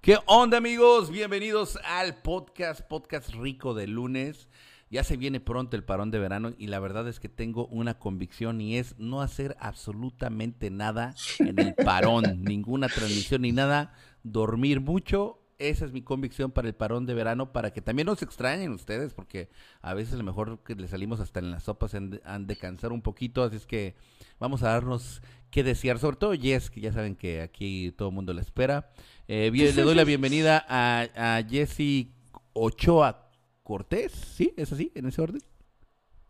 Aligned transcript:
¿Qué 0.00 0.16
onda 0.24 0.56
amigos? 0.56 1.10
Bienvenidos 1.10 1.78
al 1.84 2.22
podcast, 2.22 2.80
podcast 2.80 3.34
rico 3.34 3.74
de 3.74 3.86
lunes. 3.86 4.48
Ya 4.88 5.04
se 5.04 5.18
viene 5.18 5.40
pronto 5.40 5.76
el 5.76 5.84
parón 5.84 6.10
de 6.10 6.18
verano 6.18 6.54
y 6.56 6.68
la 6.68 6.80
verdad 6.80 7.06
es 7.06 7.20
que 7.20 7.28
tengo 7.28 7.66
una 7.66 7.98
convicción 7.98 8.62
y 8.62 8.78
es 8.78 8.98
no 8.98 9.20
hacer 9.20 9.58
absolutamente 9.60 10.70
nada 10.70 11.14
en 11.38 11.58
el 11.58 11.74
parón, 11.74 12.22
ninguna 12.44 12.88
transmisión 12.88 13.42
ni 13.42 13.52
nada, 13.52 13.92
dormir 14.22 14.80
mucho. 14.80 15.39
Esa 15.60 15.84
es 15.84 15.92
mi 15.92 16.02
convicción 16.02 16.50
para 16.50 16.66
el 16.68 16.74
parón 16.74 17.06
de 17.06 17.14
verano, 17.14 17.52
para 17.52 17.72
que 17.72 17.82
también 17.82 18.06
nos 18.06 18.22
extrañen 18.22 18.72
ustedes, 18.72 19.12
porque 19.12 19.50
a 19.82 19.94
veces 19.94 20.14
a 20.14 20.16
lo 20.16 20.24
mejor 20.24 20.62
que 20.64 20.74
le 20.74 20.88
salimos 20.88 21.20
hasta 21.20 21.38
en 21.38 21.50
las 21.50 21.64
sopas 21.64 21.94
han 21.94 22.20
han 22.24 22.46
de 22.46 22.56
cansar 22.56 22.92
un 22.92 23.02
poquito, 23.02 23.44
así 23.44 23.56
es 23.56 23.66
que 23.66 23.94
vamos 24.38 24.62
a 24.62 24.70
darnos 24.70 25.22
que 25.50 25.62
desear, 25.62 25.98
sobre 25.98 26.16
todo 26.16 26.32
Jess, 26.32 26.70
que 26.70 26.80
ya 26.80 26.92
saben 26.92 27.14
que 27.14 27.42
aquí 27.42 27.92
todo 27.92 28.08
el 28.08 28.14
mundo 28.14 28.32
la 28.32 28.40
espera. 28.40 28.90
Eh, 29.28 29.50
bien, 29.52 29.74
le 29.76 29.82
doy 29.82 29.94
la 29.94 30.04
bienvenida 30.04 30.64
a, 30.68 31.06
a 31.14 31.42
Jesse 31.42 32.08
Ochoa 32.52 33.30
Cortés, 33.62 34.12
¿sí? 34.12 34.54
¿Es 34.56 34.72
así? 34.72 34.90
¿En 34.94 35.06
ese 35.06 35.20
orden? 35.20 35.42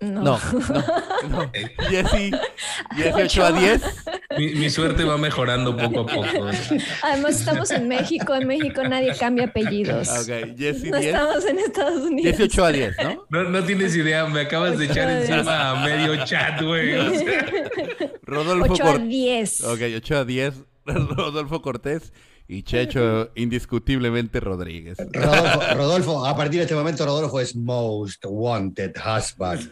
No. 0.01 0.23
No, 0.23 0.39
no, 0.53 1.29
no. 1.29 1.53
Jesse, 1.89 2.33
Jesse 2.97 3.15
Ochoa 3.15 3.53
10. 3.53 3.83
Mi, 4.39 4.55
mi 4.55 4.71
suerte 4.71 5.03
va 5.05 5.19
mejorando 5.19 5.77
poco 5.77 6.01
a 6.01 6.07
poco. 6.07 6.47
Además, 7.03 7.41
estamos 7.41 7.71
en 7.73 7.89
México. 7.89 8.35
En 8.35 8.47
México 8.47 8.83
nadie 8.85 9.13
cambia 9.19 9.47
apellidos. 9.47 10.09
Ah, 10.09 10.21
Ok, 10.21 10.57
Jesse 10.57 10.85
No 10.85 10.99
10. 10.99 11.07
estamos 11.15 11.45
en 11.47 11.59
Estados 11.59 12.03
Unidos. 12.07 12.31
Jesse 12.37 12.45
Ochoa 12.53 12.71
10, 12.71 12.97
¿no? 13.03 13.27
No, 13.29 13.43
no 13.51 13.65
tienes 13.65 13.97
idea, 13.97 14.27
me 14.27 14.43
acabas 14.43 14.79
de 14.79 14.85
echar 14.85 15.11
encima 15.11 15.71
a 15.71 15.85
medio 15.85 16.25
chat, 16.25 16.63
güey. 16.63 16.95
O 16.95 17.11
sea, 17.19 17.47
Rodolfo 18.23 18.73
8 18.75 18.83
a 18.83 18.87
Cortés. 18.87 19.09
10. 19.09 19.65
Ok, 19.65 19.81
Ochoa 19.97 20.25
10. 20.25 20.55
Rodolfo 20.87 21.61
Cortés 21.61 22.13
y 22.51 22.65
Checho 22.65 23.31
indiscutiblemente 23.37 24.41
Rodríguez. 24.41 24.99
Rodolfo, 25.13 25.61
Rodolfo, 25.75 26.27
a 26.27 26.37
partir 26.37 26.59
de 26.59 26.65
este 26.65 26.75
momento, 26.75 27.07
Rodolfo 27.07 27.39
es 27.39 27.55
Most 27.55 28.25
Wanted 28.27 28.93
Husband. 28.97 29.71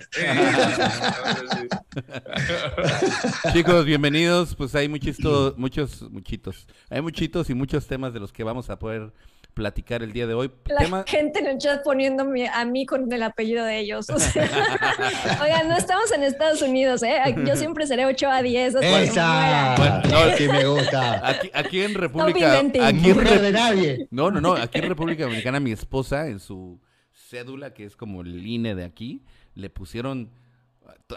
Chicos, 3.53 3.85
bienvenidos. 3.85 4.55
Pues 4.55 4.77
hay 4.77 4.89
muchitos, 4.89 5.59
muchos, 5.59 6.09
muchitos. 6.09 6.69
Hay 6.89 7.03
muchitos 7.03 7.51
y 7.51 7.55
muchos 7.55 7.89
temas 7.89 8.15
de 8.15 8.21
los 8.21 8.33
que 8.33 8.45
vamos 8.45 8.71
a 8.71 8.79
poder 8.79 9.13
platicar 9.59 10.05
el 10.05 10.13
día 10.13 10.29
de 10.29 10.35
hoy. 10.35 10.53
La 10.67 10.77
Tema- 10.79 11.05
gente 11.07 11.41
en 11.41 11.47
el 11.49 11.59
chat 11.59 11.83
poniéndome 11.83 12.49
a 12.49 12.65
mí 12.65 12.87
con 12.87 13.13
el 13.13 13.23
apellido 13.25 13.65
de 13.65 13.81
ellos. 13.81 14.09
O 14.09 14.17
sea, 14.19 14.45
oigan, 15.43 15.69
no 15.69 15.77
estamos 15.77 16.13
en 16.13 16.23
Estados 16.23 16.63
Unidos, 16.63 17.03
¿eh? 17.03 17.19
Yo 17.45 17.57
siempre 17.57 17.87
seré 17.89 18.07
8 18.07 18.31
a 18.31 18.41
10 18.41 18.77
hasta 18.77 18.87
que 18.87 18.93
me 18.95 19.03
¡Esa! 19.03 19.75
Bueno, 19.77 20.03
no. 20.31 20.37
sí 20.37 20.49
me 20.49 20.65
gusta. 20.65 21.29
Aquí, 21.29 21.51
aquí 21.53 21.83
en 21.83 21.95
República. 21.95 22.61
Aquí 22.61 23.11
en 23.11 23.19
Re- 23.21 23.39
de 23.39 23.51
nadie. 23.53 24.07
No, 24.13 24.31
no, 24.31 24.41
no. 24.41 24.53
Aquí 24.55 24.79
en 24.79 24.89
República 24.89 25.25
Dominicana, 25.25 25.59
mi 25.59 25.73
esposa, 25.73 26.29
en 26.29 26.39
su 26.39 26.81
cédula, 27.13 27.75
que 27.75 27.85
es 27.85 27.97
como 27.97 28.21
el 28.21 28.47
INE 28.47 28.77
de 28.77 28.85
aquí, 28.85 29.25
le 29.55 29.71
pusieron 29.71 30.31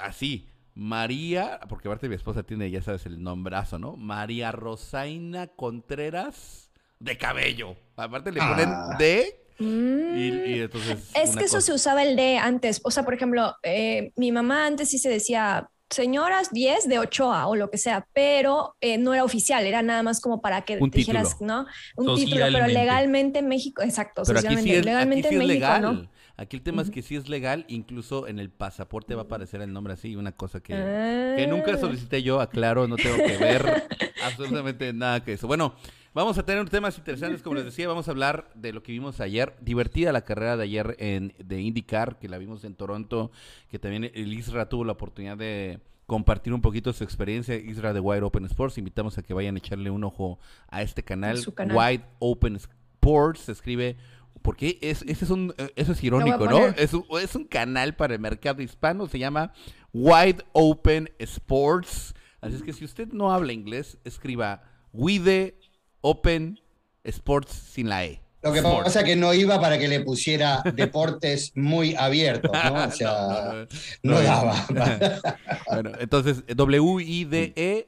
así. 0.01 0.47
María, 0.73 1.59
porque 1.69 1.89
aparte 1.89 2.07
mi 2.09 2.15
esposa 2.15 2.43
tiene, 2.43 2.71
ya 2.71 2.81
sabes, 2.81 3.05
el 3.05 3.21
nombrazo, 3.21 3.77
¿no? 3.77 3.97
María 3.97 4.51
Rosaina 4.53 5.47
Contreras 5.47 6.70
de 7.01 7.17
cabello. 7.17 7.75
Aparte 7.95 8.31
le 8.31 8.39
ponen 8.39 8.69
Ah. 8.69 8.95
D 8.97 9.37
Mm. 9.59 10.17
y, 10.17 10.27
y 10.55 10.59
entonces. 10.61 11.11
Es 11.13 11.35
que 11.35 11.43
eso 11.45 11.57
cosa. 11.57 11.61
se 11.67 11.73
usaba 11.73 12.01
el 12.01 12.15
de 12.15 12.37
antes. 12.39 12.81
O 12.83 12.89
sea, 12.89 13.03
por 13.03 13.13
ejemplo, 13.13 13.55
eh, 13.61 14.11
mi 14.15 14.31
mamá 14.31 14.65
antes 14.65 14.89
sí 14.89 14.97
se 14.97 15.07
decía 15.09 15.69
señoras 15.91 16.51
10 16.51 16.87
de 16.87 16.97
Ochoa 16.99 17.45
o 17.47 17.55
lo 17.55 17.69
que 17.69 17.77
sea, 17.77 18.07
pero 18.13 18.75
eh, 18.81 18.97
no 18.97 19.13
era 19.13 19.23
oficial, 19.23 19.65
era 19.65 19.81
nada 19.83 20.01
más 20.03 20.19
como 20.21 20.41
para 20.41 20.61
que 20.61 20.77
Un 20.77 20.89
dijeras, 20.89 21.33
título. 21.37 21.53
¿no? 21.53 21.65
Un 21.97 22.15
título, 22.15 22.45
pero 22.51 22.65
legalmente 22.67 23.39
en 23.39 23.49
México, 23.49 23.83
exacto, 23.83 24.23
Pero 24.25 24.39
aquí 24.39 24.47
sí 24.47 24.53
socialmente, 24.55 24.79
es, 24.79 24.85
legalmente 24.85 25.27
aquí 25.27 25.35
sí 25.35 25.35
en 25.35 25.41
es 25.41 25.47
México, 25.59 25.67
legal. 25.67 25.81
¿no? 26.03 26.09
Aquí 26.37 26.55
el 26.55 26.63
tema 26.63 26.81
es 26.81 26.89
que 26.89 27.01
sí 27.03 27.17
es 27.17 27.27
legal, 27.29 27.65
incluso 27.67 28.27
en 28.27 28.39
el 28.39 28.49
pasaporte 28.49 29.13
va 29.15 29.23
a 29.23 29.25
aparecer 29.25 29.61
el 29.61 29.73
nombre 29.73 29.93
así, 29.93 30.15
una 30.15 30.31
cosa 30.31 30.61
que, 30.61 30.73
Ah. 30.73 31.33
que 31.35 31.45
nunca 31.45 31.77
solicité 31.77 32.23
yo, 32.23 32.39
aclaro, 32.39 32.87
no 32.87 32.95
tengo 32.95 33.17
que 33.17 33.37
ver 33.37 33.83
absolutamente 34.23 34.93
nada 34.93 35.23
que 35.23 35.33
eso. 35.33 35.45
Bueno, 35.45 35.75
vamos 36.13 36.37
a 36.37 36.43
tener 36.43 36.69
temas 36.69 36.97
interesantes, 36.97 37.41
como 37.41 37.55
les 37.55 37.65
decía, 37.65 37.87
vamos 37.87 38.07
a 38.07 38.11
hablar 38.11 38.49
de 38.55 38.73
lo 38.73 38.83
que 38.83 38.91
vimos 38.91 39.19
ayer, 39.19 39.55
divertida 39.61 40.11
la 40.11 40.21
carrera 40.21 40.57
de 40.57 40.63
ayer 40.63 40.95
en, 40.99 41.33
de 41.37 41.61
IndyCar, 41.61 42.19
que 42.19 42.29
la 42.29 42.37
vimos 42.37 42.63
en 42.63 42.75
Toronto, 42.75 43.31
que 43.69 43.79
también 43.79 44.05
el 44.13 44.33
Isra 44.33 44.69
tuvo 44.69 44.83
la 44.83 44.93
oportunidad 44.93 45.37
de 45.37 45.79
compartir 46.05 46.53
un 46.53 46.61
poquito 46.61 46.91
su 46.93 47.03
experiencia, 47.03 47.55
Isra 47.55 47.93
de 47.93 47.99
Wide 47.99 48.23
Open 48.23 48.45
Sports, 48.45 48.77
invitamos 48.77 49.17
a 49.17 49.23
que 49.23 49.33
vayan 49.33 49.55
a 49.55 49.59
echarle 49.59 49.89
un 49.89 50.03
ojo 50.03 50.39
a 50.67 50.81
este 50.81 51.03
canal, 51.03 51.37
su 51.37 51.53
canal. 51.53 51.77
Wide 51.77 52.05
Open 52.19 52.57
Sports, 52.57 53.41
se 53.41 53.51
escribe 53.53 53.95
porque 54.41 54.79
es, 54.81 55.03
ese 55.03 55.25
es 55.25 55.31
un, 55.31 55.53
eh, 55.57 55.71
eso 55.75 55.91
es 55.91 56.03
irónico, 56.03 56.47
¿no? 56.47 56.65
Es 56.67 56.93
un, 56.93 57.05
es 57.21 57.35
un 57.35 57.45
canal 57.45 57.95
para 57.95 58.15
el 58.15 58.19
mercado 58.19 58.61
hispano, 58.61 59.07
se 59.07 59.19
llama 59.19 59.53
Wide 59.93 60.43
Open 60.53 61.09
Sports. 61.19 62.15
Así 62.41 62.55
es 62.55 62.63
que 62.63 62.73
si 62.73 62.83
usted 62.83 63.09
no 63.09 63.31
habla 63.31 63.53
inglés, 63.53 63.99
escriba 64.03 64.63
Wide 64.93 65.55
Open 66.01 66.59
Sports 67.03 67.51
sin 67.51 67.89
la 67.89 68.05
E. 68.05 68.21
Lo 68.43 68.51
que 68.51 68.59
Sports. 68.59 68.83
pasa 68.85 68.99
es 69.01 69.05
que 69.05 69.15
no 69.15 69.33
iba 69.33 69.61
para 69.61 69.77
que 69.77 69.87
le 69.87 69.99
pusiera 70.01 70.63
deportes 70.73 71.51
muy 71.55 71.93
abiertos, 71.95 72.51
¿no? 72.51 72.85
O 72.85 72.91
sea, 72.91 73.67
No, 74.03 74.13
no, 74.13 74.13
no, 74.13 74.15
no, 74.15 74.15
no. 74.15 74.21
daba. 74.21 74.65
Bueno, 75.71 75.91
entonces 75.99 76.43
W-I-D-E 76.47 77.87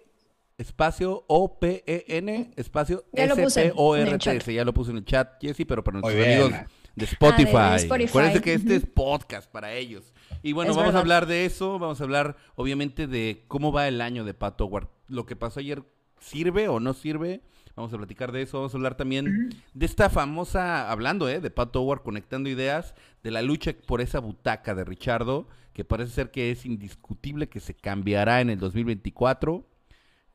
espacio 0.58 1.26
O-P-E-N 1.28 2.52
espacio 2.56 3.04
chat. 3.12 4.48
Ya 4.50 4.64
lo 4.64 4.74
puse 4.74 4.92
en 4.92 4.98
el 4.98 5.06
chat, 5.06 5.42
Jessy, 5.42 5.66
pero 5.66 5.84
para 5.84 6.00
nuestros 6.00 6.24
amigos 6.24 6.52
de 6.96 7.06
Spotify. 7.06 7.52
Ah, 7.56 7.72
de 7.72 7.78
Spotify. 7.78 8.10
Acuérdense 8.10 8.42
que 8.42 8.54
este 8.54 8.76
es 8.76 8.86
podcast 8.86 9.50
para 9.52 9.74
ellos. 9.74 10.14
Y 10.44 10.54
bueno, 10.54 10.72
Es 10.72 10.78
vamos 10.78 10.94
a 10.94 11.00
hablar 11.00 11.26
de 11.26 11.46
eso. 11.46 11.80
Vamos 11.80 12.00
a 12.00 12.04
hablar, 12.04 12.38
obviamente, 12.56 13.08
de 13.08 13.44
cómo 13.48 13.72
va 13.72 13.88
el 13.88 14.02
año 14.02 14.24
de 14.24 14.34
Pato 14.36 14.66
Howard. 14.66 14.90
Lo 15.08 15.26
que 15.26 15.36
pasó 15.36 15.60
ayer, 15.60 15.84
¿sirve 16.20 16.68
o 16.68 16.80
no 16.80 16.94
sirve? 16.94 17.42
Vamos 17.76 17.94
a 17.94 17.98
platicar 17.98 18.32
de 18.32 18.44
eso. 18.44 18.58
Vamos 18.58 18.74
a 18.74 18.78
hablar 18.78 18.96
también 18.96 19.50
de 19.74 19.86
esta 19.86 20.10
famosa, 20.10 20.92
hablando 20.92 21.28
eh, 21.28 21.42
de 21.42 21.50
Pato 21.50 21.82
Howard, 21.82 22.04
conectando 22.04 22.50
ideas, 22.50 22.94
de 23.24 23.32
la 23.32 23.42
lucha 23.42 23.74
por 23.88 24.02
esa 24.02 24.20
butaca 24.20 24.76
de 24.76 24.84
Richardo, 24.84 25.48
que 25.74 25.84
parece 25.84 26.12
ser 26.12 26.32
que 26.32 26.52
es 26.52 26.66
indiscutible 26.66 27.50
que 27.50 27.60
se 27.60 27.74
cambiará 27.74 28.42
en 28.42 28.52
el 28.52 28.60
2024. 28.60 29.68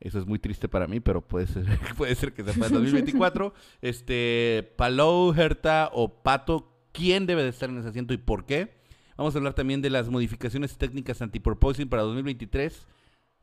Eso 0.01 0.19
es 0.19 0.25
muy 0.25 0.39
triste 0.39 0.67
para 0.67 0.87
mí, 0.87 0.99
pero 0.99 1.21
puede 1.21 1.47
ser, 1.47 1.65
puede 1.97 2.15
ser 2.15 2.33
que 2.33 2.43
sea 2.43 2.53
para 2.53 2.67
el 2.67 2.73
2024. 2.73 3.53
este, 3.81 4.73
Palou, 4.77 5.33
Herta 5.33 5.89
o 5.93 6.21
Pato, 6.21 6.73
¿quién 6.91 7.25
debe 7.25 7.43
de 7.43 7.49
estar 7.49 7.69
en 7.69 7.77
ese 7.77 7.89
asiento 7.89 8.13
y 8.13 8.17
por 8.17 8.45
qué? 8.45 8.79
Vamos 9.17 9.35
a 9.35 9.37
hablar 9.37 9.53
también 9.53 9.81
de 9.81 9.89
las 9.89 10.09
modificaciones 10.09 10.77
técnicas 10.77 11.21
anti-proposing 11.21 11.89
para 11.89 12.03
2023. 12.03 12.87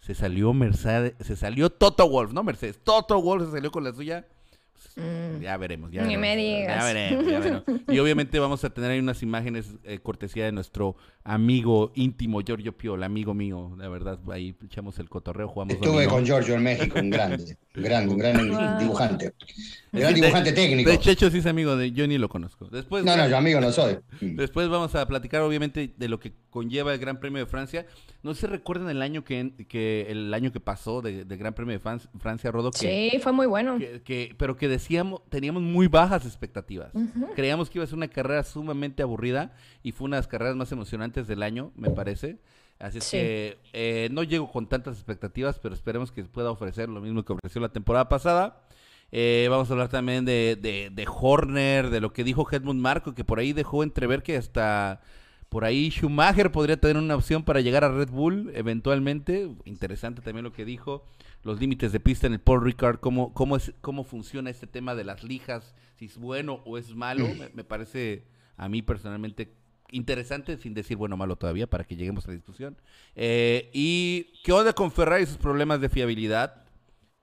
Se 0.07 0.15
salió 0.15 0.53
Mercedes, 0.53 1.15
se 1.19 1.35
salió 1.35 1.69
Toto 1.69 2.09
Wolf, 2.09 2.33
¿no? 2.33 2.45
Mercedes, 2.45 2.79
Toto 2.85 3.21
Wolf 3.21 3.47
se 3.47 3.51
salió 3.51 3.73
con 3.73 3.83
la 3.83 3.93
suya. 3.93 4.25
Mm. 4.97 5.41
Ya 5.43 5.57
veremos, 5.57 5.91
ya 5.91 6.03
Ni 6.03 6.17
veremos. 6.17 6.21
me 6.21 6.29
Ya 6.29 6.59
digas. 6.59 6.85
veremos, 6.85 7.27
ya 7.27 7.39
veremos. 7.41 7.63
Y 7.89 7.99
obviamente 7.99 8.39
vamos 8.39 8.63
a 8.65 8.71
tener 8.71 8.91
ahí 8.91 8.99
unas 8.99 9.23
imágenes 9.23 9.75
eh, 9.85 9.99
cortesía 9.99 10.45
de 10.45 10.53
nuestro 10.53 10.97
amigo 11.25 11.93
íntimo, 11.95 12.41
Giorgio 12.43 12.77
Piola, 12.77 13.07
amigo 13.07 13.35
mío. 13.35 13.75
La 13.79 13.89
verdad, 13.89 14.19
ahí 14.31 14.55
echamos 14.65 14.99
el 14.99 15.09
cotorreo, 15.09 15.49
jugamos 15.49 15.75
Estuve 15.75 16.07
con 16.07 16.25
Giorgio 16.25 16.55
en 16.55 16.63
México, 16.63 16.99
un 17.01 17.11
grande, 17.11 17.57
un 17.75 17.83
grande, 17.83 18.13
un 18.13 18.19
gran 18.19 18.49
Wow. 18.49 18.79
dibujante. 18.79 19.35
Un 19.93 20.01
gran 20.01 20.15
dibujante 20.15 20.51
de- 20.53 20.57
técnico. 20.57 20.91
De 20.91 20.99
Checho 20.99 21.31
sí 21.31 21.39
es 21.39 21.47
amigo 21.47 21.77
de 21.77 21.91
yo 21.93 22.07
ni 22.07 22.19
lo 22.19 22.29
conozco. 22.29 22.69
Después, 22.69 23.05
No, 23.05 23.17
no, 23.17 23.29
yo 23.29 23.37
amigo 23.37 23.61
no 23.61 23.73
soy. 23.73 23.99
después 24.21 24.69
vamos 24.69 24.95
a 24.95 25.07
platicar 25.09 25.43
obviamente 25.43 25.93
de 25.97 26.09
lo 26.09 26.21
que 26.21 26.33
conlleva 26.51 26.93
el 26.93 26.99
Gran 27.01 27.19
Premio 27.19 27.39
de 27.41 27.47
Francia. 27.47 27.87
No 28.23 28.35
sé 28.35 28.43
si 28.43 28.47
recuerdan 28.49 28.89
el 28.91 29.03
año 29.03 29.25
que, 29.25 29.53
que 29.69 30.07
el 30.09 30.33
año 30.35 30.51
que 30.53 30.59
pasó 30.61 31.01
de- 31.03 31.25
del 31.25 31.39
Gran 31.39 31.55
Premio 31.55 31.75
de 31.75 31.81
Fran- 31.81 32.01
Francia, 32.19 32.51
Rodo, 32.51 32.71
que, 32.71 33.11
Sí, 33.13 33.19
fue 33.21 33.33
muy 33.33 33.47
bueno. 33.47 33.79
que- 33.79 34.03
que- 34.03 34.35
pero 34.37 34.57
que 34.57 34.69
decíamos, 34.77 35.21
teníamos 35.29 35.63
muy 35.63 35.87
bajas 35.89 36.25
expectativas. 36.25 36.93
Creíamos 37.35 37.69
que 37.71 37.79
iba 37.79 37.85
a 37.85 37.87
ser 37.87 37.97
una 37.97 38.09
carrera 38.09 38.43
sumamente 38.45 39.03
aburrida 39.03 39.53
y 39.83 39.93
fue 39.93 40.07
una 40.07 40.17
de 40.17 40.21
las 40.21 40.29
carreras 40.29 40.57
más 40.57 40.71
emocionantes 40.73 41.27
del 41.27 41.43
año, 41.43 41.73
me 41.77 41.91
parece. 41.91 42.39
Así 42.79 42.99
es 42.99 43.05
Sí. 43.05 43.17
que 43.17 43.59
eh, 43.73 44.09
no 44.13 44.23
llego 44.23 44.51
con 44.53 44.67
tantas 44.69 44.97
expectativas, 44.97 45.59
pero 45.59 45.75
esperemos 45.75 46.13
que 46.13 46.25
pueda 46.25 46.51
ofrecer 46.51 46.89
lo 46.89 47.01
mismo 47.01 47.25
que 47.25 47.33
ofreció 47.33 47.61
la 47.61 47.71
temporada 47.71 48.09
pasada. 48.09 48.63
Eh, 49.13 49.47
vamos 49.51 49.71
a 49.71 49.73
hablar 49.73 49.89
también 49.89 50.25
de, 50.25 50.59
de, 50.61 50.91
de 50.93 51.07
Horner, 51.09 51.91
de 51.91 52.01
lo 52.01 52.13
que 52.13 52.25
dijo 52.25 52.47
Helmut 52.51 52.77
Marco, 52.77 53.15
que 53.15 53.25
por 53.25 53.39
ahí 53.39 53.53
dejó 53.53 53.83
entrever 53.83 54.23
que 54.23 54.37
hasta 54.37 55.01
por 55.49 55.65
ahí 55.65 55.91
Schumacher 55.91 56.51
podría 56.51 56.77
tener 56.77 56.97
una 56.97 57.15
opción 57.15 57.45
para 57.45 57.61
llegar 57.61 57.85
a 57.85 57.89
Red 57.89 58.11
Bull 58.11 58.51
eventualmente. 58.55 59.49
Interesante 59.65 60.21
también 60.23 60.45
lo 60.45 60.53
que 60.53 60.65
dijo. 60.65 61.05
Los 61.47 61.61
límites 61.61 61.93
de 61.93 62.01
pista 62.01 62.27
en 62.27 62.33
el 62.33 62.41
Paul 62.41 62.65
Ricard, 62.65 62.99
cómo, 62.99 63.33
cómo, 63.33 63.57
es, 63.57 63.73
cómo 63.81 64.03
funciona 64.03 64.51
este 64.51 64.67
tema 64.67 64.97
de 64.97 65.05
las 65.05 65.23
lijas, 65.23 65.77
si 65.95 66.07
es 66.07 66.19
bueno 66.19 66.61
o 66.65 66.77
es 66.77 66.93
malo. 66.97 67.25
Me, 67.39 67.51
me 67.51 67.63
parece 67.63 68.25
a 68.57 68.69
mí 68.69 68.83
personalmente 68.83 69.55
interesante, 69.93 70.57
sin 70.57 70.75
decir 70.75 70.97
bueno 70.97 71.15
o 71.15 71.19
malo 71.19 71.37
todavía, 71.37 71.69
para 71.69 71.85
que 71.85 71.95
lleguemos 71.95 72.25
a 72.25 72.31
la 72.31 72.35
discusión. 72.35 72.77
Eh, 73.15 73.71
¿Y 73.73 74.33
qué 74.43 74.51
onda 74.51 74.73
con 74.73 74.91
Ferrari 74.91 75.23
y 75.23 75.27
sus 75.27 75.37
problemas 75.37 75.81
de 75.81 75.89
fiabilidad? 75.89 76.65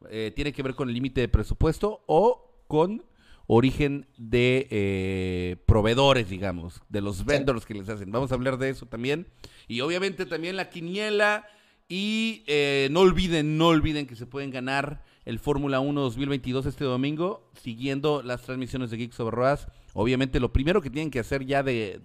Eh, 0.10 0.32
¿Tiene 0.34 0.54
que 0.54 0.64
ver 0.64 0.76
con 0.76 0.88
el 0.88 0.94
límite 0.94 1.20
de 1.20 1.28
presupuesto 1.28 2.06
o 2.08 2.64
con 2.70 3.04
origen 3.48 4.08
de 4.18 4.68
eh, 4.72 5.58
proveedores, 5.66 6.30
digamos, 6.30 6.82
de 6.88 7.02
los 7.02 7.26
vendors 7.26 7.66
que 7.66 7.74
les 7.74 7.90
hacen. 7.90 8.10
Vamos 8.10 8.32
a 8.32 8.36
hablar 8.36 8.58
de 8.58 8.70
eso 8.70 8.86
también. 8.86 9.28
Y 9.68 9.82
obviamente 9.82 10.26
también 10.26 10.56
la 10.56 10.70
quiniela. 10.70 11.46
Y 11.96 12.44
eh, 12.48 12.88
no 12.92 13.02
olviden, 13.02 13.56
no 13.60 13.68
olviden 13.68 14.08
que 14.08 14.16
se 14.16 14.26
pueden 14.26 14.50
ganar 14.50 15.04
el 15.26 15.38
Fórmula 15.38 15.80
1 15.80 16.02
2022 16.02 16.66
este 16.66 16.86
domingo, 16.86 17.48
siguiendo 17.62 18.24
las 18.24 18.42
transmisiones 18.42 18.90
de 18.90 18.98
Geeks 18.98 19.20
Over 19.20 19.36
Ruedas. 19.36 19.68
Obviamente 19.94 20.40
lo 20.40 20.52
primero 20.52 20.82
que 20.82 20.90
tienen 20.90 21.12
que 21.12 21.20
hacer 21.20 21.46
ya 21.46 21.62
de, 21.62 22.02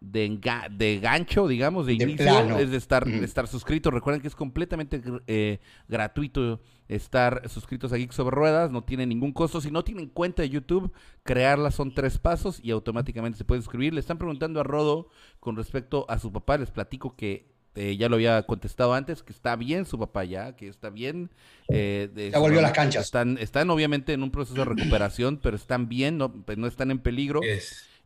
de, 0.00 0.26
enga- 0.30 0.68
de 0.68 1.00
gancho, 1.00 1.48
digamos, 1.48 1.86
de, 1.86 1.94
De 1.96 2.04
inicio, 2.04 2.26
plano. 2.26 2.58
es 2.58 2.70
de 2.70 2.76
estar, 2.76 3.06
de 3.06 3.14
Ujú. 3.16 3.24
estar 3.24 3.48
suscritos. 3.48 3.90
Recuerden 3.94 4.20
que 4.20 4.28
es 4.28 4.36
completamente 4.36 5.00
eh, 5.26 5.60
gratuito 5.88 6.60
estar 6.88 7.48
suscritos 7.48 7.90
a 7.94 7.96
Geeks 7.96 8.14
Sobre 8.14 8.36
Ruedas, 8.36 8.70
no 8.70 8.84
tiene 8.84 9.06
ningún 9.06 9.32
costo. 9.32 9.62
Si 9.62 9.70
no 9.70 9.82
tienen 9.82 10.08
cuenta 10.08 10.42
de 10.42 10.50
YouTube, 10.50 10.92
crearla 11.22 11.70
son 11.70 11.94
tres 11.94 12.18
pasos 12.18 12.60
y 12.62 12.70
automáticamente 12.70 13.38
se 13.38 13.46
puede 13.46 13.62
suscribir. 13.62 13.94
Le 13.94 14.00
están 14.00 14.18
preguntando 14.18 14.60
a 14.60 14.62
Rodo 14.62 15.08
con 15.40 15.56
respecto 15.56 16.04
a 16.10 16.18
su 16.18 16.30
papá, 16.30 16.58
les 16.58 16.70
platico 16.70 17.16
que 17.16 17.50
eh, 17.74 17.96
ya 17.96 18.08
lo 18.08 18.16
había 18.16 18.42
contestado 18.44 18.92
antes, 18.94 19.22
que 19.22 19.32
está 19.32 19.56
bien 19.56 19.86
su 19.86 19.98
papá 19.98 20.24
ya, 20.24 20.54
que 20.56 20.68
está 20.68 20.90
bien. 20.90 21.30
eh, 21.68 22.10
de- 22.14 22.30
Ya 22.30 22.38
volvió 22.38 22.58
a 22.58 22.62
las 22.62 22.72
canchas. 22.72 23.04
Están, 23.06 23.38
están 23.38 23.70
obviamente 23.70 24.12
en 24.12 24.22
un 24.22 24.30
proceso 24.30 24.56
de 24.58 24.64
recuperación, 24.66 25.38
pero 25.42 25.56
están 25.56 25.88
bien, 25.88 26.18
no, 26.18 26.32
pues, 26.32 26.58
no 26.58 26.66
están 26.66 26.90
en 26.90 26.98
peligro. 26.98 27.40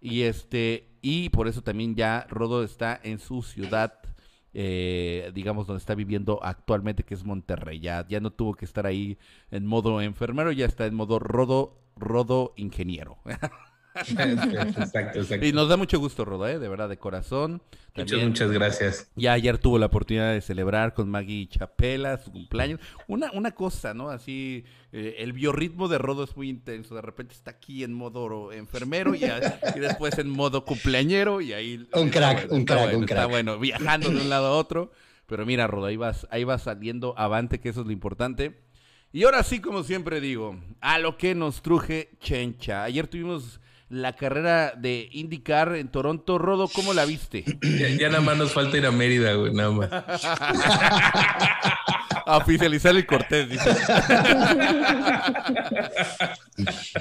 Y 0.00 0.22
este, 0.22 0.88
y 1.02 1.30
por 1.30 1.48
eso 1.48 1.62
también 1.62 1.94
ya 1.96 2.26
Rodo 2.28 2.62
está 2.62 3.00
en 3.02 3.18
su 3.18 3.42
ciudad, 3.42 3.94
eh, 4.54 5.30
digamos, 5.34 5.66
donde 5.66 5.78
está 5.80 5.94
viviendo 5.94 6.38
actualmente, 6.42 7.02
que 7.02 7.14
es 7.14 7.24
Monterrey. 7.24 7.80
Ya, 7.80 8.06
ya 8.08 8.20
no 8.20 8.30
tuvo 8.30 8.54
que 8.54 8.64
estar 8.66 8.86
ahí 8.86 9.18
en 9.50 9.66
modo 9.66 10.00
enfermero, 10.00 10.52
ya 10.52 10.66
está 10.66 10.86
en 10.86 10.94
modo 10.94 11.18
Rodo, 11.18 11.80
Rodo 11.96 12.52
ingeniero. 12.56 13.18
Exacto, 14.76 15.20
exacto. 15.20 15.46
y 15.46 15.52
nos 15.52 15.68
da 15.68 15.76
mucho 15.76 15.98
gusto, 15.98 16.24
Rodo, 16.24 16.46
¿eh? 16.48 16.58
de 16.58 16.68
verdad, 16.68 16.88
de 16.88 16.98
corazón. 16.98 17.62
Muchas, 17.94 18.10
También- 18.10 18.28
muchas 18.28 18.50
gracias. 18.50 19.10
ya 19.16 19.32
ayer 19.32 19.56
tuvo 19.58 19.78
la 19.78 19.86
oportunidad 19.86 20.32
de 20.32 20.40
celebrar 20.42 20.92
con 20.92 21.08
Maggie 21.08 21.48
Chapela 21.48 22.18
su 22.18 22.30
cumpleaños. 22.30 22.78
Una, 23.08 23.30
una 23.32 23.52
cosa, 23.52 23.94
¿no? 23.94 24.10
Así, 24.10 24.64
eh, 24.92 25.16
el 25.18 25.32
biorritmo 25.32 25.88
de 25.88 25.96
Rodo 25.98 26.24
es 26.24 26.36
muy 26.36 26.48
intenso. 26.50 26.94
De 26.94 27.00
repente 27.00 27.34
está 27.34 27.52
aquí 27.52 27.84
en 27.84 27.94
modo 27.94 28.52
enfermero 28.52 29.14
y, 29.14 29.24
a- 29.24 29.60
y 29.74 29.80
después 29.80 30.18
en 30.18 30.28
modo 30.28 30.64
cumpleañero 30.64 31.40
y 31.40 31.54
ahí... 31.54 31.86
Un 31.94 32.08
está 32.08 32.34
crack, 32.34 32.48
bueno, 32.48 32.54
un 32.56 32.60
está 32.60 32.74
crack, 32.74 32.88
bueno, 32.90 32.98
un 32.98 33.04
Está 33.04 33.14
crack. 33.14 33.30
bueno, 33.30 33.58
viajando 33.58 34.10
de 34.10 34.16
un 34.20 34.28
lado 34.28 34.46
a 34.48 34.50
otro. 34.52 34.92
Pero 35.26 35.44
mira, 35.46 35.66
Rodo, 35.66 35.86
ahí 35.86 35.96
vas, 35.96 36.26
ahí 36.30 36.44
vas 36.44 36.62
saliendo 36.64 37.14
avante, 37.18 37.60
que 37.60 37.70
eso 37.70 37.80
es 37.80 37.86
lo 37.86 37.92
importante. 37.92 38.60
Y 39.12 39.24
ahora 39.24 39.42
sí, 39.42 39.60
como 39.60 39.82
siempre 39.82 40.20
digo, 40.20 40.60
a 40.82 40.98
lo 40.98 41.16
que 41.16 41.34
nos 41.34 41.62
truje 41.62 42.10
Chencha. 42.20 42.84
Ayer 42.84 43.06
tuvimos 43.08 43.58
la 43.88 44.14
carrera 44.14 44.72
de 44.76 45.08
IndyCar 45.12 45.76
en 45.76 45.88
Toronto. 45.88 46.38
Rodo, 46.38 46.68
¿cómo 46.68 46.94
la 46.94 47.04
viste? 47.04 47.44
Ya, 47.76 47.88
ya 47.88 48.08
nada 48.08 48.20
más 48.20 48.36
nos 48.36 48.52
falta 48.52 48.76
ir 48.76 48.86
a 48.86 48.90
Mérida, 48.90 49.34
güey, 49.34 49.52
nada 49.52 49.70
más. 49.70 49.90
A 52.28 52.38
oficializar 52.38 52.96
el 52.96 53.06
Cortés, 53.06 53.48
dice. 53.48 53.70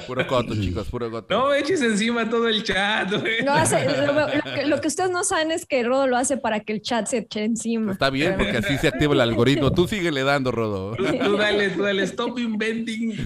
puro 0.06 0.28
coto, 0.28 0.54
chicos, 0.54 0.88
puro 0.88 1.10
coto. 1.10 1.34
No 1.34 1.50
me 1.50 1.58
eches 1.58 1.82
encima 1.82 2.30
todo 2.30 2.48
el 2.48 2.62
chat, 2.64 3.12
güey. 3.12 3.42
Lo, 3.44 3.54
hace, 3.54 3.86
lo, 4.06 4.14
lo 4.14 4.28
que, 4.28 4.68
lo 4.68 4.80
que 4.82 4.88
ustedes 4.88 5.10
no 5.10 5.24
saben 5.24 5.50
es 5.52 5.66
que 5.66 5.82
Rodo 5.82 6.06
lo 6.06 6.16
hace 6.16 6.38
para 6.38 6.60
que 6.60 6.74
el 6.74 6.82
chat 6.84 7.08
se 7.08 7.20
eche 7.20 7.44
encima. 7.44 7.94
Está 7.94 8.12
bien, 8.12 8.36
porque 8.38 8.58
así 8.58 8.78
se 8.78 8.88
activa 8.88 9.16
el 9.16 9.22
algoritmo. 9.22 9.72
Tú 9.72 9.88
síguele 9.88 10.24
dando, 10.24 10.52
Rodo. 10.52 10.96
Tú, 10.96 11.06
tú 11.06 11.38
dale, 11.38 11.70
tú 11.70 11.82
dale, 11.82 12.04
stop 12.04 12.38
inventing. 12.38 13.26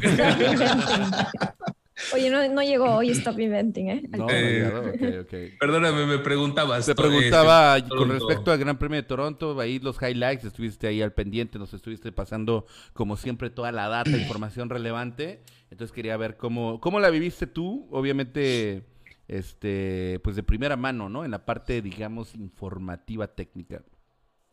Oye, 2.13 2.29
no, 2.29 2.47
no 2.49 2.61
llegó 2.63 2.95
hoy 2.95 3.09
Stop 3.11 3.39
Inventing, 3.39 3.89
¿eh? 3.89 4.03
No, 4.09 4.27
Eh, 4.29 4.69
no, 4.71 4.79
ok, 4.79 5.25
ok. 5.25 5.59
Perdóname, 5.59 6.05
me 6.05 6.19
preguntabas. 6.19 6.85
Te 6.85 6.93
eh, 6.93 6.95
preguntaba 6.95 7.77
este, 7.77 7.89
con 7.89 7.99
Toronto. 7.99 8.27
respecto 8.27 8.51
al 8.51 8.59
Gran 8.59 8.77
Premio 8.77 8.97
de 8.97 9.03
Toronto, 9.03 9.59
ahí 9.59 9.79
los 9.79 10.01
highlights, 10.01 10.45
estuviste 10.45 10.87
ahí 10.87 11.01
al 11.01 11.13
pendiente, 11.13 11.59
nos 11.59 11.73
estuviste 11.73 12.11
pasando 12.11 12.65
como 12.93 13.17
siempre 13.17 13.49
toda 13.49 13.71
la 13.71 13.87
data, 13.87 14.09
información 14.17 14.69
relevante. 14.69 15.41
Entonces 15.71 15.93
quería 15.93 16.17
ver 16.17 16.37
cómo, 16.37 16.79
cómo 16.79 16.99
la 16.99 17.09
viviste 17.09 17.47
tú, 17.47 17.87
obviamente, 17.91 18.83
este, 19.27 20.19
pues 20.23 20.35
de 20.35 20.43
primera 20.43 20.75
mano, 20.75 21.09
¿no? 21.09 21.25
En 21.25 21.31
la 21.31 21.45
parte, 21.45 21.81
digamos, 21.81 22.33
informativa 22.33 23.27
técnica. 23.27 23.81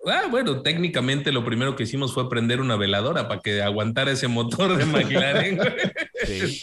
Ah, 0.04 0.26
bueno, 0.31 0.62
técnicamente 0.62 1.32
lo 1.32 1.44
primero 1.44 1.75
que 1.75 1.82
hicimos 1.82 2.14
fue 2.14 2.28
prender 2.31 2.60
una 2.60 2.76
veladora 2.76 3.26
para 3.26 3.40
que 3.40 3.60
aguantara 3.60 4.12
ese 4.12 4.28
motor 4.28 4.76
de 4.76 4.84
McLaren. 4.87 5.58
Sí. 6.26 6.60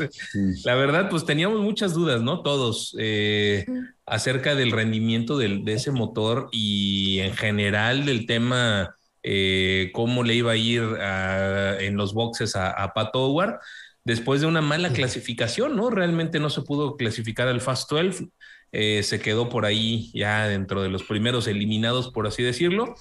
La 0.65 0.75
verdad, 0.75 1.09
pues 1.09 1.25
teníamos 1.25 1.61
muchas 1.61 1.93
dudas, 1.93 2.21
¿no? 2.21 2.41
Todos, 2.41 2.95
eh, 2.99 3.65
acerca 4.05 4.55
del 4.55 4.71
rendimiento 4.71 5.37
del- 5.37 5.63
de 5.63 5.73
ese 5.73 5.91
motor 5.91 6.49
y 6.51 7.19
en 7.19 7.33
general 7.35 8.05
del 8.05 8.25
tema, 8.25 8.95
eh, 9.21 9.91
cómo 9.93 10.23
le 10.23 10.33
iba 10.35 10.51
a 10.53 10.57
ir 10.57 10.81
a- 10.81 11.77
en 11.79 11.95
los 11.95 12.13
boxes 12.13 12.55
a, 12.57 12.71
a 12.71 12.93
Pat 12.93 13.11
Howard, 13.15 13.59
después 14.03 14.41
de 14.41 14.47
una 14.47 14.61
mala 14.61 14.89
clasificación, 14.91 15.75
¿no? 15.77 15.89
Realmente 15.89 16.39
no 16.39 16.49
se 16.49 16.63
pudo 16.63 16.97
clasificar 16.97 17.47
al 17.47 17.61
Fast 17.61 17.89
12, 17.89 18.27
eh, 18.75 19.03
se 19.03 19.19
quedó 19.19 19.49
por 19.49 19.65
ahí 19.65 20.09
ya 20.15 20.47
dentro 20.47 20.81
de 20.81 20.89
los 20.89 21.03
primeros 21.03 21.47
eliminados, 21.47 22.09
por 22.09 22.25
así 22.25 22.41
decirlo. 22.41 22.95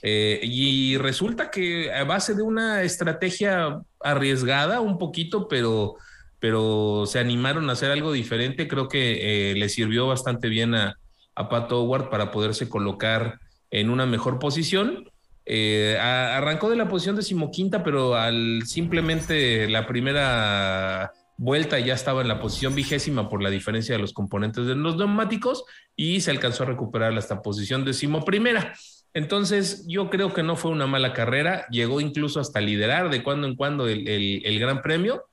Eh, 0.00 0.40
y 0.42 0.96
resulta 0.96 1.50
que 1.50 1.92
a 1.92 2.04
base 2.04 2.34
de 2.34 2.40
una 2.40 2.82
estrategia 2.82 3.78
arriesgada 4.00 4.80
un 4.80 4.96
poquito, 4.96 5.46
pero, 5.46 5.96
pero 6.38 7.04
se 7.04 7.18
animaron 7.18 7.68
a 7.68 7.74
hacer 7.74 7.90
algo 7.90 8.10
diferente, 8.12 8.68
creo 8.68 8.88
que 8.88 9.50
eh, 9.50 9.54
le 9.54 9.68
sirvió 9.68 10.06
bastante 10.06 10.48
bien 10.48 10.74
a, 10.74 10.94
a 11.34 11.48
Pat 11.50 11.70
Howard 11.72 12.08
para 12.08 12.30
poderse 12.30 12.70
colocar 12.70 13.38
en 13.70 13.90
una 13.90 14.06
mejor 14.06 14.38
posición. 14.38 15.10
Arrancó 16.00 16.70
de 16.70 16.76
la 16.76 16.88
posición 16.88 17.16
decimoquinta, 17.16 17.82
pero 17.82 18.16
al 18.16 18.62
simplemente 18.66 19.68
la 19.68 19.86
primera 19.86 21.12
vuelta 21.38 21.78
ya 21.78 21.94
estaba 21.94 22.20
en 22.20 22.28
la 22.28 22.40
posición 22.40 22.74
vigésima 22.74 23.28
por 23.28 23.42
la 23.42 23.48
diferencia 23.48 23.94
de 23.94 24.00
los 24.00 24.12
componentes 24.12 24.66
de 24.66 24.74
los 24.74 24.96
neumáticos 24.96 25.64
y 25.96 26.20
se 26.20 26.32
alcanzó 26.32 26.64
a 26.64 26.66
recuperar 26.66 27.16
hasta 27.16 27.40
posición 27.40 27.84
decimoprimera. 27.84 28.74
Entonces, 29.14 29.86
yo 29.88 30.10
creo 30.10 30.34
que 30.34 30.42
no 30.42 30.56
fue 30.56 30.72
una 30.72 30.86
mala 30.86 31.12
carrera, 31.12 31.66
llegó 31.70 32.00
incluso 32.00 32.40
hasta 32.40 32.60
liderar 32.60 33.08
de 33.08 33.22
cuando 33.22 33.46
en 33.46 33.56
cuando 33.56 33.88
el, 33.88 34.58
Gran 34.58 34.82
Premio. 34.82 35.24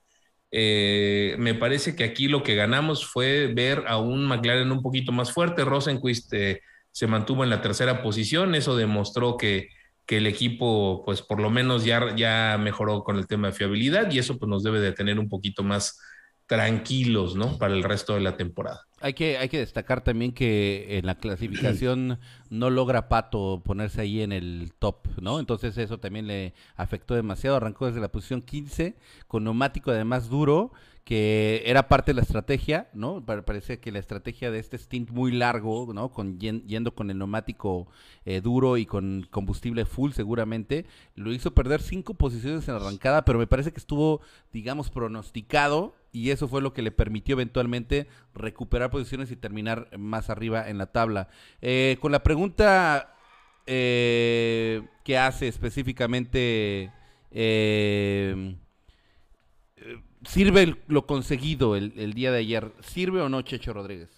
Eh, 0.52 1.34
me 1.38 1.54
parece 1.54 1.96
que 1.96 2.04
aquí 2.04 2.28
lo 2.28 2.42
que 2.42 2.54
ganamos 2.54 3.04
fue 3.04 3.48
ver 3.48 3.84
a 3.88 3.98
un 3.98 4.24
McLaren 4.26 4.70
un 4.70 4.82
poquito 4.82 5.12
más 5.12 5.32
fuerte. 5.32 5.64
Rosenquist 5.64 6.32
eh, 6.32 6.62
se 6.92 7.06
mantuvo 7.06 7.44
en 7.44 7.50
la 7.50 7.60
tercera 7.60 8.00
posición, 8.02 8.54
eso 8.54 8.76
demostró 8.76 9.36
que, 9.36 9.68
que 10.06 10.18
el 10.18 10.26
equipo, 10.26 11.02
pues 11.04 11.20
por 11.20 11.40
lo 11.40 11.50
menos 11.50 11.84
ya, 11.84 12.14
ya 12.14 12.56
mejoró 12.58 13.02
con 13.02 13.16
el 13.16 13.26
tema 13.26 13.48
de 13.48 13.54
fiabilidad 13.54 14.10
y 14.10 14.18
eso 14.18 14.38
pues 14.38 14.48
nos 14.48 14.62
debe 14.62 14.80
de 14.80 14.92
tener 14.92 15.18
un 15.18 15.28
poquito 15.28 15.64
más 15.64 16.00
tranquilos, 16.46 17.34
¿no? 17.34 17.58
Para 17.58 17.74
el 17.74 17.82
resto 17.82 18.14
de 18.14 18.20
la 18.20 18.36
temporada. 18.36 18.82
Hay 19.00 19.12
que, 19.12 19.36
hay 19.36 19.48
que 19.48 19.58
destacar 19.58 20.02
también 20.02 20.32
que 20.32 20.98
en 20.98 21.06
la 21.06 21.16
clasificación 21.16 22.18
no 22.50 22.70
logra 22.70 23.08
Pato 23.08 23.62
ponerse 23.64 24.00
ahí 24.00 24.22
en 24.22 24.32
el 24.32 24.72
top, 24.78 25.08
¿no? 25.20 25.40
Entonces 25.40 25.76
eso 25.76 25.98
también 25.98 26.26
le 26.28 26.54
afectó 26.76 27.14
demasiado. 27.14 27.56
Arrancó 27.56 27.86
desde 27.86 28.00
la 28.00 28.08
posición 28.08 28.42
15 28.42 28.96
con 29.26 29.44
neumático 29.44 29.90
además 29.90 30.30
duro, 30.30 30.72
que 31.06 31.62
era 31.66 31.86
parte 31.88 32.10
de 32.10 32.16
la 32.16 32.22
estrategia, 32.22 32.90
¿no? 32.92 33.24
Pa- 33.24 33.42
Parece 33.42 33.78
que 33.78 33.92
la 33.92 34.00
estrategia 34.00 34.50
de 34.50 34.58
este 34.58 34.76
stint 34.76 35.10
muy 35.10 35.30
largo, 35.32 35.92
¿no? 35.94 36.10
Con 36.10 36.40
yen- 36.40 36.64
yendo 36.66 36.94
con 36.96 37.10
el 37.10 37.18
neumático 37.18 37.86
eh, 38.24 38.40
duro 38.40 38.76
y 38.76 38.86
con 38.86 39.26
combustible 39.30 39.84
full 39.86 40.10
seguramente, 40.12 40.84
lo 41.14 41.32
hizo 41.32 41.54
perder 41.54 41.80
cinco 41.80 42.14
posiciones 42.14 42.66
en 42.66 42.74
la 42.74 42.80
arrancada, 42.80 43.24
pero 43.24 43.38
me 43.38 43.46
parece 43.46 43.72
que 43.72 43.78
estuvo, 43.78 44.20
digamos, 44.52 44.90
pronosticado 44.90 45.94
y 46.12 46.30
eso 46.30 46.48
fue 46.48 46.60
lo 46.60 46.72
que 46.72 46.82
le 46.82 46.90
permitió 46.90 47.34
eventualmente 47.34 48.08
recuperar 48.34 48.90
posiciones 48.90 49.30
y 49.30 49.36
terminar 49.36 49.88
más 49.98 50.28
arriba 50.28 50.68
en 50.68 50.78
la 50.78 50.86
tabla. 50.86 51.28
Eh, 51.62 51.98
con 52.00 52.10
la 52.10 52.24
pregunta 52.24 53.14
eh, 53.66 54.82
que 55.04 55.18
hace 55.18 55.46
específicamente, 55.46 56.90
eh, 57.30 58.56
¿sirve 60.24 60.62
el- 60.62 60.78
lo 60.88 61.06
conseguido 61.06 61.76
el, 61.76 61.92
el 61.96 62.14
día 62.14 62.30
de 62.32 62.38
ayer? 62.38 62.72
¿Sirve 62.86 63.20
o 63.20 63.28
no, 63.28 63.42
Checho 63.42 63.72
Rodríguez? 63.72 64.08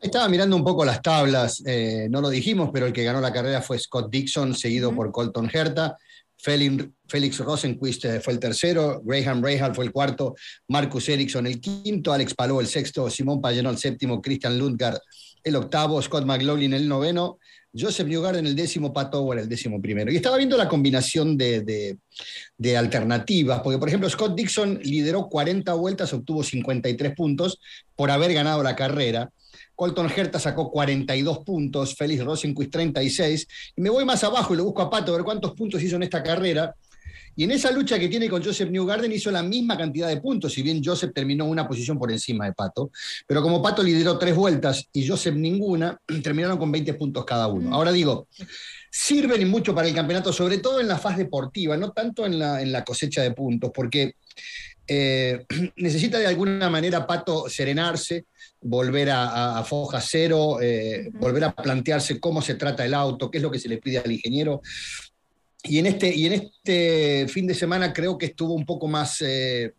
Estaba 0.00 0.28
mirando 0.28 0.56
un 0.56 0.64
poco 0.64 0.84
las 0.84 1.00
tablas, 1.00 1.62
eh, 1.64 2.08
no 2.10 2.20
lo 2.20 2.28
dijimos, 2.28 2.70
pero 2.72 2.86
el 2.86 2.92
que 2.92 3.04
ganó 3.04 3.20
la 3.20 3.32
carrera 3.32 3.62
fue 3.62 3.78
Scott 3.78 4.10
Dixon, 4.10 4.54
seguido 4.54 4.94
por 4.94 5.12
Colton 5.12 5.48
Herta. 5.52 5.96
Félix 6.36 7.38
Rosenquist 7.38 8.04
eh, 8.06 8.20
fue 8.20 8.32
el 8.32 8.40
tercero, 8.40 9.00
Graham 9.04 9.44
Rahal 9.44 9.76
fue 9.76 9.84
el 9.84 9.92
cuarto, 9.92 10.34
Marcus 10.66 11.08
Ericsson 11.08 11.46
el 11.46 11.60
quinto, 11.60 12.12
Alex 12.12 12.34
Palou 12.34 12.60
el 12.60 12.66
sexto, 12.66 13.08
Simón 13.08 13.40
Payano 13.40 13.70
el 13.70 13.78
séptimo, 13.78 14.20
Christian 14.20 14.58
Lundgaard 14.58 14.98
el 15.44 15.54
octavo, 15.56 16.02
Scott 16.02 16.24
McLaughlin 16.24 16.72
el 16.72 16.88
noveno, 16.88 17.38
Joseph 17.74 18.06
Newgarden 18.06 18.46
el 18.46 18.54
décimo, 18.54 18.92
Pat 18.92 19.14
Howard 19.14 19.40
el 19.40 19.48
décimo 19.48 19.80
primero. 19.80 20.12
Y 20.12 20.16
estaba 20.16 20.36
viendo 20.36 20.56
la 20.56 20.68
combinación 20.68 21.36
de, 21.36 21.96
de, 22.58 22.76
alternativas, 22.76 23.60
porque 23.62 23.78
por 23.78 23.88
ejemplo 23.88 24.08
Scott 24.10 24.34
Dixon 24.36 24.80
lideró 24.82 25.28
40 25.28 25.72
vueltas, 25.74 26.12
obtuvo 26.12 26.42
53 26.42 27.14
puntos 27.14 27.58
por 27.96 28.10
haber 28.10 28.34
ganado 28.34 28.62
la 28.62 28.76
carrera. 28.76 29.30
Colton 29.74 30.10
Herta 30.14 30.38
sacó 30.38 30.70
42 30.70 31.40
puntos, 31.40 31.94
Félix 31.96 32.24
Rosenquist 32.24 32.70
36. 32.70 33.48
Y 33.76 33.80
me 33.80 33.90
voy 33.90 34.04
más 34.04 34.22
abajo 34.22 34.54
y 34.54 34.56
lo 34.56 34.64
busco 34.64 34.82
a 34.82 34.90
Pato 34.90 35.12
a 35.12 35.16
ver 35.16 35.24
cuántos 35.24 35.52
puntos 35.54 35.82
hizo 35.82 35.96
en 35.96 36.02
esta 36.02 36.22
carrera. 36.22 36.74
Y 37.36 37.44
en 37.44 37.52
esa 37.52 37.70
lucha 37.70 37.98
que 37.98 38.08
tiene 38.08 38.28
con 38.28 38.42
Joseph 38.42 38.70
Newgarden 38.70 39.12
hizo 39.12 39.30
la 39.30 39.42
misma 39.42 39.76
cantidad 39.76 40.08
de 40.08 40.20
puntos, 40.20 40.52
si 40.52 40.62
bien 40.62 40.82
Joseph 40.84 41.12
terminó 41.14 41.46
una 41.46 41.66
posición 41.66 41.98
por 41.98 42.10
encima 42.10 42.44
de 42.44 42.52
Pato. 42.52 42.90
Pero 43.26 43.42
como 43.42 43.62
Pato 43.62 43.82
lideró 43.82 44.18
tres 44.18 44.34
vueltas 44.34 44.88
y 44.92 45.06
Joseph 45.06 45.34
ninguna, 45.34 45.98
terminaron 46.22 46.58
con 46.58 46.70
20 46.70 46.94
puntos 46.94 47.24
cada 47.24 47.46
uno. 47.46 47.70
Mm. 47.70 47.72
Ahora 47.72 47.92
digo, 47.92 48.28
sirven 48.90 49.48
mucho 49.48 49.74
para 49.74 49.88
el 49.88 49.94
campeonato, 49.94 50.32
sobre 50.32 50.58
todo 50.58 50.80
en 50.80 50.88
la 50.88 50.98
fase 50.98 51.24
deportiva, 51.24 51.76
no 51.76 51.92
tanto 51.92 52.26
en 52.26 52.38
la, 52.38 52.60
en 52.60 52.72
la 52.72 52.84
cosecha 52.84 53.22
de 53.22 53.32
puntos, 53.32 53.70
porque 53.74 54.16
eh, 54.86 55.46
necesita 55.76 56.18
de 56.18 56.26
alguna 56.26 56.68
manera 56.68 57.06
Pato 57.06 57.48
serenarse, 57.48 58.26
volver 58.60 59.10
a, 59.10 59.62
foja 59.64 60.00
cero, 60.00 60.58
eh, 60.60 61.08
volver 61.14 61.44
a 61.44 61.54
plantearse 61.54 62.20
cómo 62.20 62.42
se 62.42 62.54
trata 62.54 62.84
el 62.84 62.94
auto, 62.94 63.30
qué 63.30 63.38
es 63.38 63.42
lo 63.42 63.50
que 63.50 63.58
se 63.58 63.68
le 63.68 63.78
pide 63.78 63.98
al 63.98 64.12
ingeniero. 64.12 64.60
Y 65.64 65.78
en 65.78 65.86
este, 65.86 66.14
y 66.14 66.26
en 66.26 66.32
este 66.32 67.28
fin 67.28 67.46
de 67.46 67.54
semana 67.54 67.92
creo 67.92 68.18
que 68.18 68.26
estuvo 68.26 68.54
un 68.54 68.66
poco 68.66 68.88
más 68.88 69.22
eh, 69.22 69.72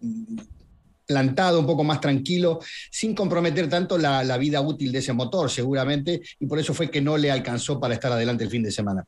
plantado, 1.05 1.59
un 1.59 1.65
poco 1.65 1.83
más 1.83 1.99
tranquilo, 1.99 2.59
sin 2.89 3.13
comprometer 3.13 3.69
tanto 3.69 3.97
la, 3.97 4.37
vida 4.37 4.61
útil 4.61 4.91
de 4.91 4.99
ese 4.99 5.13
motor, 5.13 5.49
seguramente, 5.49 6.21
y 6.39 6.47
por 6.47 6.59
eso 6.59 6.73
fue 6.73 6.89
que 6.89 7.01
no 7.01 7.17
le 7.17 7.31
alcanzó 7.31 7.79
para 7.79 7.93
estar 7.93 8.11
adelante 8.11 8.43
el 8.43 8.49
fin 8.49 8.63
de 8.63 8.71
semana. 8.71 9.05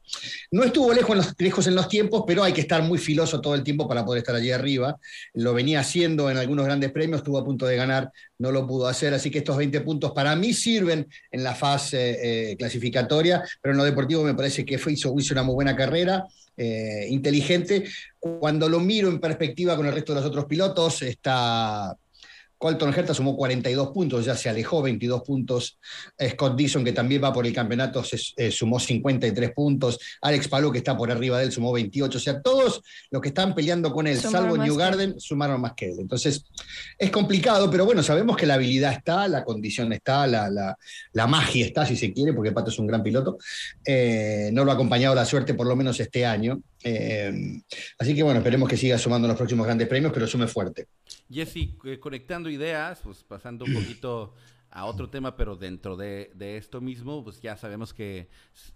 No 0.52 0.64
estuvo 0.64 0.94
lejos 0.94 1.12
en 1.12 1.18
los, 1.18 1.34
lejos 1.38 1.68
en 1.68 1.76
los 1.76 1.88
tiempos, 1.88 2.24
pero 2.28 2.44
hay 2.44 2.54
que 2.54 2.62
estar 2.62 2.84
muy 2.84 2.98
filoso 2.98 3.42
todo 3.42 3.56
el 3.56 3.64
tiempo 3.64 3.88
para 3.88 4.06
poder 4.06 4.20
estar 4.20 4.36
allí 4.36 4.52
arriba. 4.52 4.98
Lo 5.34 5.54
venía 5.54 5.80
haciendo 5.80 6.30
en 6.30 6.38
algunos 6.38 6.66
grandes 6.66 6.92
premios, 6.92 7.20
estuvo 7.20 7.38
a 7.38 7.46
punto 7.46 7.66
de 7.66 7.76
ganar, 7.76 8.12
no 8.38 8.52
lo 8.52 8.68
pudo 8.68 8.88
hacer, 8.88 9.14
así 9.14 9.32
que 9.32 9.40
estos 9.40 9.58
20 9.58 9.82
puntos 9.82 10.12
para 10.12 10.36
mí 10.36 10.54
sirven 10.54 11.08
en 11.32 11.44
la 11.44 11.56
fase 11.56 12.52
eh, 12.52 12.58
clasificatoria, 12.58 13.44
pero 13.62 13.74
en 13.74 13.78
lo 13.78 13.84
deportivo 13.84 14.24
me 14.24 14.36
parece 14.36 14.64
que 14.64 14.76
hizo, 14.76 15.14
hizo 15.18 15.34
una 15.34 15.44
muy 15.44 15.56
buena 15.56 15.76
carrera. 15.76 16.26
Eh, 16.58 17.08
inteligente. 17.10 17.84
Cuando 18.18 18.70
lo 18.70 18.80
miro 18.80 19.10
en 19.10 19.20
perspectiva 19.20 19.76
con 19.76 19.86
el 19.86 19.94
resto 19.94 20.14
de 20.14 20.22
los 20.22 20.30
otros 20.30 20.46
pilotos, 20.46 21.02
está 21.02 21.96
Colton 22.58 22.94
Herta 22.94 23.14
sumó 23.14 23.36
42 23.36 23.90
puntos, 23.90 24.26
ya 24.26 24.36
se 24.36 24.50
alejó 24.50 24.82
22 24.82 25.22
puntos. 25.24 25.80
Scott 26.30 26.56
Dixon, 26.56 26.84
que 26.84 26.94
también 26.94 27.24
va 27.24 27.34
por 27.34 27.46
el 27.46 27.54
campeonato, 27.54 28.04
eh, 28.38 28.52
sumó 28.52 28.80
53 28.80 29.52
puntos. 29.52 30.00
Alex 30.22 30.48
Palou, 30.48 30.72
que 30.72 30.80
está 30.80 30.98
por 30.98 31.12
arriba 31.12 31.38
de 31.40 31.46
él, 31.46 31.52
sumó 31.52 31.72
28. 31.74 32.18
O 32.18 32.22
sea, 32.22 32.42
todos 32.42 32.82
los 33.12 33.22
que 33.22 33.30
están 33.30 33.54
peleando 33.54 33.92
con 33.92 34.08
él, 34.08 34.20
salvo 34.20 34.58
New 34.58 34.76
Garden, 34.76 35.20
sumaron 35.20 35.62
más 35.62 35.74
que 35.74 35.88
él. 35.88 35.98
Entonces, 36.00 36.46
es 36.98 37.12
complicado, 37.12 37.70
pero 37.70 37.86
bueno, 37.86 38.02
sabemos 38.04 38.38
que 38.38 38.46
la 38.46 38.56
habilidad 38.56 38.94
está, 38.94 39.28
la 39.28 39.44
condición 39.44 39.92
está, 39.94 40.26
la, 40.28 41.28
magia 41.28 41.66
está, 41.66 41.86
si 41.86 41.96
se 41.96 42.14
quiere, 42.14 42.34
porque 42.34 42.52
Pato 42.52 42.70
es 42.70 42.80
un 42.80 42.88
gran 42.88 43.04
piloto. 43.04 43.38
Eh, 43.86 44.50
no 44.54 44.64
lo 44.64 44.72
ha 44.72 44.76
acompañado 44.76 45.16
la 45.16 45.26
suerte, 45.26 45.54
por 45.54 45.68
lo 45.68 45.76
menos 45.76 46.00
este 46.00 46.26
año. 46.26 46.62
Eh, 46.84 47.34
así 47.98 48.14
que 48.14 48.22
bueno, 48.22 48.40
esperemos 48.40 48.70
que 48.70 48.78
siga 48.78 48.98
sumando 48.98 49.28
los 49.28 49.36
próximos 49.36 49.66
grandes 49.66 49.88
premios, 49.88 50.14
pero 50.14 50.28
sume 50.28 50.48
fuerte. 50.48 50.88
Jesse, 51.30 51.76
eh, 51.86 52.00
conectando 52.00 52.50
ideas, 52.50 53.02
pues 53.04 53.24
pasando 53.24 53.66
un 53.66 53.74
poquito 53.74 54.34
a 54.70 54.86
otro 54.86 55.10
tema, 55.10 55.36
pero 55.36 55.56
dentro 55.56 55.96
de, 55.96 56.32
esto 56.58 56.82
mismo, 56.82 57.24
pues 57.24 57.42
ya 57.42 57.56
sabemos 57.56 57.94
que 57.94 58.30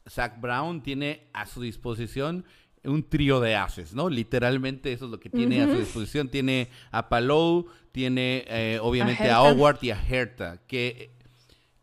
Zach 0.08 0.40
Brown 0.40 0.82
tiene 0.82 1.28
a 1.34 1.46
su 1.46 1.62
disposición 1.62 2.46
un 2.86 3.04
trío 3.04 3.42
de 3.42 3.58
haces, 3.58 3.94
¿no? 3.94 4.10
Literalmente 4.10 4.94
eso 4.94 5.06
es 5.06 5.12
lo 5.12 5.20
que 5.20 5.30
tiene 5.30 5.62
a 5.62 5.66
su 5.66 5.78
disposición. 5.78 6.30
Tiene 6.30 6.70
a 6.92 7.10
Palou, 7.10 7.68
tiene 7.92 8.46
eh, 8.48 8.80
obviamente 8.82 9.30
a, 9.30 9.42
Howard 9.42 9.80
y 9.82 9.92
a 9.92 10.02
Herta, 10.02 10.62
que, 10.66 11.12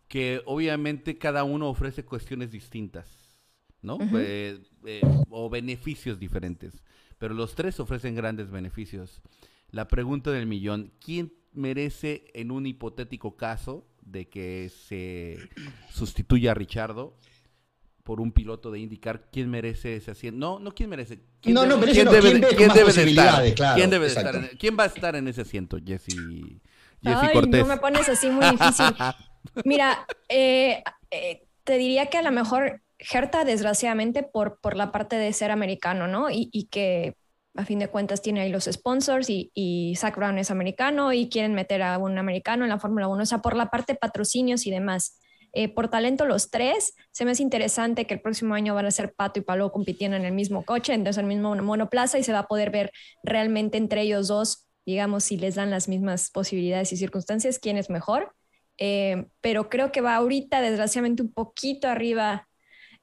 que 0.09 0.41
obviamente 0.47 1.19
cada 1.19 1.45
uno 1.45 1.69
ofrece 1.69 2.03
cuestiones 2.07 2.51
distintas, 2.51 3.39
¿no? 3.83 3.99
Eh, 4.15 4.59
o 5.29 5.51
beneficios 5.51 6.19
diferentes. 6.19 6.83
Pero 7.19 7.35
los 7.35 7.55
tres 7.55 7.79
ofrecen 7.81 8.15
grandes 8.15 8.51
beneficios. 8.51 9.21
La 9.71 9.89
pregunta 9.89 10.31
del 10.31 10.47
millón, 10.47 10.93
¿quién 11.01 11.33
merece 11.53 12.25
en 12.35 12.51
un 12.51 12.67
hipotético 12.67 13.37
caso 13.37 13.87
de 14.03 14.29
que 14.29 14.71
se 14.71 15.39
sustituya 15.93 16.53
a 16.53 16.55
Richardo 16.55 17.17
por 18.07 18.21
un 18.21 18.31
piloto 18.31 18.71
de 18.71 18.79
indicar 18.79 19.29
quién 19.33 19.51
merece 19.51 19.97
ese 19.97 20.13
asiento. 20.13 20.39
No, 20.39 20.61
no 20.61 20.71
quién 20.71 20.89
merece. 20.89 21.19
¿Quién 21.41 21.57
no, 21.57 21.67
no, 21.67 21.81
pero 21.81 21.91
¿quién, 21.91 22.09
debe, 22.09 22.41
¿quién 22.55 22.73
debe 22.73 22.93
de 22.93 23.05
estar? 23.05 23.75
¿Quién, 23.75 23.91
debe 23.91 24.07
estar 24.07 24.37
en, 24.37 24.47
¿Quién 24.59 24.77
va 24.79 24.85
a 24.85 24.87
estar 24.87 25.17
en 25.17 25.27
ese 25.27 25.41
asiento, 25.41 25.79
Jesse, 25.85 26.15
Jesse 27.03 27.17
Ay, 27.21 27.33
Cortés? 27.33 27.61
No 27.63 27.67
me 27.67 27.79
pones 27.79 28.09
así 28.09 28.31
muy 28.31 28.49
difícil. 28.49 28.87
Mira, 29.65 30.07
eh, 30.29 30.85
eh, 31.11 31.49
te 31.65 31.79
diría 31.79 32.07
que 32.07 32.19
a 32.19 32.23
lo 32.23 32.31
mejor 32.31 32.81
Gerta, 33.01 33.45
desgraciadamente, 33.45 34.23
por, 34.23 34.61
por 34.61 34.77
la 34.77 34.93
parte 34.93 35.17
de 35.17 35.33
ser 35.33 35.51
americano, 35.51 36.07
¿no? 36.07 36.29
Y, 36.31 36.69
que 36.71 37.17
a 37.57 37.65
fin 37.65 37.79
de 37.79 37.89
cuentas 37.89 38.23
tiene 38.23 38.41
ahí 38.41 38.51
los 38.51 38.65
sponsors 38.65 39.31
y, 39.31 39.51
y 39.55 39.95
Zach 39.97 40.17
Brown 40.17 40.39
es 40.39 40.51
americano 40.51 41.13
y 41.13 41.29
quieren 41.29 41.55
meter 41.55 41.83
a 41.83 41.99
un 41.99 42.19
americano 42.19 42.65
en 42.65 42.71
la 42.71 42.79
Fórmula 42.79 43.09
1, 43.09 43.23
o 43.23 43.27
sea, 43.27 43.39
por 43.39 43.57
la 43.57 43.71
parte 43.71 43.95
de 43.95 43.99
patrocinios 43.99 44.67
y 44.67 44.71
demás. 44.71 45.19
Eh, 45.59 45.69
por 45.69 45.89
talento 45.89 46.27
los 46.27 46.51
tres, 46.51 46.95
se 47.13 47.25
me 47.25 47.31
hace 47.31 47.43
interesante 47.43 48.07
que 48.07 48.13
el 48.13 48.21
próximo 48.21 48.55
año 48.55 48.75
van 48.75 48.85
a 48.85 48.91
ser 48.91 49.15
Pato 49.15 49.41
y 49.41 49.43
Palo 49.43 49.73
compitiendo 49.73 50.15
en 50.15 50.27
el 50.27 50.33
mismo 50.33 50.65
coche, 50.67 50.93
entonces 50.93 51.19
el 51.19 51.27
mismo 51.27 51.55
monoplaza 51.57 52.19
y 52.19 52.25
se 52.25 52.33
va 52.33 52.41
a 52.41 52.47
poder 52.47 52.71
ver 52.71 52.93
realmente 53.23 53.79
entre 53.79 54.03
ellos 54.03 54.29
dos, 54.29 54.69
digamos, 54.85 55.25
si 55.25 55.39
les 55.39 55.55
dan 55.55 55.71
las 55.71 55.89
mismas 55.89 56.31
posibilidades 56.31 56.93
y 56.93 56.99
circunstancias, 56.99 57.59
quién 57.59 57.79
es 57.79 57.89
mejor. 57.89 58.35
Eh, 58.77 59.29
pero 59.41 59.71
creo 59.71 59.91
que 59.91 60.03
va 60.03 60.17
ahorita 60.17 60.61
desgraciadamente 60.61 61.23
un 61.23 61.33
poquito 61.33 61.89
arriba 61.89 62.47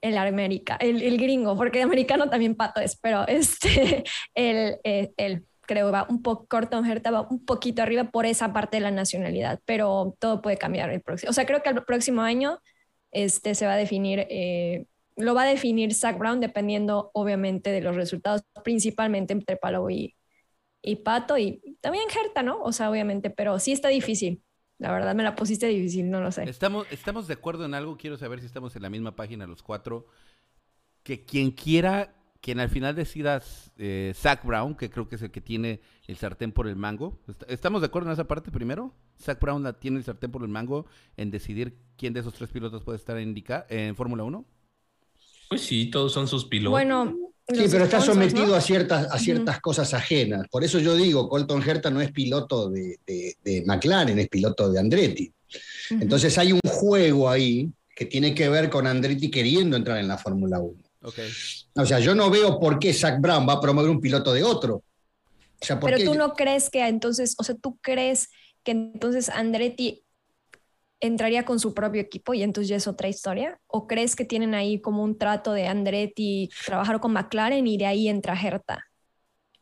el 0.03 0.17
América, 0.17 0.75
el, 0.79 1.01
el, 1.01 1.17
gringo, 1.17 1.55
porque 1.55 1.79
de 1.79 1.85
americano 1.85 2.29
también 2.29 2.55
pato 2.55 2.81
es, 2.81 2.97
pero 2.97 3.25
este, 3.27 4.03
el, 4.35 4.77
el, 4.83 5.13
el 5.17 5.45
creo 5.65 5.91
va 5.91 6.05
un 6.09 6.21
poco, 6.21 6.47
Herta 6.57 7.11
va 7.11 7.27
un 7.29 7.43
poquito 7.45 7.81
arriba 7.81 8.05
por 8.11 8.25
esa 8.25 8.53
parte 8.53 8.77
de 8.77 8.81
la 8.81 8.91
nacionalidad, 8.91 9.59
pero 9.65 10.15
todo 10.19 10.41
puede 10.41 10.57
cambiar 10.57 10.89
el 10.91 11.01
próximo. 11.01 11.29
O 11.29 11.33
sea, 11.33 11.45
creo 11.45 11.63
que 11.63 11.69
el 11.69 11.83
próximo 11.83 12.21
año 12.21 12.59
este, 13.11 13.55
se 13.55 13.65
va 13.65 13.73
a 13.73 13.77
definir, 13.77 14.27
eh, 14.29 14.85
lo 15.15 15.33
va 15.35 15.43
a 15.43 15.47
definir 15.47 15.93
Zach 15.93 16.17
Brown 16.17 16.39
dependiendo 16.39 17.11
obviamente 17.13 17.71
de 17.71 17.81
los 17.81 17.95
resultados, 17.95 18.43
principalmente 18.63 19.33
entre 19.33 19.57
Palo 19.57 19.89
y, 19.89 20.15
y 20.81 20.97
Pato 20.97 21.37
y 21.37 21.77
también 21.81 22.05
Herta, 22.09 22.43
¿no? 22.43 22.61
O 22.61 22.71
sea, 22.73 22.89
obviamente, 22.91 23.29
pero 23.29 23.59
sí 23.59 23.71
está 23.71 23.89
difícil. 23.89 24.43
La 24.83 24.91
verdad 24.91 25.15
me 25.15 25.23
la 25.23 25.33
pusiste 25.33 25.65
difícil, 25.67 26.11
no 26.11 26.19
lo 26.19 26.29
sé. 26.29 26.43
Estamos, 26.43 26.85
estamos 26.91 27.25
de 27.25 27.35
acuerdo 27.35 27.63
en 27.63 27.73
algo, 27.73 27.95
quiero 27.95 28.17
saber 28.17 28.41
si 28.41 28.47
estamos 28.47 28.75
en 28.75 28.81
la 28.81 28.89
misma 28.89 29.15
página 29.15 29.47
los 29.47 29.63
cuatro. 29.63 30.07
Que 31.03 31.23
quien 31.23 31.51
quiera, 31.51 32.13
quien 32.41 32.59
al 32.59 32.67
final 32.67 32.93
decida 32.93 33.41
eh, 33.77 34.11
Zach 34.13 34.43
Brown, 34.43 34.75
que 34.75 34.89
creo 34.89 35.07
que 35.07 35.15
es 35.15 35.21
el 35.21 35.31
que 35.31 35.39
tiene 35.39 35.79
el 36.05 36.17
sartén 36.17 36.51
por 36.51 36.67
el 36.67 36.75
mango. 36.75 37.21
¿Estamos 37.47 37.79
de 37.79 37.87
acuerdo 37.87 38.09
en 38.09 38.13
esa 38.15 38.27
parte 38.27 38.51
primero? 38.51 38.93
Zach 39.17 39.39
Brown 39.39 39.63
la 39.63 39.71
tiene 39.71 39.99
el 39.99 40.03
sartén 40.03 40.31
por 40.31 40.41
el 40.41 40.49
mango 40.49 40.85
en 41.15 41.31
decidir 41.31 41.77
quién 41.95 42.11
de 42.11 42.19
esos 42.19 42.33
tres 42.33 42.49
pilotos 42.49 42.83
puede 42.83 42.97
estar 42.97 43.17
en, 43.17 43.41
en 43.69 43.95
Fórmula 43.95 44.25
1. 44.25 44.45
Pues 45.47 45.61
sí, 45.61 45.89
todos 45.91 46.11
son 46.11 46.27
sus 46.27 46.43
pilotos. 46.43 46.71
Bueno, 46.71 47.32
Sí, 47.47 47.65
pero 47.69 47.83
está 47.83 47.99
sometido 47.99 48.55
a 48.55 48.61
ciertas, 48.61 49.07
a 49.11 49.19
ciertas 49.19 49.59
cosas 49.59 49.93
ajenas. 49.93 50.47
Por 50.49 50.63
eso 50.63 50.79
yo 50.79 50.95
digo, 50.95 51.27
Colton 51.27 51.61
Herta 51.61 51.89
no 51.89 51.99
es 51.99 52.11
piloto 52.11 52.69
de, 52.69 52.97
McLaren, 53.65 54.17
es 54.17 54.29
piloto 54.29 54.71
de 54.71 54.79
Andretti. 54.79 55.31
Entonces 55.89 56.37
hay 56.37 56.53
un 56.53 56.61
juego 56.65 57.29
ahí 57.29 57.69
que 57.93 58.05
tiene 58.05 58.33
que 58.33 58.47
ver 58.47 58.69
con 58.69 58.87
Andretti 58.87 59.29
queriendo 59.29 59.75
entrar 59.75 59.97
en 59.97 60.07
la 60.07 60.17
Fórmula 60.17 60.59
1. 60.59 60.73
O 61.75 61.85
sea, 61.85 61.99
yo 61.99 62.15
no 62.15 62.29
veo 62.29 62.59
por 62.59 62.79
qué 62.79 62.93
Zach 62.93 63.19
Brown 63.19 63.47
va 63.47 63.53
a 63.53 63.61
promover 63.61 63.89
un 63.89 63.99
piloto 63.99 64.33
de 64.33 64.43
otro. 64.43 64.83
pero 65.81 65.97
tú 65.97 66.15
no 66.15 66.33
crees 66.33 66.69
que 66.69 66.87
entonces, 66.87 67.35
o 67.37 67.43
sea, 67.43 67.55
tú 67.55 67.77
crees 67.81 68.29
que 68.63 68.71
entonces 68.71 69.27
Andretti 69.27 70.02
entraría 71.03 71.43
con 71.43 71.59
su 71.59 71.73
propio 71.73 72.01
equipo 72.01 72.33
y 72.33 72.43
entonces 72.43 72.69
ya 72.69 72.77
es 72.77 72.87
otra 72.87 73.09
historia? 73.09 73.59
¿O 73.67 73.87
crees 73.87 74.15
que 74.15 74.25
tienen 74.25 74.55
ahí 74.55 74.79
como 74.79 75.03
un 75.03 75.17
trato 75.17 75.53
de 75.53 75.67
Andretti 75.67 76.49
trabajar 76.65 76.99
con 76.99 77.13
McLaren 77.13 77.67
y 77.67 77.77
de 77.77 77.85
ahí 77.85 78.07
entra 78.07 78.39
Herta? 78.41 78.85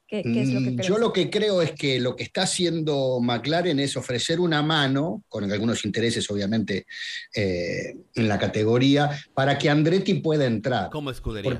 ¿Qué, 0.07 0.19
es 0.19 0.49
lo 0.49 0.59
que 0.59 0.71
mm, 0.71 0.81
Yo 0.81 0.97
lo 0.97 1.13
que 1.13 1.29
creo 1.29 1.61
es 1.61 1.71
que 1.71 1.99
lo 1.99 2.17
que 2.17 2.23
está 2.23 2.43
haciendo 2.43 3.19
McLaren 3.21 3.79
es 3.79 3.95
ofrecer 3.95 4.41
una 4.41 4.61
mano, 4.61 5.23
con 5.29 5.49
algunos 5.49 5.85
intereses 5.85 6.29
obviamente 6.29 6.85
eh, 7.33 7.95
en 8.13 8.27
la 8.27 8.37
categoría, 8.37 9.09
para 9.33 9.57
que 9.57 9.69
Andretti 9.69 10.15
pueda 10.15 10.45
entrar. 10.45 10.89
Como 10.89 11.11
escudería 11.11 11.59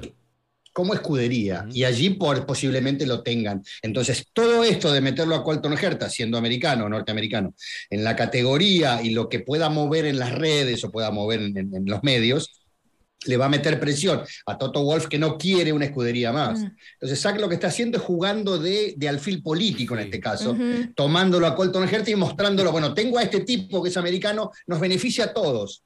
como 0.73 0.93
escudería 0.93 1.65
y 1.71 1.83
allí 1.83 2.11
por, 2.11 2.45
posiblemente 2.45 3.05
lo 3.05 3.23
tengan. 3.23 3.61
Entonces, 3.81 4.27
todo 4.33 4.63
esto 4.63 4.91
de 4.91 5.01
meterlo 5.01 5.35
a 5.35 5.43
Colton 5.43 5.73
Herta, 5.73 6.09
siendo 6.09 6.37
americano 6.37 6.85
o 6.85 6.89
norteamericano, 6.89 7.53
en 7.89 8.03
la 8.03 8.15
categoría 8.15 9.01
y 9.01 9.11
lo 9.11 9.29
que 9.29 9.39
pueda 9.39 9.69
mover 9.69 10.05
en 10.05 10.19
las 10.19 10.31
redes 10.33 10.83
o 10.83 10.91
pueda 10.91 11.11
mover 11.11 11.41
en, 11.41 11.83
los 11.85 12.03
medios, 12.03 12.61
le 13.25 13.37
va 13.37 13.45
a 13.45 13.49
meter 13.49 13.79
presión 13.79 14.21
a 14.47 14.57
Toto 14.57 14.83
Wolf 14.83 15.05
que 15.07 15.19
no 15.19 15.37
quiere 15.37 15.73
una 15.73 15.85
escudería 15.85 16.31
más. 16.31 16.59
Mm. 16.59 16.75
Entonces 16.93 17.21
Zach 17.21 17.39
lo 17.39 17.47
que 17.47 17.55
está 17.55 17.67
haciendo 17.67 17.97
es 17.97 18.03
jugando 18.03 18.57
de, 18.57 18.95
de 18.97 19.09
alfil 19.09 19.43
político 19.43 19.93
en 19.93 20.01
este 20.01 20.19
caso, 20.19 20.57
tomándolo 20.95 21.45
a 21.45 21.55
Colton 21.55 21.87
Herta 21.87 22.09
y 22.09 22.15
mostrándolo, 22.15 22.71
bueno, 22.71 22.93
tengo 22.93 23.19
a 23.19 23.23
este 23.23 23.41
tipo 23.41 23.83
que 23.83 23.89
es 23.89 23.97
americano, 23.97 24.51
nos 24.65 24.79
beneficia 24.79 25.25
a 25.25 25.33
todos. 25.33 25.83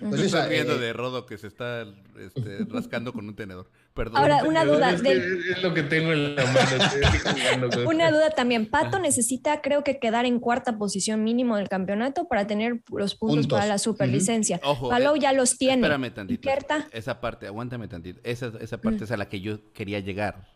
Entonces, 0.00 0.32
Estoy 0.32 0.48
riendo 0.48 0.74
eh, 0.74 0.78
de 0.78 0.92
Rodo 0.92 1.26
que 1.26 1.38
se 1.38 1.46
está 1.46 1.86
este, 2.18 2.64
rascando 2.68 3.12
con 3.12 3.28
un 3.28 3.36
tenedor. 3.36 3.70
Perdón. 3.96 4.18
Ahora, 4.18 4.44
una 4.44 4.64
duda. 4.64 4.92
Es, 4.92 5.00
que 5.02 5.08
del- 5.08 5.42
es 5.50 5.62
lo 5.62 5.72
que 5.74 5.82
tengo 5.82 6.12
en 6.12 6.36
la 6.36 6.44
mano. 6.44 7.68
Una 7.88 8.10
duda 8.10 8.30
también. 8.30 8.66
Pato 8.70 8.98
necesita, 8.98 9.60
creo 9.62 9.82
que 9.82 9.98
quedar 9.98 10.26
en 10.26 10.38
cuarta 10.38 10.76
posición 10.78 11.24
mínimo 11.24 11.56
del 11.56 11.68
campeonato 11.68 12.28
para 12.28 12.46
tener 12.46 12.82
los 12.92 13.14
puntos, 13.14 13.38
Puntos. 13.46 13.58
para 13.58 13.66
la 13.66 13.78
superlicencia. 13.78 14.60
Ojo, 14.62 14.88
Palou 14.90 15.16
eh, 15.16 15.20
ya 15.20 15.32
los 15.32 15.56
tiene. 15.58 15.76
Espérame 15.86 16.12
tantito. 16.12 16.48
Esa 16.92 17.20
parte, 17.20 17.46
aguántame 17.46 17.88
tantito. 17.88 18.20
Esa, 18.22 18.52
esa 18.60 18.76
parte 18.80 19.00
Mm. 19.00 19.04
es 19.04 19.10
a 19.10 19.16
la 19.16 19.28
que 19.28 19.40
yo 19.40 19.72
quería 19.72 19.98
llegar. 20.00 20.46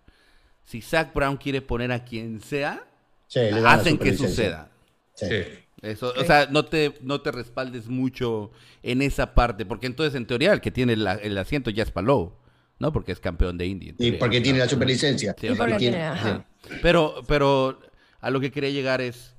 Si 0.64 0.82
Zach 0.82 1.12
Brown 1.14 1.36
quiere 1.38 1.62
poner 1.62 1.90
a 1.92 2.04
quien 2.04 2.40
sea, 2.40 2.84
sí, 3.26 3.40
hacen 3.66 3.98
que 3.98 4.14
suceda. 4.16 4.70
Sí. 5.14 5.26
Sí. 5.26 5.36
Eso, 5.82 6.12
O 6.14 6.24
sea, 6.24 6.46
no 6.50 6.66
te, 6.66 6.98
no 7.00 7.22
te 7.22 7.32
respaldes 7.32 7.88
mucho 7.88 8.50
en 8.82 9.00
esa 9.00 9.34
parte, 9.34 9.64
porque 9.64 9.86
entonces 9.86 10.14
en 10.14 10.26
teoría 10.26 10.52
el 10.52 10.60
que 10.60 10.70
tiene 10.70 10.94
la- 10.94 11.14
el 11.14 11.38
asiento 11.38 11.70
ya 11.70 11.82
es 11.84 11.90
Palou, 11.90 12.34
¿no? 12.80 12.92
Porque 12.92 13.12
es 13.12 13.20
campeón 13.20 13.56
de 13.56 13.66
Indy. 13.66 13.94
Y 13.98 14.12
porque 14.12 14.40
tiene 14.40 14.58
la 14.58 14.68
superlicencia. 14.68 15.36
Sí, 15.38 15.48
o 15.48 15.54
sea, 15.54 15.76
tiene, 15.76 16.10
sí. 16.22 16.30
Pero, 16.82 17.22
pero 17.28 17.78
a 18.20 18.30
lo 18.30 18.40
que 18.40 18.50
quería 18.50 18.70
llegar 18.70 19.00
es, 19.00 19.36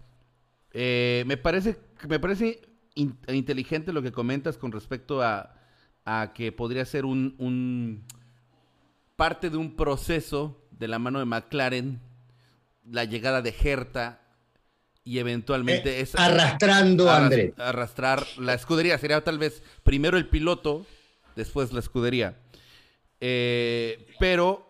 eh, 0.73 1.23
me 1.27 1.35
parece, 1.35 1.77
me 2.07 2.19
parece 2.19 2.61
in- 2.95 3.17
inteligente 3.27 3.91
lo 3.91 4.01
que 4.01 4.11
comentas 4.13 4.57
con 4.57 4.71
respecto 4.71 5.21
a, 5.21 5.55
a 6.05 6.31
que 6.33 6.51
podría 6.51 6.85
ser 6.85 7.03
un, 7.03 7.35
un 7.37 8.03
parte 9.15 9.49
de 9.49 9.57
un 9.57 9.75
proceso 9.75 10.63
de 10.71 10.87
la 10.87 10.99
mano 10.99 11.19
de 11.19 11.25
McLaren, 11.25 11.99
la 12.89 13.03
llegada 13.05 13.41
de 13.41 13.53
Herta 13.63 14.19
y 15.03 15.17
eventualmente 15.19 15.97
Eh, 15.99 16.01
es 16.01 16.15
arrastrando 16.15 17.09
a 17.09 17.17
André. 17.25 17.53
arrastrar 17.57 18.23
la 18.37 18.53
escudería. 18.53 18.97
Sería 18.99 19.23
tal 19.23 19.39
vez 19.39 19.63
primero 19.83 20.17
el 20.17 20.27
piloto, 20.27 20.85
después 21.35 21.71
la 21.73 21.79
escudería. 21.79 22.37
Eh, 23.21 24.07
pero, 24.19 24.69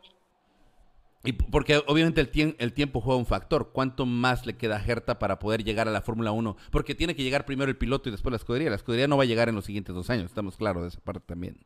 y 1.23 1.33
porque 1.33 1.83
obviamente 1.87 2.19
el, 2.19 2.31
tiem- 2.31 2.55
el 2.57 2.73
tiempo 2.73 2.99
juega 2.99 3.17
un 3.19 3.25
factor. 3.27 3.71
¿Cuánto 3.73 4.05
más 4.05 4.45
le 4.45 4.57
queda 4.57 4.77
a 4.77 4.83
Herta 4.85 5.19
para 5.19 5.37
poder 5.39 5.63
llegar 5.63 5.87
a 5.87 5.91
la 5.91 6.01
Fórmula 6.01 6.31
1? 6.31 6.57
Porque 6.71 6.95
tiene 6.95 7.15
que 7.15 7.23
llegar 7.23 7.45
primero 7.45 7.69
el 7.69 7.77
piloto 7.77 8.09
y 8.09 8.11
después 8.11 8.31
la 8.31 8.37
escudería. 8.37 8.69
La 8.69 8.75
escudería 8.75 9.07
no 9.07 9.17
va 9.17 9.23
a 9.23 9.27
llegar 9.27 9.47
en 9.49 9.55
los 9.55 9.65
siguientes 9.65 9.93
dos 9.95 10.09
años, 10.09 10.25
estamos 10.25 10.57
claros 10.57 10.81
de 10.83 10.89
esa 10.89 10.99
parte 11.01 11.23
también. 11.27 11.57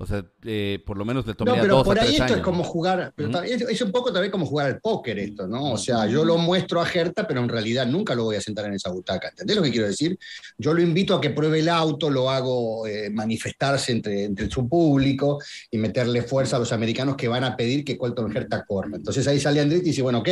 O 0.00 0.06
sea, 0.06 0.24
eh, 0.44 0.80
por 0.86 0.96
lo 0.96 1.04
menos 1.04 1.26
le 1.26 1.32
No, 1.32 1.36
tomaría 1.36 1.62
pero 1.62 1.74
dos 1.78 1.84
por 1.84 1.98
ahí 1.98 2.12
esto 2.12 2.22
años. 2.22 2.36
es 2.38 2.42
como 2.44 2.62
jugar, 2.62 3.12
pero 3.16 3.42
es, 3.42 3.60
es 3.62 3.82
un 3.82 3.90
poco 3.90 4.12
también 4.12 4.30
como 4.30 4.46
jugar 4.46 4.66
al 4.68 4.80
póker 4.80 5.18
esto, 5.18 5.48
¿no? 5.48 5.72
O 5.72 5.76
sea, 5.76 6.06
yo 6.06 6.24
lo 6.24 6.38
muestro 6.38 6.80
a 6.80 6.86
Gerta, 6.86 7.26
pero 7.26 7.40
en 7.40 7.48
realidad 7.48 7.84
nunca 7.84 8.14
lo 8.14 8.22
voy 8.22 8.36
a 8.36 8.40
sentar 8.40 8.66
en 8.66 8.74
esa 8.74 8.90
butaca. 8.90 9.30
¿Entendés 9.30 9.56
lo 9.56 9.62
que 9.64 9.72
quiero 9.72 9.88
decir? 9.88 10.16
Yo 10.56 10.72
lo 10.72 10.80
invito 10.82 11.16
a 11.16 11.20
que 11.20 11.30
pruebe 11.30 11.58
el 11.58 11.68
auto, 11.68 12.10
lo 12.10 12.30
hago 12.30 12.86
eh, 12.86 13.10
manifestarse 13.10 13.90
entre, 13.90 14.22
entre 14.22 14.48
su 14.48 14.68
público 14.68 15.40
y 15.68 15.78
meterle 15.78 16.22
fuerza 16.22 16.56
a 16.56 16.60
los 16.60 16.72
americanos 16.72 17.16
que 17.16 17.26
van 17.26 17.42
a 17.42 17.56
pedir 17.56 17.84
que 17.84 17.98
Colton 17.98 18.36
Herta 18.36 18.64
corra. 18.64 18.94
Entonces 18.94 19.26
ahí 19.26 19.40
sale 19.40 19.60
Andretti 19.60 19.86
y 19.86 19.88
dice, 19.88 20.02
bueno, 20.02 20.20
ok, 20.20 20.28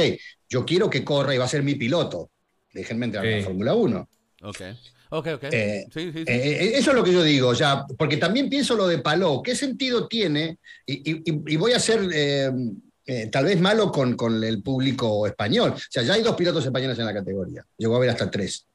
yo 0.49 0.65
quiero 0.65 0.89
que 0.89 1.03
corra 1.05 1.35
y 1.35 1.39
va 1.39 1.45
a 1.45 1.49
ser 1.49 1.65
mi 1.65 1.75
piloto. 1.75 2.31
Déjenme 2.73 3.07
entrar 3.07 3.27
a 3.27 3.31
la. 3.31 3.43
Fórmula 3.43 3.75
1. 3.75 4.09
Ok, 4.43 4.61
ok, 5.11 5.27
ok. 5.35 5.45
Eh, 5.53 5.87
sí, 5.93 6.13
sí, 6.13 6.19
sí. 6.19 6.25
Eh, 6.27 6.59
eh, 6.65 6.71
eso 6.79 6.91
es 6.91 6.97
lo 6.97 7.05
que 7.05 7.13
yo 7.13 7.23
digo, 7.23 7.55
sea, 7.55 7.85
porque 7.99 8.17
también 8.17 8.49
pienso 8.49 8.75
lo 8.77 8.87
de 8.89 8.99
Palou, 8.99 9.43
¿qué 9.43 9.55
sentido 9.55 10.07
tiene? 10.09 10.59
Y, 10.87 11.11
y- 11.11 11.23
y- 11.25 11.43
y 11.55 11.57
voy 11.57 11.73
a 11.73 11.81
ser 11.81 12.01
eh, 12.13 12.51
eh, 13.07 13.27
tal 13.31 13.45
vez 13.45 13.61
malo 13.61 13.91
con, 13.93 14.15
con 14.17 14.43
el 14.43 14.63
público 14.63 15.27
español. 15.27 15.71
O 15.77 15.81
sea, 15.91 16.03
ya 16.03 16.15
hay 16.15 16.23
dos 16.23 16.35
pilotos 16.37 16.65
españoles 16.65 16.99
en 16.99 17.05
la 17.07 17.15
categoría, 17.15 17.65
llegó 17.79 17.95
a 17.95 17.97
haber 17.99 18.11
hasta 18.11 18.31
tres 18.31 18.67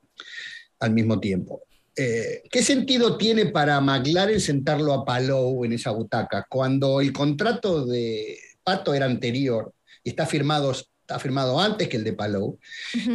al 0.80 0.92
mismo 0.92 1.20
tiempo. 1.20 1.64
Eh, 1.96 2.44
¿Qué 2.50 2.64
sentido 2.64 3.18
tiene 3.18 3.48
para 3.48 3.82
McLaren 3.82 4.40
sentarlo 4.40 4.94
a 4.94 5.04
Palou 5.06 5.66
en 5.66 5.74
esa 5.74 5.92
butaca 5.92 6.46
cuando 6.50 7.02
el 7.02 7.12
contrato 7.12 7.86
de 7.86 8.38
Pato 8.64 8.94
era 8.94 9.06
anterior 9.06 9.74
y 10.02 10.10
está 10.12 10.26
firmado, 10.26 10.72
está 10.72 11.20
firmado 11.20 11.60
antes 11.60 11.90
que 11.90 11.98
el 11.98 12.06
de 12.06 12.14
Palou? 12.14 12.58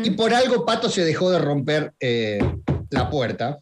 Y 0.04 0.10
por 0.10 0.34
algo 0.34 0.66
Pato 0.66 0.90
se 0.90 1.04
dejó 1.06 1.30
de 1.30 1.38
romper 1.38 1.94
eh, 1.98 2.38
la 2.90 3.10
puerta 3.10 3.58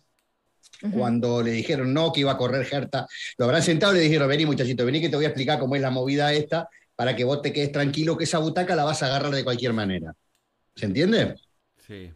cuando 0.93 1.43
le 1.43 1.53
dijeron 1.53 1.95
no, 1.95 2.13
que 2.13 2.21
iba 2.21 2.33
a 2.33 2.37
correr 2.37 2.65
Gerta, 2.67 3.07
lo 3.39 3.47
habrán 3.47 3.63
sentado 3.63 3.95
y 3.95 3.99
le 3.99 4.03
dijeron, 4.03 4.29
vení 4.29 4.45
muchachito, 4.45 4.85
vení 4.85 5.01
que 5.01 5.09
te 5.09 5.17
voy 5.17 5.25
a 5.25 5.29
explicar 5.29 5.59
cómo 5.59 5.77
es 5.77 5.83
la 5.83 5.91
movida 5.91 6.33
esta, 6.33 6.69
para 6.95 7.17
que 7.17 7.25
vos 7.25 7.43
te 7.43 7.53
quedes 7.53 7.73
tranquilo 7.73 8.17
que 8.17 8.25
esa 8.25 8.39
butaca 8.39 8.77
la 8.77 8.85
vas 8.85 9.03
a 9.03 9.07
agarrar 9.07 9.33
de 9.33 9.45
cualquier 9.45 9.73
manera. 9.73 10.15
¿Se 10.75 10.87
entiende? 10.87 11.37
sí. 11.87 12.13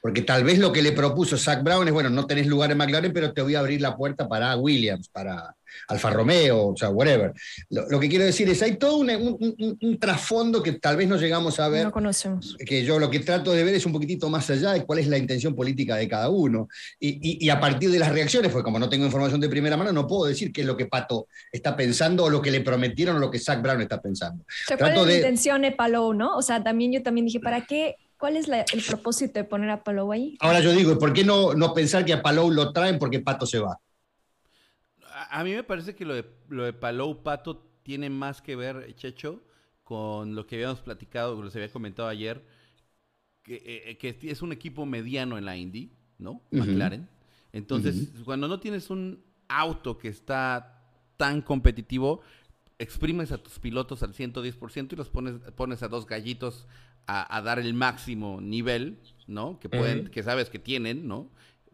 Porque 0.00 0.22
tal 0.22 0.44
vez 0.44 0.58
lo 0.58 0.72
que 0.72 0.80
le 0.82 0.92
propuso 0.92 1.36
Zach 1.36 1.62
Brown 1.62 1.86
es, 1.88 1.92
bueno, 1.92 2.08
no 2.10 2.26
tenés 2.26 2.46
lugar 2.46 2.70
en 2.70 2.78
McLaren, 2.78 3.12
pero 3.12 3.32
te 3.32 3.42
voy 3.42 3.54
a 3.56 3.60
abrir 3.60 3.80
la 3.80 3.96
puerta 3.96 4.28
para 4.28 4.56
Williams, 4.56 5.08
para 5.08 5.54
Alfa 5.88 6.10
Romeo, 6.10 6.68
o 6.68 6.76
sea, 6.76 6.88
whatever. 6.90 7.32
Lo, 7.68 7.86
lo 7.88 8.00
que 8.00 8.08
quiero 8.08 8.24
decir 8.24 8.48
es, 8.48 8.62
hay 8.62 8.76
todo 8.76 8.98
un, 8.98 9.10
un- 9.10 9.36
un- 9.58 9.78
un 9.80 9.98
trasfondo 9.98 10.62
que 10.62 10.72
tal 10.72 10.96
vez 10.96 11.08
no 11.08 11.16
llegamos 11.16 11.58
a 11.60 11.68
ver 11.68 11.84
No 11.84 11.92
conocemos. 11.92 12.56
que 12.64 12.84
yo 12.84 12.98
lo 12.98 13.10
que 13.10 13.18
trato 13.20 13.52
de 13.52 13.64
ver 13.64 13.74
es 13.74 13.84
un 13.86 13.92
poquitito 13.92 14.30
más 14.30 14.48
allá 14.50 14.72
de 14.72 14.84
cuál 14.86 15.00
es 15.00 15.08
la 15.08 15.18
intención 15.18 15.54
política 15.54 15.96
de 15.96 16.08
cada 16.08 16.30
uno. 16.30 16.68
Y, 17.00 17.08
y- 17.20 17.44
y 17.46 17.50
a 17.50 17.58
partir 17.60 17.90
de 17.90 17.98
las 17.98 18.12
reacciones, 18.12 18.50
pues 18.52 18.62
como 18.64 18.78
no 18.78 18.88
tengo 18.88 19.04
información 19.04 19.40
de 19.40 19.48
primera 19.48 19.76
mano, 19.76 19.92
no 19.92 20.06
puedo 20.06 20.26
decir 20.26 20.52
qué 20.52 20.60
es 20.62 20.66
lo 20.66 20.76
que 20.76 20.86
Pato 20.86 21.26
está 21.52 21.76
pensando 21.76 22.24
o 22.24 22.30
lo 22.30 22.40
que 22.40 22.50
le 22.52 22.60
prometieron 22.60 23.16
o 23.16 23.18
lo 23.18 23.30
que 23.30 23.38
Zach 23.40 23.60
Brown 23.60 23.80
está 23.82 24.00
pensando. 24.00 24.42
O 24.44 24.46
sea, 24.68 24.78
¿Cuál 24.78 24.90
Trato 24.92 25.00
es 25.02 25.06
la 25.08 25.12
de- 25.12 25.18
intención 25.18 25.62
de 25.62 25.72
Palou, 25.72 26.14
no? 26.14 26.36
O 26.36 26.42
sea, 26.42 26.62
también 26.62 26.92
yo 26.92 27.02
también 27.02 27.26
dije, 27.26 27.40
¿para 27.40 27.66
qué? 27.66 27.96
¿Cuál 28.18 28.36
es 28.36 28.48
la- 28.48 28.62
el 28.62 28.82
propósito 28.82 29.38
de 29.38 29.44
poner 29.44 29.70
a 29.70 29.82
Palou 29.84 30.12
ahí? 30.12 30.38
Ahora 30.40 30.58
yo 30.60 30.72
digo, 30.72 30.90
¿y 30.92 30.96
¿por 30.96 31.12
qué 31.12 31.22
no, 31.24 31.54
no 31.54 31.72
pensar 31.74 32.04
que 32.04 32.12
a 32.12 32.22
Palou 32.22 32.50
lo 32.50 32.72
traen 32.72 32.98
porque 32.98 33.20
Pato 33.20 33.46
se 33.46 33.60
va? 33.60 33.78
A, 35.02 35.40
a 35.40 35.44
mí 35.44 35.52
me 35.54 35.64
parece 35.64 35.94
que 35.94 36.04
lo 36.04 36.14
de, 36.14 36.24
lo 36.48 36.64
de 36.64 36.72
Palou 36.72 37.22
Pato 37.22 37.58
tiene 37.82 38.10
más 38.10 38.42
que 38.42 38.56
ver, 38.56 38.94
Checho, 38.96 39.42
con 39.84 40.34
lo 40.34 40.46
que 40.46 40.56
habíamos 40.56 40.80
platicado, 40.80 41.36
que 41.38 41.44
les 41.44 41.56
había 41.56 41.72
comentado 41.72 42.08
ayer, 42.08 42.44
que, 43.42 43.62
eh, 43.90 43.98
que 43.98 44.18
es 44.30 44.42
un 44.42 44.52
equipo 44.52 44.86
mediano 44.86 45.38
en 45.38 45.44
la 45.46 45.56
Indy, 45.56 45.92
¿no? 46.18 46.42
McLaren. 46.52 47.08
Entonces, 47.52 48.12
cuando 48.24 48.48
no 48.48 48.60
tienes 48.60 48.90
un 48.90 49.24
auto 49.48 49.98
que 49.98 50.08
está 50.08 50.82
tan 51.16 51.42
competitivo, 51.42 52.20
exprimes 52.78 53.32
a 53.32 53.38
tus 53.38 53.58
pilotos 53.58 54.02
al 54.02 54.14
110% 54.14 54.92
y 54.92 54.96
los 54.96 55.08
pones, 55.10 55.34
pones 55.56 55.82
a 55.82 55.88
dos 55.88 56.06
gallitos 56.06 56.66
a, 57.06 57.36
a 57.36 57.42
dar 57.42 57.58
el 57.58 57.74
máximo 57.74 58.40
nivel, 58.40 58.98
¿no? 59.26 59.58
Que 59.60 59.68
pueden, 59.78 60.08
que 60.08 60.22
sabes 60.22 60.50
que 60.50 60.58
tienen, 60.58 61.08
¿no? 61.08 61.30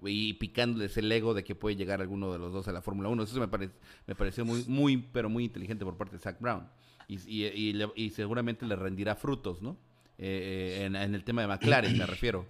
Y 0.06 0.34
picándoles 0.34 0.96
el 0.96 1.10
ego 1.10 1.34
de 1.34 1.44
que 1.44 1.54
puede 1.54 1.76
llegar 1.76 2.00
alguno 2.00 2.32
de 2.32 2.38
los 2.38 2.52
dos 2.52 2.68
a 2.68 2.72
la 2.72 2.82
Fórmula 2.82 3.08
1. 3.08 3.22
Eso 3.22 3.40
me, 3.40 3.48
pare- 3.48 3.70
me 4.06 4.14
pareció 4.14 4.44
muy, 4.44 4.64
muy, 4.68 4.96
pero 4.98 5.28
muy 5.28 5.44
inteligente 5.44 5.84
por 5.84 5.96
parte 5.96 6.16
de 6.16 6.22
Zach 6.22 6.38
Brown. 6.40 6.68
Y, 7.08 7.16
y- 7.26 7.46
y 7.46 7.72
le- 7.72 7.92
y 7.96 8.10
seguramente 8.10 8.64
le 8.66 8.76
rendirá 8.76 9.14
frutos, 9.16 9.60
¿no? 9.62 9.76
Eh, 10.18 10.78
eh, 10.80 10.84
en, 10.84 10.94
en 10.96 11.14
el 11.14 11.24
tema 11.24 11.42
de 11.42 11.48
McLaren, 11.48 11.96
me 11.98 12.06
refiero. 12.06 12.46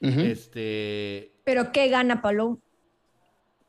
Este. 0.00 1.32
¿Pero 1.44 1.72
qué 1.72 1.88
gana 1.88 2.22
Palou? 2.22 2.60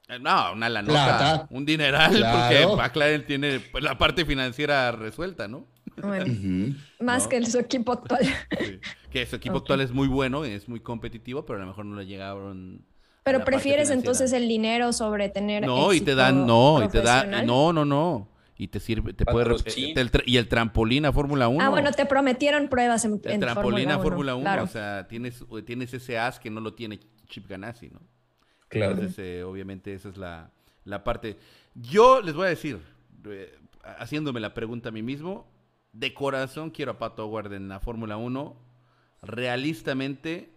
Eh, 0.10 0.19
No, 0.19 0.54
una 0.54 0.69
lanota, 0.69 0.91
Plata. 0.93 1.48
un 1.52 1.65
dineral, 1.65 2.12
Claro. 2.17 2.69
porque 2.69 2.82
McLaren 2.84 3.26
tiene 3.26 3.60
pues, 3.60 3.84
la 3.84 3.98
parte 3.98 4.26
financiera 4.26 4.91
resuelta, 4.91 5.48
¿no? 5.48 5.67
Bueno, 6.02 6.26
más 7.00 7.24
No. 7.24 7.30
que 7.30 7.45
su 7.45 7.60
equipo 7.60 7.93
actual. 7.93 8.22
Sí. 8.60 8.80
Que 9.10 9.26
su 9.26 9.36
equipo 9.36 9.58
actual 9.58 9.82
es 9.82 9.91
muy 9.91 10.08
bueno, 10.08 10.45
es 10.45 10.67
muy 10.69 10.80
competitivo, 10.80 11.45
pero 11.45 11.58
a 11.60 11.62
lo 11.62 11.67
mejor 11.67 11.86
no 11.86 11.95
le 11.95 12.06
llegaron. 12.06 12.86
a 12.86 13.24
Pero 13.24 13.43
prefieres 13.43 13.89
entonces 13.89 14.32
el 14.34 14.48
dinero 14.48 14.93
sobre 14.93 15.30
tener 15.30 15.65
No, 15.65 15.88
y 15.93 16.02
te 16.02 16.12
éxito 16.12 16.15
dan, 16.15 16.45
no, 16.48 16.84
y 16.84 16.88
te 16.89 17.02
dan, 17.02 17.45
no, 17.45 17.74
no, 17.74 17.86
no. 17.86 18.30
Y 18.62 18.67
te 18.67 18.82
sirve, 18.82 19.13
te 19.13 19.26
puede. 19.26 19.56
El 19.95 20.12
y 20.26 20.36
el 20.36 20.48
trampolín 20.50 21.06
a 21.06 21.13
Fórmula 21.13 21.48
1. 21.48 21.63
Ah, 21.63 21.69
bueno, 21.69 21.91
te 21.93 22.06
prometieron 22.06 22.67
pruebas 22.67 23.06
en, 23.06 23.22
El 23.24 23.32
en 23.32 23.39
trampolín 23.39 23.89
a 23.89 24.00
Fórmula 24.00 24.36
1, 24.36 24.43
claro. 24.43 24.63
o 24.63 24.67
sea, 24.67 25.08
tienes, 25.08 25.45
tienes 25.65 25.93
ese 25.93 26.19
as 26.19 26.39
que 26.41 26.50
no 26.50 26.60
lo 26.60 26.74
tiene 26.74 27.00
Chip 27.28 27.48
Ganassi, 27.48 27.89
¿no? 27.89 28.02
Claro. 28.70 28.94
Entonces, 28.94 29.20
eh, 29.20 29.44
obviamente, 29.44 29.94
esa 29.94 30.10
es 30.10 30.18
la, 30.18 30.52
la 30.86 31.04
parte. 31.04 31.38
Yo 31.76 32.22
les 32.22 32.36
voy 32.36 32.46
a 32.48 32.50
decir, 32.50 32.80
eh, 33.26 33.58
haciéndome 33.84 34.40
la 34.40 34.54
pregunta 34.54 34.90
a 34.90 34.92
mí 34.92 35.02
mismo, 35.02 35.48
de 35.94 36.14
corazón 36.14 36.70
quiero 36.70 36.92
a 36.94 37.00
Pato 37.00 37.26
Howard 37.26 37.54
en 37.54 37.68
la 37.68 37.80
Fórmula 37.80 38.18
1. 38.18 38.56
Realistamente, 39.22 40.50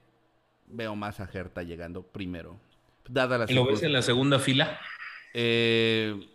veo 0.67 0.95
más 0.95 1.21
a 1.21 1.29
Herta 1.33 1.63
llegando 1.63 2.03
primero. 2.03 2.59
Dada 3.09 3.39
la 3.39 3.47
¿Y 3.51 3.55
lo 3.55 3.67
ves 3.67 3.83
en 3.83 3.93
la 3.93 4.03
segunda 4.03 4.39
fila? 4.39 4.79
eh, 5.35 6.29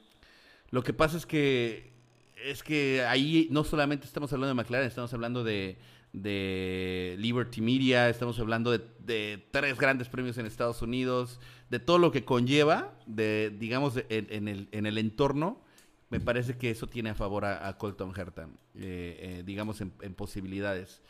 lo 0.69 0.83
que 0.83 0.93
pasa 0.93 1.17
es 1.17 1.25
que 1.25 1.95
es 2.43 2.63
que 2.63 3.03
ahí 3.03 3.47
no 3.51 3.63
solamente 3.63 4.05
estamos 4.05 4.31
hablando 4.31 4.49
de 4.49 4.53
McLaren, 4.53 4.87
estamos 4.87 5.13
hablando 5.13 5.43
de, 5.43 5.77
de 6.13 7.15
Liberty 7.19 7.61
Media, 7.61 8.09
estamos 8.09 8.39
hablando 8.39 8.71
de, 8.71 9.47
tres 9.51 9.77
grandes 9.77 10.09
premios 10.09 10.37
en 10.37 10.45
Estados 10.45 10.81
Unidos, 10.81 11.39
de 11.69 11.79
todo 11.79 11.97
lo 11.97 12.11
que 12.11 12.25
conlleva, 12.25 12.93
de 13.05 13.53
digamos 13.57 13.97
en, 14.09 14.27
en 14.29 14.47
el, 14.47 14.67
en 14.71 14.85
el 14.85 14.97
entorno 14.97 15.61
me 16.09 16.19
parece 16.19 16.57
que 16.57 16.71
eso 16.71 16.87
tiene 16.87 17.09
a 17.09 17.15
favor 17.15 17.45
a, 17.45 17.77
Colton 17.77 18.13
Herta, 18.15 18.47
eh, 18.75 19.43
digamos 19.45 19.81
en, 19.81 19.91
posibilidades. 20.15 21.01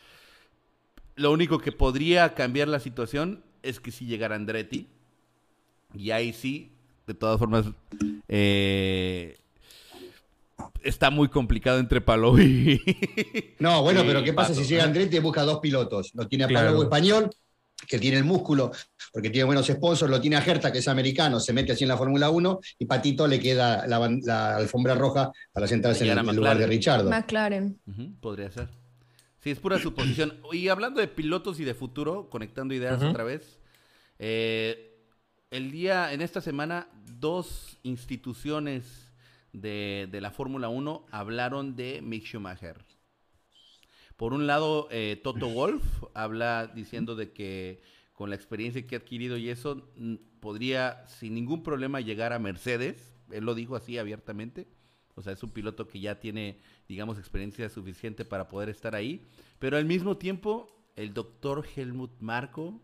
Lo 1.14 1.30
único 1.32 1.58
que 1.58 1.72
podría 1.72 2.34
cambiar 2.34 2.68
la 2.68 2.80
situación 2.80 3.44
es 3.62 3.80
que 3.80 3.92
si 3.92 4.06
llegara 4.06 4.34
Andretti, 4.34 4.88
y 5.94 6.10
ahí 6.10 6.32
sí, 6.32 6.72
de 7.06 7.14
todas 7.14 7.38
formas, 7.38 7.66
está 10.82 11.10
muy 11.10 11.28
complicado 11.28 11.78
entre 11.78 12.00
Palou 12.00 12.38
y. 12.38 12.80
No, 13.58 13.82
bueno, 13.82 14.02
pero 14.06 14.22
¿qué 14.22 14.32
pasa 14.32 14.54
si 14.54 14.64
llega 14.64 14.84
Andretti 14.84 15.16
y 15.16 15.20
busca 15.20 15.42
dos 15.42 15.58
pilotos? 15.60 16.10
Lo 16.14 16.26
tiene 16.28 16.44
a 16.44 16.48
Palou 16.48 16.82
español, 16.82 17.30
que 17.86 17.98
tiene 17.98 18.18
el 18.18 18.24
músculo, 18.24 18.70
porque 19.12 19.30
tiene 19.30 19.44
buenos 19.44 19.66
sponsors, 19.66 20.10
lo 20.10 20.20
tiene 20.20 20.36
a 20.36 20.44
Herta, 20.44 20.72
que 20.72 20.78
es 20.78 20.88
americano, 20.88 21.40
se 21.40 21.52
mete 21.52 21.72
así 21.72 21.84
en 21.84 21.88
la 21.88 21.96
Fórmula 21.96 22.30
1, 22.30 22.60
y 22.78 22.86
Patito 22.86 23.26
le 23.26 23.40
queda 23.40 23.86
la, 23.86 24.56
alfombra 24.56 24.94
roja 24.94 25.30
para 25.52 25.66
sentarse 25.66 26.08
en 26.08 26.18
el, 26.18 26.36
lugar 26.36 26.58
de 26.58 26.66
Richardo. 26.66 27.10
McLaren. 27.10 27.78
podría 28.20 28.50
ser. 28.50 28.68
Sí, 29.40 29.50
es 29.50 29.58
pura 29.58 29.78
suposición. 29.78 30.40
Y 30.52 30.68
hablando 30.68 31.00
de 31.00 31.08
pilotos 31.08 31.60
y 31.60 31.64
de 31.64 31.74
futuro, 31.74 32.28
conectando 32.30 32.74
ideas 32.74 33.02
otra 33.02 33.24
vez, 33.24 33.58
eh, 34.18 34.96
el 35.50 35.70
día, 35.70 36.12
en 36.12 36.20
esta 36.20 36.40
semana, 36.40 36.88
dos 37.18 37.78
instituciones 37.82 39.07
de, 39.52 40.08
la 40.20 40.30
Fórmula 40.30 40.68
1 40.68 41.06
hablaron 41.10 41.76
de 41.76 42.00
Mick 42.02 42.24
Schumacher. 42.24 42.84
Por 44.16 44.32
un 44.32 44.46
lado, 44.46 44.88
eh, 44.90 45.20
Toto 45.22 45.48
Wolf 45.48 45.84
habla 46.14 46.66
diciendo 46.66 47.14
de 47.14 47.32
que 47.32 47.82
con 48.12 48.30
la 48.30 48.36
experiencia 48.36 48.84
que 48.84 48.96
ha 48.96 48.98
adquirido 48.98 49.36
y 49.36 49.48
eso, 49.48 49.88
podría 50.40 51.06
sin 51.06 51.34
ningún 51.34 51.62
problema 51.62 52.00
llegar 52.00 52.32
a 52.32 52.40
Mercedes. 52.40 53.12
Él 53.30 53.44
lo 53.44 53.54
dijo 53.54 53.76
así 53.76 53.96
abiertamente. 53.96 54.66
O 55.14 55.22
sea, 55.22 55.32
es 55.32 55.42
un 55.42 55.50
piloto 55.50 55.86
que 55.86 56.00
ya 56.00 56.18
tiene, 56.18 56.58
digamos, 56.88 57.18
experiencia 57.18 57.68
suficiente 57.68 58.24
para 58.24 58.48
poder 58.48 58.68
estar 58.70 58.94
ahí. 58.94 59.26
Pero 59.60 59.76
al 59.76 59.84
mismo 59.84 60.16
tiempo, 60.16 60.68
el 60.96 61.14
doctor 61.14 61.64
Helmut 61.76 62.10
Marko 62.20 62.80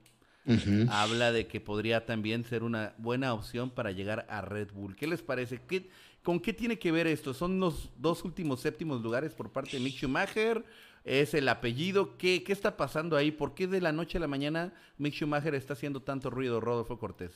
habla 0.88 1.33
de 1.33 1.46
que 1.46 1.61
podría 1.61 2.07
también 2.07 2.44
ser 2.44 2.62
una 2.62 2.94
buena 2.98 3.33
opción 3.33 3.70
para 3.70 3.92
llegar 3.92 4.27
a 4.29 4.40
Red 4.40 4.72
Bull. 4.72 4.94
¿Qué 4.94 5.07
les 5.07 5.22
parece? 5.22 5.61
¿Qué, 5.66 5.88
¿Con 6.24 6.40
qué 6.40 6.54
tiene 6.54 6.78
que 6.78 6.90
ver 6.90 7.06
esto? 7.06 7.34
¿Son 7.34 7.60
los 7.60 7.90
dos 7.98 8.24
últimos 8.24 8.60
séptimos 8.60 9.02
lugares 9.02 9.34
por 9.34 9.52
parte 9.52 9.76
de 9.76 9.82
Mick 9.82 9.98
Schumacher? 9.98 10.64
¿Es 11.04 11.34
el 11.34 11.46
apellido? 11.50 12.16
¿Qué, 12.16 12.42
qué 12.42 12.52
está 12.54 12.78
pasando 12.78 13.18
ahí? 13.18 13.30
¿Por 13.30 13.54
qué 13.54 13.66
de 13.66 13.82
la 13.82 13.92
noche 13.92 14.16
a 14.16 14.22
la 14.22 14.26
mañana 14.26 14.72
Mick 14.96 15.12
Schumacher 15.12 15.54
está 15.54 15.74
haciendo 15.74 16.00
tanto 16.00 16.30
ruido, 16.30 16.60
Rodolfo 16.60 16.98
Cortés? 16.98 17.30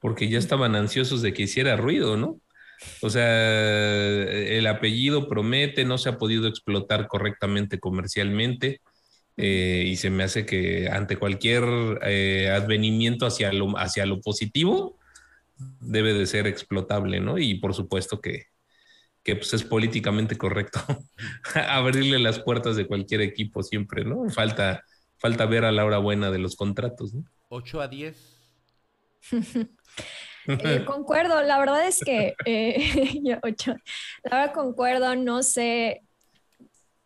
Porque 0.00 0.28
ya 0.28 0.38
estaban 0.38 0.74
ansiosos 0.74 1.22
de 1.22 1.32
que 1.32 1.44
hiciera 1.44 1.76
ruido, 1.76 2.16
¿no? 2.16 2.40
O 3.00 3.10
sea, 3.10 3.24
el 3.24 4.66
apellido 4.66 5.28
promete, 5.28 5.84
no 5.84 5.96
se 5.96 6.08
ha 6.08 6.18
podido 6.18 6.48
explotar 6.48 7.06
correctamente 7.06 7.78
comercialmente. 7.78 8.80
Eh, 9.36 9.84
y 9.86 9.96
se 9.96 10.10
me 10.10 10.24
hace 10.24 10.44
que 10.44 10.88
ante 10.88 11.16
cualquier 11.16 11.64
eh, 12.02 12.50
advenimiento 12.50 13.24
hacia 13.24 13.52
lo, 13.52 13.78
hacia 13.78 14.04
lo 14.04 14.20
positivo, 14.20 14.98
debe 15.80 16.14
de 16.14 16.26
ser 16.26 16.46
explotable, 16.46 17.20
¿no? 17.20 17.38
Y 17.38 17.54
por 17.54 17.74
supuesto 17.74 18.20
que, 18.20 18.46
pues 19.24 19.54
es 19.54 19.62
políticamente 19.62 20.36
correcto 20.36 20.80
abrirle 21.54 22.18
las 22.18 22.40
puertas 22.40 22.76
de 22.76 22.86
cualquier 22.86 23.20
equipo 23.20 23.62
siempre, 23.62 24.04
¿no? 24.04 24.28
Falta, 24.30 24.82
falta 25.18 25.46
ver 25.46 25.64
a 25.64 25.72
la 25.72 25.84
hora 25.84 25.98
buena 25.98 26.30
de 26.30 26.38
los 26.38 26.56
contratos, 26.56 27.14
¿no? 27.14 27.24
8 27.48 27.80
a 27.80 27.88
10. 27.88 28.40
Eh, 30.46 30.84
concuerdo, 30.86 31.42
la 31.42 31.58
verdad 31.58 31.86
es 31.86 32.00
que 32.00 32.34
eh, 32.44 33.20
yo 33.22 33.36
ocho, 33.42 33.74
la 34.24 34.38
verdad 34.38 34.54
concuerdo, 34.54 35.14
no 35.14 35.42
sé, 35.42 36.02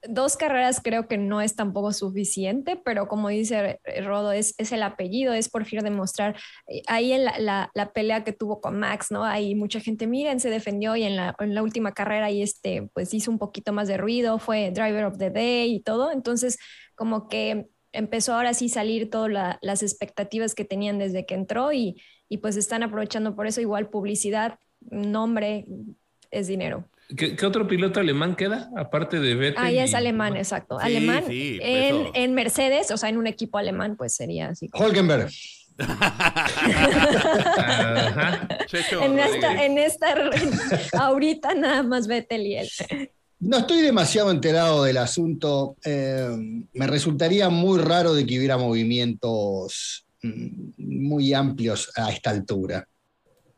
dos 0.08 0.36
carreras 0.36 0.80
creo 0.82 1.08
que 1.08 1.18
no 1.18 1.40
es 1.40 1.56
tampoco 1.56 1.92
suficiente, 1.92 2.76
pero 2.76 3.08
como 3.08 3.28
dice 3.28 3.80
Rodo, 4.02 4.32
es, 4.32 4.54
es 4.58 4.72
el 4.72 4.82
apellido, 4.82 5.32
es 5.32 5.48
por 5.48 5.64
fin 5.64 5.80
demostrar. 5.80 6.36
Eh, 6.66 6.82
ahí 6.86 7.12
en 7.12 7.24
la, 7.24 7.70
la, 7.74 7.92
pelea 7.92 8.24
que 8.24 8.32
tuvo 8.32 8.60
con 8.60 8.78
Max, 8.78 9.10
¿no? 9.10 9.24
Hay 9.24 9.54
mucha 9.54 9.80
gente, 9.80 10.06
miren, 10.06 10.40
se 10.40 10.50
defendió 10.50 10.96
y 10.96 11.04
en 11.04 11.16
la, 11.16 11.34
en 11.38 11.54
la, 11.54 11.62
última 11.62 11.92
carrera 11.92 12.30
y 12.30 12.42
este, 12.42 12.88
pues 12.92 13.14
hizo 13.14 13.30
un 13.30 13.38
poquito 13.38 13.72
más 13.72 13.88
de 13.88 13.96
ruido, 13.96 14.38
fue 14.38 14.70
Driver 14.70 15.04
of 15.04 15.18
the 15.18 15.30
Day 15.30 15.74
y 15.74 15.80
todo. 15.80 16.12
Entonces, 16.12 16.58
como 16.94 17.28
que 17.28 17.68
empezó 17.92 18.34
ahora 18.34 18.54
sí 18.54 18.68
salir 18.68 19.10
todas 19.10 19.58
las 19.60 19.82
expectativas 19.82 20.54
que 20.54 20.64
tenían 20.64 20.98
desde 20.98 21.26
que 21.26 21.34
entró 21.34 21.72
y, 21.72 22.02
y 22.28 22.38
pues 22.38 22.56
están 22.56 22.82
aprovechando 22.82 23.36
por 23.36 23.46
eso 23.46 23.60
igual 23.60 23.88
publicidad, 23.88 24.58
nombre, 24.80 25.66
es 26.30 26.46
dinero. 26.46 26.88
¿Qué, 27.16 27.36
otro 27.44 27.66
piloto 27.66 28.00
alemán 28.00 28.34
queda? 28.34 28.70
Aparte 28.76 29.20
de 29.20 29.34
Vettel. 29.34 29.62
Ah, 29.62 29.70
es 29.70 29.94
alemán, 29.94 30.36
exacto. 30.36 30.78
alemán. 30.78 31.24
en, 31.28 32.34
Mercedes, 32.34 32.90
o 32.90 32.96
sea, 32.96 33.10
en 33.10 33.18
un 33.18 33.26
equipo 33.26 33.58
alemán, 33.58 33.96
pues 33.96 34.14
sería 34.14 34.48
así. 34.48 34.70
Holkenberg. 34.72 35.30
en, 39.02 39.18
esta, 39.18 39.64
en 39.64 39.78
esta, 39.78 40.14
ahorita 40.92 41.54
nada 41.54 41.82
más 41.82 42.06
Vettel 42.06 42.46
y 42.46 42.56
él. 42.56 42.68
No 43.40 43.58
estoy 43.58 43.82
demasiado 43.82 44.30
enterado 44.30 44.84
del 44.84 44.96
asunto. 44.98 45.76
Eh, 45.84 46.30
me 46.72 46.86
resultaría 46.86 47.48
muy 47.50 47.80
raro 47.80 48.14
de 48.14 48.24
que 48.24 48.38
hubiera 48.38 48.56
movimientos 48.56 50.06
mm, 50.22 50.70
muy 50.78 51.34
amplios 51.34 51.90
a 51.96 52.10
esta 52.10 52.30
altura. 52.30 52.88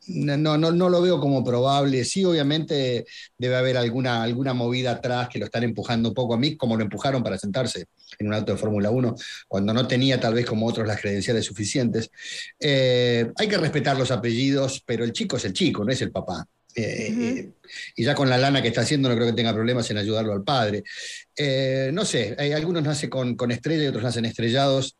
No, 0.08 0.36
no, 0.36 0.56
no 0.56 0.88
lo 0.88 1.02
veo 1.02 1.20
como 1.20 1.42
probable. 1.42 2.04
Sí, 2.04 2.24
obviamente 2.24 3.06
debe 3.36 3.56
haber 3.56 3.76
alguna, 3.76 4.22
alguna 4.22 4.54
movida 4.54 4.92
atrás 4.92 5.28
que 5.28 5.38
lo 5.38 5.46
están 5.46 5.64
empujando 5.64 6.10
un 6.10 6.14
poco 6.14 6.34
a 6.34 6.38
mí, 6.38 6.56
como 6.56 6.76
lo 6.76 6.84
empujaron 6.84 7.22
para 7.22 7.38
sentarse 7.38 7.86
en 8.18 8.28
un 8.28 8.34
auto 8.34 8.52
de 8.52 8.58
Fórmula 8.58 8.90
1, 8.90 9.16
cuando 9.48 9.74
no 9.74 9.86
tenía 9.86 10.20
tal 10.20 10.34
vez 10.34 10.46
como 10.46 10.66
otros 10.66 10.86
las 10.86 11.00
credenciales 11.00 11.44
suficientes. 11.44 12.10
Eh, 12.60 13.30
hay 13.36 13.48
que 13.48 13.58
respetar 13.58 13.98
los 13.98 14.10
apellidos, 14.10 14.82
pero 14.86 15.04
el 15.04 15.12
chico 15.12 15.36
es 15.36 15.44
el 15.44 15.52
chico, 15.52 15.84
no 15.84 15.92
es 15.92 16.00
el 16.02 16.12
papá. 16.12 16.46
Eh, 16.74 17.08
eh, 17.08 17.50
y 17.96 18.04
ya 18.04 18.14
con 18.14 18.28
la 18.28 18.36
lana 18.36 18.60
que 18.60 18.68
está 18.68 18.82
haciendo 18.82 19.08
no 19.08 19.14
creo 19.14 19.28
que 19.28 19.32
tenga 19.32 19.54
problemas 19.54 19.90
en 19.90 19.96
ayudarlo 19.96 20.34
al 20.34 20.44
padre. 20.44 20.84
no 21.92 22.04
sé, 22.04 22.36
hay, 22.38 22.52
algunos 22.52 22.82
nacen 22.82 23.10
con, 23.10 23.34
con 23.34 23.50
estrella 23.50 23.84
y 23.84 23.86
otros 23.86 24.04
nacen 24.04 24.26
estrellados 24.26 24.96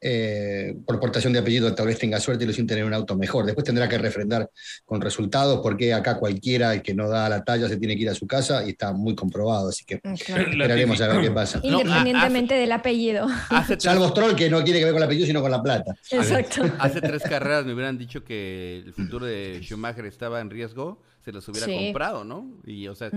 eh, 0.00 0.76
por 0.86 1.00
portación 1.00 1.32
de 1.32 1.40
apellido 1.40 1.74
tal 1.74 1.86
vez 1.86 1.98
tenga 1.98 2.20
suerte 2.20 2.44
y 2.44 2.46
lo 2.46 2.52
sienten 2.52 2.76
tener 2.76 2.84
un 2.84 2.94
auto 2.94 3.16
mejor. 3.16 3.46
Después 3.46 3.64
tendrá 3.64 3.88
que 3.88 3.98
refrendar 3.98 4.50
con 4.84 5.00
resultados 5.00 5.60
porque 5.62 5.92
acá 5.92 6.18
cualquiera 6.18 6.74
el 6.74 6.82
que 6.82 6.94
no 6.94 7.08
da 7.08 7.28
la 7.28 7.42
talla 7.42 7.68
se 7.68 7.76
tiene 7.76 7.96
que 7.96 8.02
ir 8.02 8.10
a 8.10 8.14
su 8.14 8.26
casa 8.26 8.64
y 8.64 8.70
está 8.70 8.92
muy 8.92 9.14
comprobado, 9.14 9.70
así 9.70 9.84
que 9.84 9.96
mm, 9.96 10.14
esperaremos 10.14 11.00
a 11.00 11.08
ver 11.08 11.20
qué 11.20 11.30
pasa. 11.30 11.60
Independientemente 11.62 12.54
del 12.54 12.72
apellido. 12.72 13.26
Salvo 13.78 14.08
Stroll 14.08 14.36
que 14.36 14.48
no 14.48 14.62
quiere 14.62 14.78
que 14.78 14.84
ver 14.84 14.94
con 14.94 15.02
el 15.02 15.06
apellido 15.06 15.26
sino 15.26 15.40
con 15.40 15.50
la 15.50 15.62
plata. 15.62 15.94
Exacto. 16.10 16.62
Hace, 16.78 17.00
tres 17.00 17.22
carreras 17.22 17.64
me 17.64 17.74
hubieran 17.74 17.98
dicho 17.98 18.24
que 18.24 18.82
el 18.86 18.92
futuro 18.92 19.26
de 19.26 19.60
Schumacher 19.62 20.06
estaba 20.06 20.40
en 20.40 20.50
riesgo, 20.50 21.02
se 21.24 21.32
los 21.32 21.48
hubiera 21.48 21.66
comprado, 21.66 22.24
¿no? 22.24 22.46
Y 22.64 22.88
o 22.88 22.94
sea, 22.94 23.10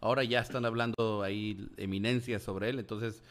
ahora 0.00 0.24
ya 0.24 0.40
están 0.40 0.64
hablando 0.64 1.22
ahí 1.22 1.68
eminencias 1.76 2.42
sobre 2.42 2.70
él, 2.70 2.78
entonces 2.78 3.22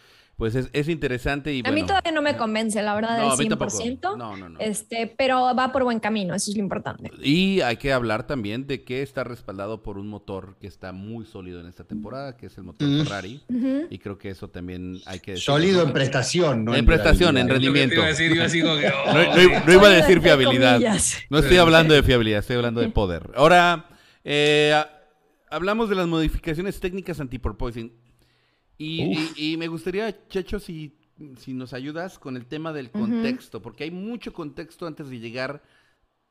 pues 0.43 0.67
es, 0.73 0.89
interesante 0.89 1.53
y 1.53 1.63
A 1.65 1.71
mí 1.71 1.83
todavía 1.85 2.11
no 2.11 2.21
me 2.21 2.35
convence, 2.35 2.81
la 2.81 2.93
verdad, 2.95 3.37
del 3.37 3.49
100%. 3.49 4.17
No, 4.17 4.35
no, 4.35 4.49
no. 4.49 4.59
Este, 4.59 5.07
pero 5.17 5.55
va 5.55 5.71
por 5.71 5.85
buen 5.85 6.01
camino, 6.01 6.35
eso 6.35 6.51
es 6.51 6.57
lo 6.57 6.61
importante. 6.61 7.09
Y 7.23 7.61
hay 7.61 7.77
que 7.77 7.93
hablar 7.93 8.27
también 8.27 8.67
de 8.67 8.83
que 8.83 9.01
está 9.03 9.23
respaldado 9.23 9.83
por 9.83 9.97
un 9.97 10.09
motor 10.09 10.57
que 10.59 10.67
está 10.67 10.91
muy 10.91 11.25
sólido 11.25 11.61
en 11.61 11.67
esta 11.67 11.85
temporada, 11.85 12.35
que 12.35 12.47
es 12.47 12.57
el 12.57 12.65
motor 12.65 12.89
Ferrari. 13.05 13.41
Y 13.89 13.97
creo 13.99 14.17
que 14.17 14.31
eso 14.31 14.49
también 14.49 14.99
hay 15.05 15.21
que 15.21 15.31
decir. 15.31 15.45
Sólido 15.45 15.81
en 15.81 15.93
prestación, 15.93 16.65
¿no? 16.65 16.75
En, 16.75 16.85
prestación, 16.85 17.37
en 17.37 17.47
rendimiento. 17.47 18.01
no, 18.01 19.73
iba 19.73 19.87
a 19.87 19.91
decir 19.91 20.19
fiabilidad. 20.19 20.81
No 21.29 21.39
estoy 21.39 21.55
hablando 21.55 21.93
de 21.93 22.03
fiabilidad, 22.03 22.39
estoy 22.39 22.57
hablando 22.57 22.81
de 22.81 22.89
poder. 22.89 23.31
Ahora, 23.35 23.85
eh, 24.25 24.75
hablamos 25.49 25.87
de 25.87 25.95
las 25.95 26.07
modificaciones 26.07 26.81
técnicas 26.81 27.21
anti-porpoising. 27.21 28.02
Y, 28.77 29.55
me 29.57 29.67
gustaría, 29.67 30.27
Checho, 30.27 30.59
si, 30.59 30.97
si 31.37 31.53
nos 31.53 31.73
ayudas 31.73 32.19
con 32.19 32.35
el 32.35 32.45
tema 32.45 32.73
del 32.73 32.91
contexto, 32.91 33.61
porque 33.61 33.85
hay 33.85 33.91
mucho 33.91 34.33
contexto 34.33 34.87
antes 34.87 35.09
de 35.09 35.19
llegar, 35.19 35.63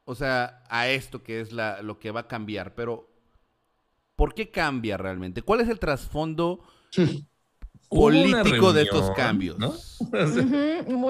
o 0.05 0.15
sea, 0.15 0.63
a 0.69 0.89
esto 0.89 1.23
que 1.23 1.41
es 1.41 1.53
la, 1.53 1.83
lo 1.83 1.99
que 1.99 2.11
va 2.11 2.21
a 2.21 2.29
cambiar, 2.29 2.75
pero 2.75 3.09
¿por 4.17 4.35
qué 4.35 4.51
cambia 4.51 4.97
realmente? 4.97 5.43
¿Cuál 5.43 5.61
es 5.61 5.69
el 5.69 5.79
trasfondo 5.79 6.65
político 7.93 8.73
de 8.73 8.83
estos 8.83 9.11
cambios. 9.13 9.59
¿no? 9.59 9.75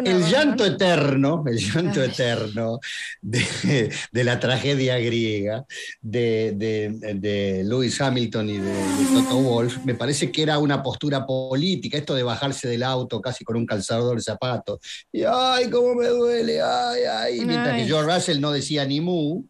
el 0.05 0.25
llanto 0.25 0.65
eterno, 0.65 1.45
el 1.47 1.59
llanto 1.59 2.03
eterno 2.03 2.81
de, 3.21 3.91
la 4.13 4.39
tragedia 4.39 4.99
griega 4.99 5.65
de, 6.01 6.53
de, 6.55 7.63
Lewis 7.65 8.01
Hamilton 8.01 8.51
y 8.51 8.59
de, 8.59 8.75
Toto 9.15 9.39
Wolf, 9.39 9.79
me 9.85 9.95
parece 9.95 10.31
que 10.31 10.43
era 10.43 10.59
una 10.59 10.83
postura 10.83 11.27
política, 11.27 11.99
esto 11.99 12.15
de 12.15 12.23
bajarse 12.23 12.69
del 12.69 12.83
auto 12.83 13.21
casi 13.21 13.45
con 13.45 13.57
un 13.57 13.67
calzador 13.67 14.17
de 14.17 14.23
zapatos, 14.23 14.81
y 15.13 15.23
ay, 15.25 15.71
cómo 15.71 15.95
me 15.95 16.09
duele, 16.09 16.61
ay, 16.61 17.03
ay, 17.11 17.41
mientras 17.45 17.77
que 17.77 17.87
George 17.87 18.15
Russell 18.15 18.41
no 18.41 18.53
decía 18.53 18.85
ni 18.85 19.01
mu. 19.01 19.45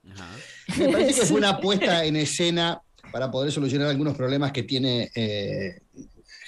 Me 0.78 0.88
parece 0.88 1.20
que 1.20 1.26
fue 1.26 1.36
una 1.38 1.60
puesta 1.60 2.04
en 2.04 2.16
escena 2.16 2.80
para 3.12 3.30
poder 3.30 3.52
solucionar 3.52 3.88
algunos 3.88 4.16
problemas 4.16 4.52
que 4.52 4.62
tiene 4.62 5.10
eh, 5.14 5.82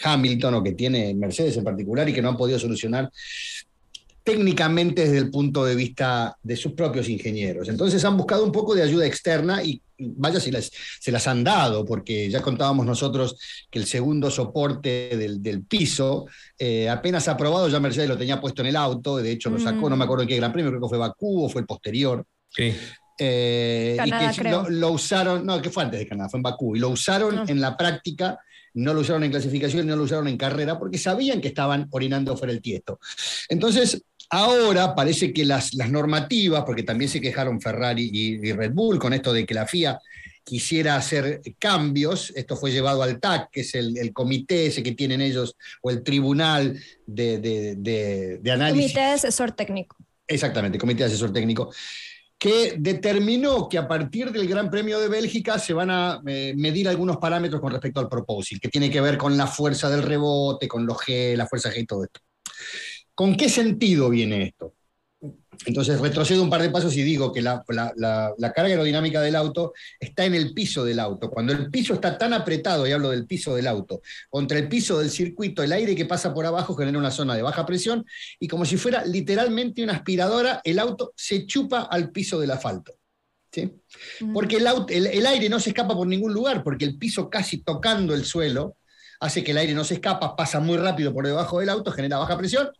Hamilton 0.04 0.54
o 0.54 0.62
que 0.62 0.72
tiene 0.72 1.14
Mercedes 1.14 1.56
en 1.56 1.64
particular 1.64 2.08
y 2.08 2.12
que 2.12 2.22
no 2.22 2.28
han 2.28 2.36
podido 2.36 2.58
solucionar 2.58 3.10
técnicamente 4.24 5.02
desde 5.02 5.18
el 5.18 5.30
punto 5.30 5.66
de 5.66 5.74
vista 5.74 6.36
de 6.42 6.56
sus 6.56 6.72
propios 6.72 7.08
ingenieros. 7.10 7.68
Entonces 7.68 8.02
han 8.06 8.16
buscado 8.16 8.42
un 8.42 8.52
poco 8.52 8.74
de 8.74 8.82
ayuda 8.82 9.06
externa 9.06 9.62
y 9.62 9.80
vaya 9.98 10.40
si 10.40 10.50
las, 10.50 10.70
se 10.98 11.12
las 11.12 11.28
han 11.28 11.44
dado, 11.44 11.84
porque 11.84 12.30
ya 12.30 12.40
contábamos 12.40 12.86
nosotros 12.86 13.36
que 13.70 13.78
el 13.78 13.84
segundo 13.84 14.30
soporte 14.30 15.16
del, 15.16 15.62
piso 15.64 16.26
eh, 16.58 16.88
apenas 16.88 17.28
aprobado, 17.28 17.68
ya 17.68 17.78
Mercedes 17.80 18.08
lo 18.08 18.16
tenía 18.16 18.40
puesto 18.40 18.62
en 18.62 18.68
el 18.68 18.76
auto, 18.76 19.18
de 19.18 19.30
hecho 19.30 19.50
lo 19.50 19.58
sacó, 19.58 19.90
no 19.90 19.96
me 19.96 20.04
acuerdo 20.04 20.22
en 20.22 20.28
qué 20.28 20.36
gran 20.36 20.52
premio, 20.52 20.70
creo 20.70 20.80
que 20.80 20.88
fue 20.88 20.98
Bakú 20.98 21.44
o 21.44 21.48
fue 21.50 21.60
el 21.60 21.66
posterior. 21.66 22.24
Sí. 22.48 22.74
Eh, 23.18 23.96
y 24.04 24.10
que 24.10 24.50
lo, 24.70 24.90
usaron, 24.90 25.44
no, 25.44 25.60
que 25.60 25.70
fue 25.70 25.84
antes 25.84 26.00
de 26.00 26.08
Canadá, 26.08 26.30
fue 26.30 26.38
en 26.38 26.42
Bakú, 26.42 26.74
y 26.74 26.78
lo 26.78 26.88
usaron 26.88 27.40
ah. 27.40 27.44
en 27.46 27.60
la 27.60 27.76
práctica 27.76 28.38
no 28.74 28.92
lo 28.92 29.00
usaron 29.00 29.24
en 29.24 29.30
clasificación, 29.30 29.86
no 29.86 29.96
lo 29.96 30.02
usaron 30.02 30.28
en 30.28 30.36
carrera, 30.36 30.78
porque 30.78 30.98
sabían 30.98 31.40
que 31.40 31.48
estaban 31.48 31.86
orinando 31.90 32.36
fuera 32.36 32.52
el 32.52 32.60
tiesto. 32.60 32.98
Entonces, 33.48 34.02
Ahora 34.30 34.94
parece 34.94 35.32
que 35.32 35.44
las, 35.44 35.74
las 35.74 35.90
normativas, 35.90 36.64
porque 36.64 36.82
también 36.82 37.10
se 37.10 37.20
quejaron 37.20 37.60
Ferrari 37.60 38.10
y, 38.12 38.52
Red 38.52 38.72
Bull 38.72 38.98
con 38.98 39.12
esto 39.12 39.32
de 39.32 39.46
que 39.46 39.54
la 39.54 39.66
FIA 39.66 40.00
quisiera 40.42 40.96
hacer 40.96 41.40
cambios, 41.58 42.32
esto 42.36 42.56
fue 42.56 42.70
llevado 42.70 43.02
al 43.02 43.20
TAC, 43.20 43.50
que 43.50 43.60
es 43.60 43.74
el, 43.74 44.12
comité 44.12 44.66
ese 44.66 44.82
que 44.82 44.92
tienen 44.92 45.20
ellos, 45.20 45.56
o 45.82 45.90
el 45.90 46.02
tribunal 46.02 46.78
de, 47.06 47.38
de, 47.38 48.50
análisis. 48.50 48.92
Comité 48.92 49.00
de 49.00 49.12
asesor 49.14 49.52
técnico. 49.52 49.96
Exactamente, 50.26 50.78
comité 50.78 51.04
de 51.04 51.10
asesor 51.10 51.32
técnico, 51.32 51.72
que 52.44 52.74
determinó 52.76 53.70
que 53.70 53.78
a 53.78 53.88
partir 53.88 54.30
del 54.30 54.46
Gran 54.46 54.70
Premio 54.70 55.00
de 55.00 55.08
Bélgica 55.08 55.58
se 55.58 55.72
van 55.72 55.88
a 55.90 56.20
eh, 56.26 56.52
medir 56.54 56.86
algunos 56.86 57.16
parámetros 57.16 57.58
con 57.58 57.72
respecto 57.72 58.00
al 58.00 58.08
proposal, 58.10 58.60
que 58.60 58.68
tiene 58.68 58.90
que 58.90 59.00
ver 59.00 59.16
con 59.16 59.34
la 59.38 59.46
fuerza 59.46 59.88
del 59.88 60.02
rebote, 60.02 60.68
con 60.68 60.84
los 60.84 60.98
G, 60.98 61.36
la 61.36 61.46
fuerza 61.46 61.70
G 61.70 61.80
y 61.80 61.86
todo 61.86 62.04
esto. 62.04 62.20
¿Con 63.14 63.34
qué 63.34 63.48
sentido 63.48 64.10
viene 64.10 64.42
esto? 64.42 64.74
Entonces 65.66 66.00
retrocedo 66.00 66.42
un 66.42 66.50
par 66.50 66.62
de 66.62 66.70
pasos 66.70 66.96
y 66.96 67.02
digo 67.02 67.32
que 67.32 67.42
la, 67.42 67.62
carga 68.54 68.64
aerodinámica 68.64 69.20
del 69.20 69.36
auto 69.36 69.72
está 69.98 70.24
en 70.24 70.34
el 70.34 70.52
piso 70.52 70.84
del 70.84 71.00
auto. 71.00 71.30
Cuando 71.30 71.52
el 71.52 71.70
piso 71.70 71.94
está 71.94 72.18
tan 72.18 72.32
apretado, 72.32 72.86
y 72.86 72.92
hablo 72.92 73.10
del 73.10 73.26
piso 73.26 73.54
del 73.54 73.66
auto, 73.66 74.02
contra 74.28 74.58
el 74.58 74.68
piso 74.68 74.98
del 74.98 75.10
circuito, 75.10 75.62
el 75.62 75.72
aire 75.72 75.94
que 75.94 76.06
pasa 76.06 76.32
por 76.32 76.46
abajo 76.46 76.74
genera 76.74 76.98
una 76.98 77.10
zona 77.10 77.34
de 77.34 77.42
baja 77.42 77.66
presión 77.66 78.04
y 78.38 78.48
como 78.48 78.64
si 78.64 78.76
fuera 78.76 79.04
literalmente 79.04 79.82
una 79.82 79.94
aspiradora, 79.94 80.60
el 80.64 80.78
auto 80.78 81.12
se 81.16 81.46
chupa 81.46 81.82
al 81.82 82.10
piso 82.10 82.38
del 82.40 82.50
asfalto. 82.50 82.94
¿sí? 83.52 83.72
Porque 84.32 84.56
el, 84.56 85.06
el 85.06 85.26
aire 85.26 85.48
no 85.48 85.60
se 85.60 85.70
escapa 85.70 85.94
por 85.94 86.06
ningún 86.06 86.32
lugar, 86.32 86.62
porque 86.62 86.84
el 86.84 86.98
piso 86.98 87.30
casi 87.30 87.58
tocando 87.58 88.14
el 88.14 88.24
suelo 88.24 88.76
hace 89.20 89.42
que 89.42 89.52
el 89.52 89.58
aire 89.58 89.74
no 89.74 89.84
se 89.84 89.94
escapa, 89.94 90.36
pasa 90.36 90.60
muy 90.60 90.76
rápido 90.76 91.12
por 91.12 91.26
debajo 91.26 91.60
del 91.60 91.68
auto, 91.68 91.92
genera 91.92 92.18
baja 92.18 92.36
presión 92.36 92.70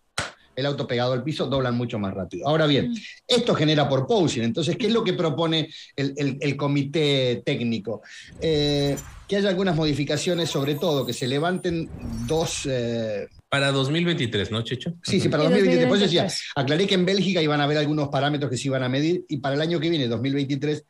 el 0.57 0.67
auto 0.67 0.87
pegado 0.87 1.13
al 1.13 1.23
piso, 1.23 1.47
doblan 1.47 1.77
mucho 1.77 1.99
más 1.99 2.15
rápido. 2.15 2.49
Ahora 2.49 2.67
bien, 2.67 2.91
mm. 2.91 2.97
esto 3.29 3.55
genera 3.55 3.89
por 3.89 4.07
posing. 4.07 4.43
Entonces, 4.43 4.77
¿qué 4.77 4.87
es 4.87 4.93
lo 4.93 5.05
que 5.05 5.13
propone 5.13 5.69
el, 5.97 6.57
comité 6.57 7.43
técnico? 7.45 8.03
Eh, 8.41 8.97
que 9.29 9.37
haya 9.37 9.49
algunas 9.49 9.75
modificaciones, 9.75 10.51
sobre 10.51 10.75
todo, 10.75 11.07
que 11.07 11.13
se 11.13 11.27
levanten 11.27 11.89
dos... 12.27 12.67
Eh, 12.67 13.27
para 13.49 13.71
2023, 13.71 14.51
¿no, 14.51 14.63
Checho? 14.63 14.95
Sí, 15.03 15.21
sí, 15.21 15.29
para 15.29 15.45
2023. 15.45 15.87
Por 15.87 15.97
eso 15.97 16.07
decía, 16.07 16.27
aclaré 16.57 16.87
que 16.87 16.95
en 16.95 17.07
Bélgica 17.07 17.41
iban 17.41 17.61
a 17.61 17.65
haber 17.65 17.79
algunos 17.79 18.09
parámetros 18.09 18.51
que 18.51 18.57
se 18.57 18.69
iban 18.69 18.83
a 18.83 18.89
medir 18.89 19.25
y 19.29 19.39
para 19.39 19.55
el 19.55 19.61
año 19.61 19.79
que 19.79 19.91
viene, 19.91 20.09
2023, 20.09 20.85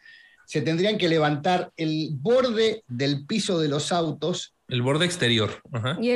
se 0.46 0.60
tendrían 0.62 0.98
que 0.98 1.08
levantar 1.08 1.72
el 1.76 2.10
borde 2.12 2.82
del 2.88 3.26
piso 3.26 3.58
de 3.58 3.68
los 3.68 3.92
autos. 3.92 4.54
El 4.68 4.82
borde 4.82 5.04
exterior. 5.04 5.60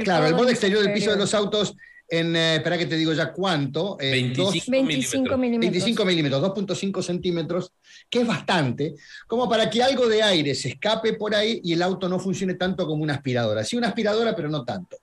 claro, 0.04 0.26
el 0.26 0.34
borde 0.34 0.52
exterior 0.52 0.82
del 0.82 0.92
piso 0.92 1.11
de 1.11 1.16
los 1.18 1.34
autos 1.34 1.74
en, 2.09 2.35
eh, 2.35 2.57
espera 2.57 2.79
que 2.79 2.87
te 2.87 2.97
digo 2.97 3.12
ya 3.12 3.33
cuánto. 3.33 3.97
25, 3.99 4.64
eh, 4.66 4.81
milímetros. 4.81 5.61
25 5.61 6.05
milímetros, 6.05 6.42
2.5 6.42 7.03
centímetros, 7.03 7.73
que 8.09 8.21
es 8.23 8.27
bastante, 8.27 8.94
como 9.27 9.49
para 9.49 9.68
que 9.68 9.83
algo 9.83 10.09
de 10.09 10.23
aire 10.23 10.55
se 10.55 10.71
escape 10.71 11.14
por 11.14 11.35
ahí 11.35 11.61
y 11.62 11.75
el 11.75 11.83
auto 11.83 12.09
no 12.09 12.18
funcione 12.18 12.55
tanto 12.55 12.87
como 12.87 13.03
una 13.03 13.14
aspiradora. 13.14 13.62
Sí, 13.64 13.77
una 13.77 13.88
aspiradora, 13.88 14.35
pero 14.35 14.49
no 14.49 14.64
tanto. 14.64 14.97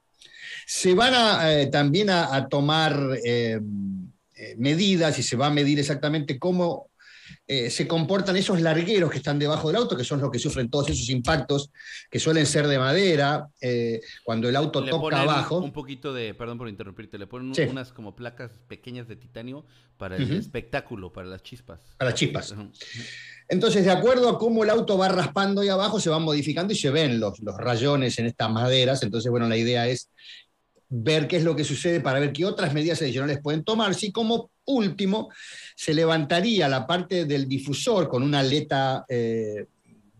Se 0.65 0.96
van 0.96 1.13
a, 1.13 1.54
eh, 1.54 1.68
también 1.68 2.10
a, 2.10 2.48
tomar 2.50 3.20
medidas 4.58 5.18
y 5.20 5.24
se 5.24 5.36
va 5.36 5.48
a 5.48 5.52
medir 5.52 5.80
exactamente 5.80 6.39
cómo 6.39 6.89
eh, 7.47 7.69
se 7.69 7.88
comportan 7.88 8.35
esos 8.35 8.61
largueros 8.61 9.11
que 9.11 9.17
están 9.17 9.39
debajo 9.39 9.67
del 9.67 9.77
auto, 9.77 9.95
que 9.95 10.03
son 10.03 10.19
los 10.19 10.31
que 10.31 10.39
sufren 10.39 10.69
todos 10.69 10.89
esos 10.89 11.09
impactos, 11.09 11.71
que 12.09 12.19
suelen 12.19 12.45
ser 12.45 12.67
de 12.67 12.79
madera, 12.79 13.47
eh, 13.61 14.01
cuando 14.23 14.49
el 14.49 14.55
auto 14.55 14.83
toca 14.83 15.21
abajo. 15.21 15.59
Un 15.59 15.71
poquito 15.71 16.13
de, 16.13 16.33
perdón 16.33 16.57
por 16.57 16.69
interrumpirte, 16.69 17.17
le 17.17 17.27
ponen 17.27 17.53
unas 17.69 17.91
como 17.91 18.15
placas 18.15 18.51
pequeñas 18.67 19.07
de 19.07 19.15
titanio 19.15 19.65
para 19.97 20.17
el 20.17 20.31
espectáculo, 20.33 21.13
para 21.13 21.27
las 21.27 21.43
chispas. 21.43 21.79
Para 21.97 22.11
las 22.11 22.19
chispas. 22.19 22.53
Entonces, 23.47 23.85
de 23.85 23.91
acuerdo 23.91 24.29
a 24.29 24.39
cómo 24.39 24.63
el 24.63 24.69
auto 24.69 24.97
va 24.97 25.07
raspando 25.07 25.61
ahí 25.61 25.69
abajo, 25.69 25.99
se 25.99 26.09
van 26.09 26.23
modificando 26.23 26.73
y 26.73 26.75
se 26.75 26.89
ven 26.89 27.19
los, 27.19 27.39
los 27.39 27.55
rayones 27.57 28.17
en 28.19 28.25
estas 28.25 28.49
maderas. 28.49 29.03
Entonces, 29.03 29.29
bueno, 29.29 29.47
la 29.47 29.57
idea 29.57 29.88
es 29.88 30.09
ver 30.89 31.27
qué 31.27 31.38
es 31.38 31.43
lo 31.43 31.55
que 31.55 31.63
sucede 31.63 31.99
para 31.99 32.19
ver 32.19 32.31
qué 32.31 32.45
otras 32.45 32.73
medidas 32.73 33.01
adicionales 33.01 33.39
pueden 33.41 33.63
tomarse 33.63 34.07
y 34.07 34.11
como 34.11 34.49
último 34.65 35.30
se 35.75 35.93
levantaría 35.93 36.67
la 36.67 36.86
parte 36.86 37.25
del 37.25 37.47
difusor 37.47 38.08
con 38.08 38.23
una 38.23 38.39
aleta 38.39 39.06
eh, 39.08 39.65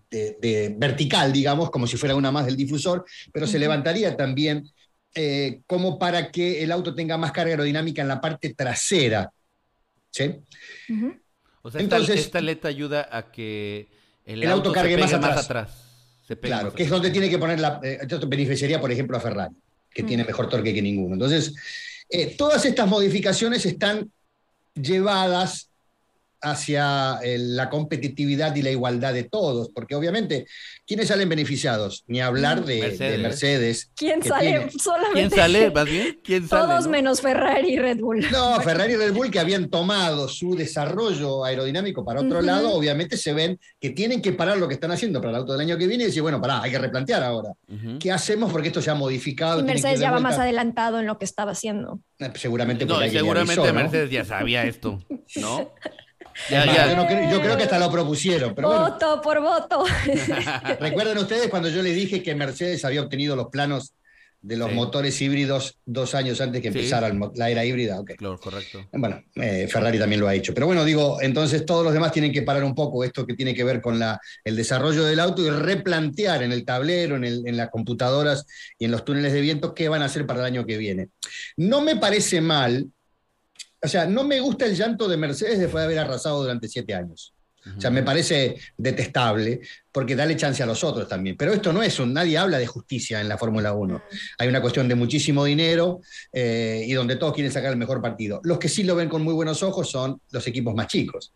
de, 0.10 0.74
vertical, 0.78 1.34
digamos, 1.34 1.70
como 1.70 1.88
si 1.88 1.98
fuera 1.98 2.16
una 2.16 2.32
más 2.32 2.46
del 2.46 2.56
difusor, 2.56 3.06
pero 3.34 3.48
se 3.48 3.60
levantaría 3.60 4.16
también 4.16 4.70
eh, 5.14 5.62
como 5.68 6.00
para 6.00 6.32
que 6.32 6.64
el 6.64 6.72
auto 6.72 6.96
tenga 6.96 7.18
más 7.18 7.32
carga 7.32 7.52
aerodinámica 7.52 8.02
en 8.02 8.08
la 8.08 8.22
parte 8.22 8.54
trasera. 8.54 9.32
¿sí? 10.12 10.36
O 11.62 11.72
sea, 11.72 11.82
Entonces, 11.82 12.20
esta, 12.22 12.40
aleta 12.40 12.68
ayuda 12.68 13.10
a 13.12 13.32
que 13.32 13.88
el, 14.26 14.48
auto, 14.48 14.72
cargue 14.72 14.98
más 14.98 15.14
atrás. 15.14 15.82
claro, 16.42 16.74
que 16.74 16.84
es 16.84 16.90
donde 16.90 17.12
tiene 17.12 17.30
que 17.30 17.38
poner 17.38 17.60
la... 17.60 17.80
Eh, 17.84 18.00
esto 18.02 18.28
beneficiaría, 18.28 18.80
por 18.80 18.92
ejemplo, 18.92 19.18
a 19.18 19.20
Ferrari 19.20 19.56
que 19.96 20.04
tiene 20.04 20.26
mejor 20.26 20.50
torque 20.50 20.74
que 20.74 20.82
ninguno. 20.82 21.14
Entonces, 21.14 21.56
eh, 22.10 22.36
todas 22.38 22.66
estas 22.66 22.88
modificaciones 22.88 23.66
están 23.66 24.12
llevadas 24.76 25.72
hacia 26.46 27.20
eh, 27.24 27.38
la 27.40 27.70
competitividad 27.70 28.56
y 28.56 28.62
la 28.62 28.70
igualdad 28.70 29.14
de 29.14 29.24
todos, 29.24 29.70
porque 29.70 29.96
obviamente, 29.96 30.46
¿quiénes 30.86 31.08
salen 31.08 31.28
beneficiados? 31.28 32.04
Ni 32.08 32.22
hablar 32.22 32.64
de 32.64 32.96
Mercedes. 33.20 33.92
¿Quién 33.96 34.22
sale 34.22 34.70
solamente? 34.78 35.14
¿Quién 35.14 35.32
sale, 35.32 35.72
más 35.72 35.86
bien? 35.86 36.20
¿Quién 36.24 36.48
sale, 36.48 36.68
Todos 36.68 36.88
menos 36.88 37.22
Ferrari 37.22 37.74
y 37.74 37.80
Red 37.80 38.00
Bull. 38.00 38.28
No, 38.32 38.62
Ferrari 38.62 38.94
y 38.94 38.98
Red 38.98 39.14
Bull 39.14 39.32
que 39.32 39.40
habían 39.40 39.70
tomado 39.70 40.28
su 40.28 40.56
desarrollo 40.56 41.44
aerodinámico 41.44 42.06
para 42.06 42.22
otro 42.22 42.42
lado, 42.42 42.74
obviamente 42.74 43.18
se 43.18 43.34
ven 43.34 43.60
que 43.80 43.90
tienen 43.90 44.22
que 44.22 44.32
parar 44.34 44.58
lo 44.58 44.68
que 44.68 44.76
están 44.76 44.92
haciendo 44.92 45.20
para 45.20 45.32
el 45.32 45.36
auto 45.38 45.54
del 45.54 45.62
año 45.62 45.78
que 45.78 45.88
viene 45.88 46.04
y 46.04 46.08
decir, 46.08 46.22
bueno, 46.22 46.40
pará, 46.40 46.62
hay 46.62 46.72
que 46.72 46.80
replantear 46.80 47.24
ahora. 47.24 47.54
¿Qué 48.00 48.12
hacemos? 48.12 48.52
Porque 48.52 48.68
esto 48.68 48.82
se 48.82 48.92
ha 48.92 48.96
modificado. 48.96 49.60
Y 49.60 49.64
Mercedes 49.64 50.00
ya 50.00 50.12
va 50.12 50.20
más 50.20 50.38
adelantado 50.38 51.00
en 51.00 51.08
lo 51.08 51.18
que 51.18 51.26
estaba 51.26 51.52
haciendo. 51.52 52.00
Eh, 52.20 52.32
seguramente. 52.36 52.86
No, 52.86 53.00
seguramente 53.00 53.74
Mercedes 53.74 54.12
ya 54.12 54.24
sabía 54.26 54.64
esto, 54.64 55.00
¿no? 55.38 55.72
Yo, 56.50 57.42
creo, 57.42 57.58
que 57.58 57.64
hasta 57.64 57.80
lo 57.80 57.90
propusieron. 57.90 58.54
voto 58.56 59.22
por 59.22 59.42
voto. 59.42 59.86
Recuerden 60.80 61.18
ustedes 61.18 61.48
cuando 61.50 61.70
yo 61.70 61.82
les 61.82 61.96
dije 61.96 62.22
que 62.22 62.36
Mercedes 62.36 62.84
había 62.86 63.02
obtenido 63.02 63.36
los 63.36 63.48
planos 63.48 63.94
de 64.46 64.58
los 64.58 64.72
motores 64.72 65.20
híbridos 65.22 65.80
dos 65.86 66.14
años 66.14 66.40
antes 66.40 66.62
que 66.62 66.68
empezara 66.68 67.12
la 67.34 67.50
era 67.50 67.66
híbrida. 67.66 68.00
Claro, 68.16 68.38
correcto. 68.38 68.88
Bueno, 68.92 69.24
eh, 69.34 69.68
Ferrari 69.68 69.98
también 69.98 70.22
lo 70.22 70.28
ha 70.28 70.36
hecho. 70.36 70.54
Pero 70.54 70.68
bueno, 70.68 70.86
digo, 70.86 71.20
entonces 71.20 71.66
todos 71.66 71.84
los 71.84 71.94
demás 71.94 72.12
tienen 72.12 72.32
que 72.32 72.44
parar 72.44 72.64
un 72.64 72.76
poco 72.76 73.04
esto 73.04 73.26
que 73.26 73.34
tiene 73.34 73.56
que 73.56 73.64
ver 73.64 73.82
con 73.82 73.98
la, 73.98 74.20
el 74.44 74.56
desarrollo 74.56 75.04
del 75.04 75.20
auto 75.20 75.42
y 75.42 75.50
replantear 75.50 76.44
en 76.44 76.52
el 76.52 76.64
tablero, 76.64 77.16
en, 77.16 77.24
en 77.24 77.58
las 77.58 77.72
computadoras 77.72 78.46
y 78.78 78.86
en 78.86 78.92
los 78.92 79.04
túneles 79.04 79.34
de 79.34 79.42
viento 79.42 79.74
qué 79.74 79.90
van 79.90 80.04
a 80.04 80.06
hacer 80.06 80.28
para 80.28 80.42
el 80.42 80.46
año 80.46 80.66
que 80.68 80.78
viene. 80.78 81.10
No 81.58 81.82
me 81.82 81.96
parece 81.96 82.40
mal 82.40 82.86
o 83.86 83.88
sea, 83.88 84.06
no 84.06 84.24
me 84.24 84.40
gusta 84.40 84.66
el 84.66 84.76
llanto 84.76 85.08
de 85.08 85.18
Mercedes 85.18 85.60
después 85.60 85.82
de 85.82 85.86
haber 85.86 86.00
arrasado 86.00 86.42
durante 86.42 86.68
siete 86.68 86.94
años. 86.94 87.34
O 87.78 87.82
sea, 87.82 87.90
me 87.90 88.04
parece 88.04 88.58
detestable 88.78 89.62
porque 89.92 90.16
dale 90.16 90.36
chance 90.36 90.62
a 90.62 90.68
los 90.68 90.84
otros 90.84 91.08
también. 91.08 91.36
Pero 91.36 91.52
esto 91.52 91.74
no 91.74 91.82
es 91.82 92.00
un, 92.00 92.14
nadie 92.14 92.38
habla 92.38 92.60
de 92.60 92.68
justicia 92.68 93.20
en 93.20 93.28
la 93.28 93.40
Fórmula 93.40 93.74
1. 93.74 94.04
Hay 94.38 94.48
una 94.48 94.62
cuestión 94.62 94.88
de 94.88 94.94
muchísimo 94.94 95.44
dinero 95.46 96.02
eh, 96.32 96.84
y 96.86 96.94
donde 96.94 97.16
todos 97.16 97.34
quieren 97.34 97.52
sacar 97.52 97.72
el 97.72 97.78
mejor 97.78 98.02
partido. 98.02 98.40
Los 98.44 98.60
que 98.60 98.70
sí 98.70 98.84
lo 98.84 98.96
ven 98.96 99.10
con 99.10 99.24
muy 99.24 99.34
buenos 99.34 99.64
ojos 99.64 99.90
son 99.90 100.22
los 100.30 100.46
equipos 100.46 100.76
más 100.76 100.88
chicos. 100.88 101.34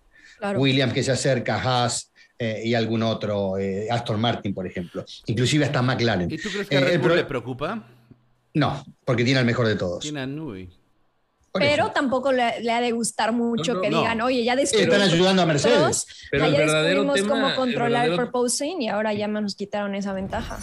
Williams 0.56 0.94
que 0.94 1.02
se 1.02 1.12
acerca, 1.12 1.62
Haas, 1.62 2.12
eh, 2.38 2.62
y 2.64 2.74
algún 2.74 3.04
otro, 3.04 3.58
eh, 3.58 3.88
Aston 3.90 4.22
Martin, 4.22 4.54
por 4.54 4.66
ejemplo. 4.68 5.04
Inclusive 5.26 5.66
hasta 5.66 5.82
McLaren. 5.82 6.32
¿Y 6.32 6.38
tú 6.38 6.50
crees 6.50 6.70
que 6.70 6.78
a 6.78 6.82
Red 6.82 7.02
Bull 7.02 7.16
le 7.16 7.26
preocupa? 7.26 7.88
No, 8.54 8.84
porque 9.04 9.24
tiene 9.24 9.40
al 9.40 9.46
mejor 9.46 9.68
de 9.68 9.76
todos. 9.76 10.00
Tiene 10.02 10.22
a 10.22 10.28
Nui. 10.28 10.70
Pero 11.54 11.92
tampoco 11.92 12.32
le, 12.32 12.72
ha 12.72 12.82
de 12.82 12.92
gustar 12.92 13.32
mucho 13.32 13.82
que 13.82 13.90
digan, 13.90 14.22
oye, 14.22 14.44
ya 14.44 14.56
descubrimos. 14.56 14.96
están 14.96 15.10
ayudando 15.10 15.42
a 15.42 15.46
Mercedes. 15.46 16.08
Pero 16.32 16.48
ya 16.48 16.60
descubrimos 16.60 17.22
cómo 17.24 17.56
controlar 17.56 18.10
el, 18.10 18.16
proposing 18.16 18.82
y 18.82 18.90
ahora 18.90 19.14
ya 19.14 19.28
nos 19.28 19.56
quitaron 19.56 19.96
esa 19.96 20.14
ventaja. 20.14 20.60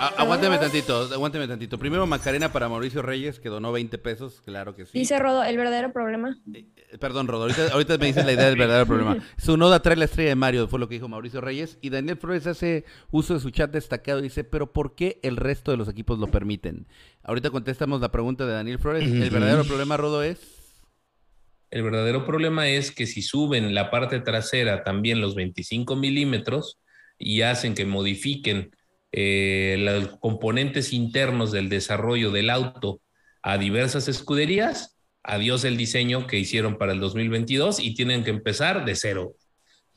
Aguánteme 0.00 0.58
tantito, 0.58 1.08
aguánteme 1.12 1.46
tantito. 1.46 1.78
Primero 1.78 2.06
Macarena 2.06 2.52
para 2.52 2.68
Mauricio 2.68 3.02
Reyes, 3.02 3.38
que 3.38 3.48
donó 3.48 3.72
20 3.72 3.98
pesos, 3.98 4.40
claro 4.44 4.74
que 4.74 4.86
sí. 4.86 4.98
Dice 4.98 5.18
Rodo, 5.18 5.44
el 5.44 5.56
verdadero 5.56 5.92
problema. 5.92 6.38
Eh, 6.54 6.64
eh, 6.76 6.98
perdón, 6.98 7.28
Rodo, 7.28 7.48
ahorita, 7.72 7.98
me 7.98 8.06
dices 8.06 8.24
la 8.24 8.32
idea 8.32 8.46
del 8.46 8.56
verdadero 8.58 8.86
problema. 8.86 9.18
Su 9.36 9.56
noda 9.56 9.80
trae 9.82 9.96
la 9.96 10.06
estrella 10.06 10.30
de 10.30 10.36
Mario, 10.36 10.68
fue 10.68 10.78
lo 10.78 10.88
que 10.88 10.94
dijo 10.94 11.08
Mauricio 11.08 11.40
Reyes. 11.40 11.78
Y 11.80 11.90
Daniel 11.90 12.16
Flores 12.16 12.46
hace 12.46 12.84
uso 13.10 13.34
de 13.34 13.40
su 13.40 13.50
chat 13.50 13.70
destacado 13.70 14.20
y 14.20 14.22
dice, 14.22 14.44
pero 14.44 14.72
¿por 14.72 14.94
qué 14.94 15.20
el 15.22 15.36
resto 15.36 15.70
de 15.70 15.76
los 15.76 15.88
equipos 15.88 16.18
lo 16.18 16.28
permiten? 16.28 16.86
Ahorita 17.22 17.50
contestamos 17.50 18.00
la 18.00 18.10
pregunta 18.10 18.46
de 18.46 18.54
Daniel 18.54 18.78
Flores. 18.78 19.04
¿El 19.04 19.30
verdadero 19.30 19.64
problema, 19.64 19.96
Rodo, 19.96 20.22
es? 20.22 20.60
El 21.70 21.82
verdadero 21.82 22.26
problema 22.26 22.68
es 22.68 22.90
que 22.90 23.06
si 23.06 23.22
suben 23.22 23.74
la 23.74 23.90
parte 23.90 24.18
trasera 24.20 24.82
también 24.82 25.20
los 25.20 25.36
25 25.36 25.94
milímetros 25.94 26.80
y 27.16 27.42
hacen 27.42 27.74
que 27.74 27.84
modifiquen 27.84 28.72
eh, 29.12 29.76
los 29.78 30.18
componentes 30.18 30.92
internos 30.92 31.52
del 31.52 31.68
desarrollo 31.68 32.30
del 32.30 32.50
auto 32.50 33.00
a 33.42 33.58
diversas 33.58 34.08
escuderías, 34.08 34.98
adiós 35.22 35.64
el 35.64 35.76
diseño 35.76 36.26
que 36.26 36.38
hicieron 36.38 36.78
para 36.78 36.92
el 36.92 37.00
2022 37.00 37.80
y 37.80 37.94
tienen 37.94 38.24
que 38.24 38.30
empezar 38.30 38.84
de 38.84 38.94
cero. 38.94 39.34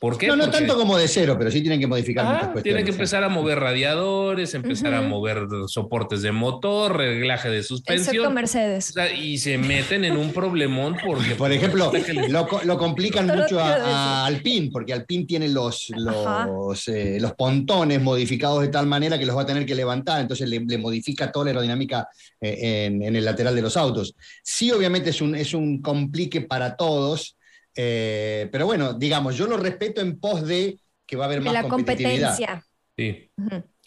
¿Por 0.04 0.18
qué? 0.18 0.28
No, 0.28 0.36
no 0.36 0.50
tanto 0.50 0.76
como 0.76 0.98
de 0.98 1.08
cero, 1.08 1.38
pero 1.40 1.50
sí 1.50 1.62
tienen 1.62 1.80
que 1.80 1.88
modificar 1.88 2.26
muchas 2.26 2.50
cuestiones. 2.50 2.64
Tienen 2.64 2.84
que 2.84 2.92
empezar 2.92 3.24
a 3.24 3.30
mover 3.30 3.58
radiadores, 3.58 4.54
empezar 4.54 4.94
a 4.94 5.02
mover 5.02 5.48
soportes 5.68 6.22
de 6.22 6.34
motor, 6.34 6.98
reglaje 6.98 7.50
de 7.50 7.64
suspensión. 7.64 8.14
Excepto 8.14 8.30
Mercedes. 8.30 8.94
y 9.18 9.38
se 9.38 9.58
meten 9.58 10.04
en 10.04 10.18
un 10.18 10.34
problemón 10.34 10.98
porque... 11.06 11.36
Por 11.36 11.54
ejemplo, 11.54 11.90
lo, 12.28 12.78
complican 12.78 13.28
mucho 13.28 13.62
a, 13.62 14.26
Alpine, 14.26 14.72
porque 14.74 14.92
Alpine 14.92 15.24
tiene 15.24 15.48
los, 15.48 15.90
los, 15.96 16.86
eh, 16.90 17.18
los, 17.22 17.32
pontones 17.36 18.02
modificados 18.02 18.60
de 18.60 18.68
tal 18.68 18.88
manera 18.88 19.18
que 19.18 19.26
los 19.26 19.38
va 19.38 19.44
a 19.44 19.46
tener 19.46 19.66
que 19.66 19.74
levantar, 19.74 20.20
entonces 20.20 20.50
le, 20.50 20.60
modifica 20.80 21.32
toda 21.32 21.46
la 21.46 21.52
aerodinámica 21.52 22.10
eh, 22.42 22.88
en, 22.88 23.04
en, 23.04 23.16
el 23.16 23.24
lateral 23.24 23.56
de 23.56 23.62
los 23.62 23.78
autos. 23.78 24.14
Sí, 24.44 24.70
obviamente 24.70 25.12
es 25.12 25.22
un, 25.22 25.34
es 25.34 25.54
un 25.54 25.82
complique 25.82 26.42
para 26.42 26.76
todos, 26.76 27.38
eh, 27.76 28.50
pero 28.52 28.66
bueno, 28.66 28.94
digamos, 28.94 29.36
yo 29.36 29.48
lo 29.48 29.58
respeto 29.58 30.02
en 30.02 30.20
pos 30.20 30.46
de 30.46 30.80
que 31.06 31.16
va 31.16 31.26
a 31.26 31.28
haber 31.28 31.42
más 31.42 31.54
la 31.54 31.64
competencia. 31.64 32.66
Sí. 32.98 33.30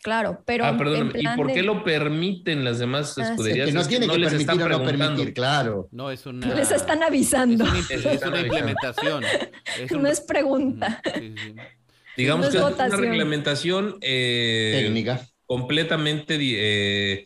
Claro, 0.03 0.43
pero. 0.47 0.65
Ah, 0.65 0.77
perdón, 0.77 1.13
¿y 1.17 1.27
por 1.37 1.53
qué 1.53 1.63
lo 1.63 1.83
permiten 1.83 2.65
las 2.65 2.79
demás 2.79 3.19
ah, 3.19 3.31
escuderías? 3.31 3.67
que 3.67 3.73
no 3.73 3.87
tiene 3.87 4.07
que, 4.07 4.21
permitir 4.21 4.63
o 4.63 4.69
no 4.69 4.85
permitir, 4.85 5.35
claro. 5.35 5.89
No, 5.91 6.11
es 6.11 6.27
una. 6.27 6.55
Les 6.55 6.71
están 6.71 7.03
avisando. 7.03 7.65
Es, 7.91 8.23
una, 8.23 8.41
implementación. 8.41 9.25
no 9.91 10.09
es 10.09 10.21
pregunta. 10.21 11.03
Digamos 12.17 12.51
que 12.51 12.59
es 12.59 12.63
una 12.63 12.89
reglamentación 12.89 13.97
eh, 14.01 14.81
técnica. 14.81 15.27
Completamente 15.45 16.37
eh, 16.41 17.25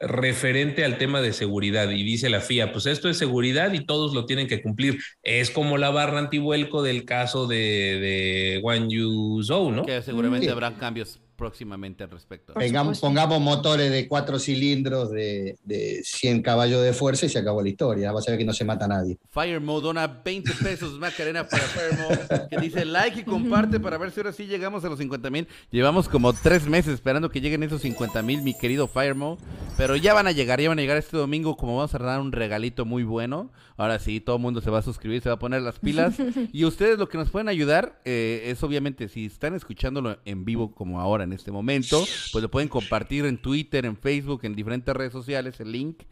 referente 0.00 0.84
al 0.84 0.98
tema 0.98 1.20
de 1.20 1.32
seguridad 1.32 1.90
y 1.90 2.02
dice 2.02 2.30
la 2.30 2.40
FIA, 2.40 2.72
pues 2.72 2.86
esto 2.86 3.08
es 3.08 3.18
seguridad 3.18 3.72
y 3.72 3.84
todos 3.84 4.14
lo 4.14 4.26
tienen 4.26 4.46
que 4.46 4.62
cumplir. 4.62 4.98
Es 5.22 5.50
como 5.50 5.78
la 5.78 5.90
barra 5.90 6.18
antivuelco 6.18 6.82
del 6.82 7.04
caso 7.04 7.46
de, 7.46 7.56
de 7.56 8.60
One 8.62 8.86
Yu 8.88 9.42
Zhou, 9.42 9.72
¿no? 9.72 9.84
Que 9.84 10.02
seguramente 10.02 10.50
habrá 10.50 10.74
cambios 10.74 11.20
próximamente 11.38 12.02
al 12.02 12.10
respecto. 12.10 12.52
pongamos 13.00 13.40
motores 13.40 13.92
de 13.92 14.08
cuatro 14.08 14.40
cilindros 14.40 15.12
de, 15.12 15.56
de, 15.62 16.02
100 16.02 16.42
caballos 16.42 16.82
de 16.82 16.92
fuerza 16.92 17.26
y 17.26 17.28
se 17.28 17.38
acabó 17.38 17.62
la 17.62 17.68
historia. 17.68 18.10
Va 18.10 18.18
a 18.18 18.24
ver 18.26 18.36
que 18.36 18.44
no 18.44 18.52
se 18.52 18.64
mata 18.64 18.86
a 18.86 18.88
nadie. 18.88 19.16
Fire 19.30 19.60
Mode 19.60 19.84
dona 19.84 20.08
20 20.08 20.52
pesos 20.54 20.98
Macarena 20.98 21.46
para 21.46 21.62
Fire 21.62 21.96
Mode, 21.96 22.48
que 22.50 22.58
dice 22.58 22.84
like 22.84 23.20
y 23.20 23.22
comparte 23.22 23.78
para 23.78 23.96
ver 23.98 24.10
si 24.10 24.18
ahora 24.18 24.32
sí 24.32 24.46
llegamos 24.46 24.84
a 24.84 24.88
los 24.88 24.98
50 24.98 25.30
mil. 25.30 25.46
Llevamos 25.70 26.08
como 26.08 26.32
tres 26.32 26.66
meses 26.66 26.94
esperando 26.94 27.30
que 27.30 27.40
lleguen 27.40 27.62
esos 27.62 27.82
50 27.82 28.20
mil, 28.22 28.42
mi 28.42 28.58
querido 28.58 28.88
Fire 28.88 29.14
Mode. 29.14 29.40
Pero 29.76 29.94
ya 29.94 30.14
van 30.14 30.26
a 30.26 30.32
llegar, 30.32 30.60
ya 30.60 30.70
van 30.70 30.80
a 30.80 30.82
llegar 30.82 30.96
este 30.96 31.16
domingo 31.16 31.56
como 31.56 31.76
vamos 31.76 31.94
a 31.94 31.98
dar 31.98 32.20
un 32.20 32.32
regalito 32.32 32.84
muy 32.84 33.04
bueno. 33.04 33.52
Ahora 33.78 34.00
sí, 34.00 34.20
todo 34.20 34.36
el 34.36 34.42
mundo 34.42 34.60
se 34.60 34.70
va 34.70 34.80
a 34.80 34.82
suscribir, 34.82 35.22
se 35.22 35.28
va 35.28 35.36
a 35.36 35.38
poner 35.38 35.62
las 35.62 35.78
pilas. 35.78 36.16
y 36.52 36.64
ustedes 36.64 36.98
lo 36.98 37.08
que 37.08 37.16
nos 37.16 37.30
pueden 37.30 37.48
ayudar 37.48 38.02
eh, 38.04 38.42
es 38.46 38.60
obviamente 38.64 39.08
si 39.08 39.26
están 39.26 39.54
escuchándolo 39.54 40.18
en 40.24 40.44
vivo 40.44 40.74
como 40.74 41.00
ahora 41.00 41.22
en 41.22 41.32
este 41.32 41.52
momento, 41.52 42.04
pues 42.32 42.42
lo 42.42 42.50
pueden 42.50 42.68
compartir 42.68 43.24
en 43.24 43.38
Twitter, 43.38 43.86
en 43.86 43.96
Facebook, 43.96 44.40
en 44.42 44.56
diferentes 44.56 44.94
redes 44.94 45.12
sociales, 45.12 45.60
el 45.60 45.70
link. 45.70 46.02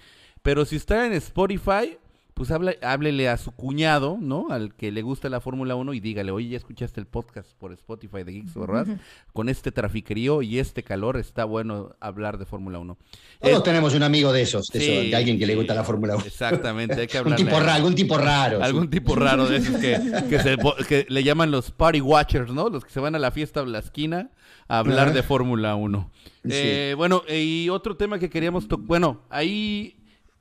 Pero 0.43 0.65
si 0.65 0.77
están 0.77 1.07
en 1.07 1.15
Spotify, 1.15 1.99
pues 2.37 2.51
háblele 2.51 3.31
a 3.31 3.39
su 3.39 3.51
cuñado, 3.53 4.19
¿no? 4.21 4.49
Al 4.51 4.75
que 4.75 4.93
le 4.93 5.01
gusta 5.01 5.31
la 5.31 5.41
Fórmula 5.41 5.75
1 5.75 5.95
y 5.95 6.01
dígale, 6.01 6.31
oye, 6.33 6.51
ya 6.51 6.59
escuchaste 6.59 7.01
el 7.01 7.07
podcast 7.07 7.51
por 7.55 7.73
Spotify 7.73 8.25
de 8.25 8.33
Geeks, 8.33 8.55
¿verdad? 8.55 8.87
Con 9.33 9.49
este 9.49 9.73
trafiquerío 9.73 10.43
y 10.43 10.59
este 10.59 10.83
calor 10.83 11.17
está 11.17 11.47
bueno 11.47 11.97
hablar 11.99 12.37
de 12.37 12.45
Fórmula 12.45 12.79
1. 12.79 12.99
Todos 13.41 13.63
tenemos 13.63 13.95
un 13.95 14.03
amigo 14.03 14.35
de 14.35 14.43
esos, 14.43 14.67
de, 14.67 15.17
alguien 15.17 15.39
que 15.39 15.47
le 15.47 15.57
gusta 15.57 15.75
la 15.75 15.83
Fórmula 15.83 16.15
1. 16.17 16.27
Exactamente, 16.27 17.01
hay 17.01 17.07
que 17.07 17.17
hablar. 17.19 17.39
tipo 17.39 17.59
raro, 17.59 17.73
algún 17.73 17.95
tipo 17.95 18.19
raro. 18.19 18.63
Algún 18.63 18.91
tipo 18.91 19.15
raro 19.15 19.47
de 19.47 19.57
esos 19.57 19.77
que, 20.87 21.07
le 21.09 21.25
llaman 21.25 21.51
los 21.51 21.71
party 21.71 22.03
watchers, 22.03 22.53
¿no? 22.53 22.69
Los 22.69 22.85
que 22.85 22.91
se 22.91 23.01
van 23.01 23.15
a 23.15 23.19
la 23.19 23.31
fiesta 23.31 23.63
o 23.63 23.65
la 23.65 23.79
esquina 23.79 24.29
a 24.69 24.81
hablar 24.81 25.15
de 25.15 25.23
Fórmula 25.23 25.75
1. 25.75 26.11
Eh, 26.51 26.93
bueno, 26.99 27.23
y 27.27 27.71
otro 27.71 27.97
tema 27.97 28.19
que 28.19 28.29
queríamos 28.29 28.69
tocar, 28.69 28.87
bueno, 28.87 29.23
ahí 29.31 29.97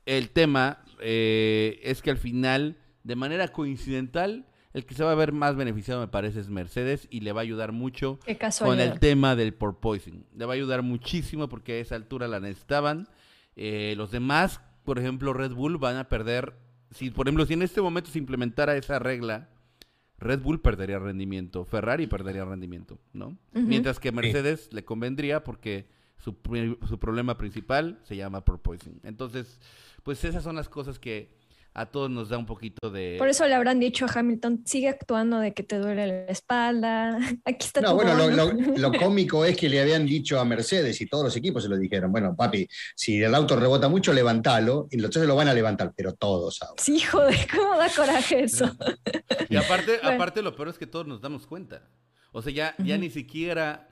el 0.06 0.30
tema 0.30 0.80
eh, 1.00 1.80
es 1.84 2.02
que 2.02 2.12
al 2.12 2.18
final, 2.18 2.78
de 3.04 3.16
manera 3.16 3.50
coincidental, 3.50 4.46
el 4.74 4.86
que 4.86 4.94
se 4.94 5.04
va 5.04 5.14
a 5.14 5.16
ver 5.16 5.32
más 5.32 5.56
beneficiado, 5.56 6.02
me 6.02 6.08
parece, 6.08 6.42
es 6.42 6.50
Mercedes 6.50 7.08
y 7.10 7.22
le 7.22 7.32
va 7.32 7.40
a 7.40 7.44
ayudar 7.44 7.72
mucho 7.72 8.20
con 8.60 8.80
el 8.80 9.00
tema 9.00 9.36
del 9.36 9.54
porpoising. 9.54 10.26
Le 10.36 10.46
va 10.46 10.54
a 10.54 10.56
ayudar 10.56 10.82
muchísimo 10.82 11.48
porque 11.48 11.74
a 11.74 11.80
esa 11.80 11.96
altura 11.96 12.28
la 12.28 12.42
necesitaban. 12.42 13.08
Eh, 13.56 13.94
los 13.96 14.12
demás, 14.12 14.60
por 14.84 15.00
ejemplo, 15.00 15.32
Red 15.32 15.54
Bull 15.54 15.78
van 15.78 15.96
a 15.96 16.10
perder. 16.10 16.56
Si, 16.92 17.10
por 17.10 17.28
ejemplo, 17.28 17.46
si 17.46 17.54
en 17.54 17.62
este 17.62 17.82
momento 17.82 18.10
se 18.10 18.20
implementara 18.20 18.76
esa 18.76 19.00
regla, 19.00 19.50
Red 20.18 20.42
Bull 20.42 20.60
perdería 20.60 21.00
rendimiento, 21.00 21.64
Ferrari 21.64 22.08
perdería 22.08 22.44
rendimiento, 22.44 23.00
¿no? 23.14 23.38
Mientras 23.54 24.00
que 24.00 24.12
Mercedes 24.12 24.70
le 24.74 24.84
convendría 24.84 25.44
porque 25.44 25.88
su, 26.26 26.36
su 26.88 27.00
problema 27.00 27.38
principal 27.38 28.00
se 28.04 28.16
llama 28.16 28.44
porpoising. 28.44 29.00
Entonces, 29.04 29.60
pues 30.02 30.24
esas 30.24 30.44
son 30.44 30.56
las 30.56 30.70
cosas 30.70 30.98
que 30.98 31.36
a 31.76 31.86
todos 31.86 32.10
nos 32.10 32.30
da 32.30 32.38
un 32.38 32.46
poquito 32.46 32.90
de... 32.90 33.16
Por 33.20 33.28
eso 33.28 33.46
le 33.46 33.54
habrán 33.54 33.80
dicho 33.82 34.06
a 34.06 34.10
Hamilton, 34.12 34.64
sigue 34.66 34.88
actuando 34.88 35.40
de 35.40 35.54
que 35.54 35.62
te 35.62 35.78
duele 35.78 36.08
la 36.08 36.32
espalda, 36.32 37.18
aquí 37.46 37.68
está 37.68 37.82
No, 37.82 37.94
bueno, 37.96 38.16
lo, 38.16 38.92
cómico 39.00 39.46
es 39.46 39.58
que 39.58 39.70
le 39.70 39.82
habían 39.82 40.06
dicho 40.06 40.40
a 40.40 40.46
Mercedes 40.46 41.00
y 41.02 41.06
todos 41.06 41.26
los 41.26 41.36
equipos 41.36 41.64
se 41.64 41.70
lo 41.70 41.78
dijeron, 41.78 42.12
bueno, 42.12 42.34
papi, 42.36 42.68
si 42.96 43.22
el 43.22 43.36
auto 43.36 43.58
rebota 43.58 43.88
mucho, 43.88 44.14
levantalo, 44.14 44.88
y 44.90 44.96
entonces 44.96 45.28
lo 45.28 45.36
van 45.36 45.50
a 45.50 45.54
levantar, 45.54 45.94
pero 45.96 46.14
todos 46.14 46.64
ahora. 46.64 46.82
Sí, 46.82 47.02
joder, 47.02 47.46
¿cómo 47.54 47.78
da 47.78 47.90
coraje 47.94 48.44
eso? 48.44 48.72
y 49.50 49.58
aparte, 49.58 50.00
aparte 50.02 50.42
lo 50.42 50.56
peor 50.56 50.70
es 50.70 50.78
que 50.78 50.88
todos 50.88 51.06
nos 51.06 51.22
damos 51.22 51.46
cuenta. 51.46 51.90
O 52.32 52.42
sea, 52.42 52.52
ya, 52.52 52.76
ya 52.80 52.98
ni 52.98 53.10
siquiera 53.10 53.90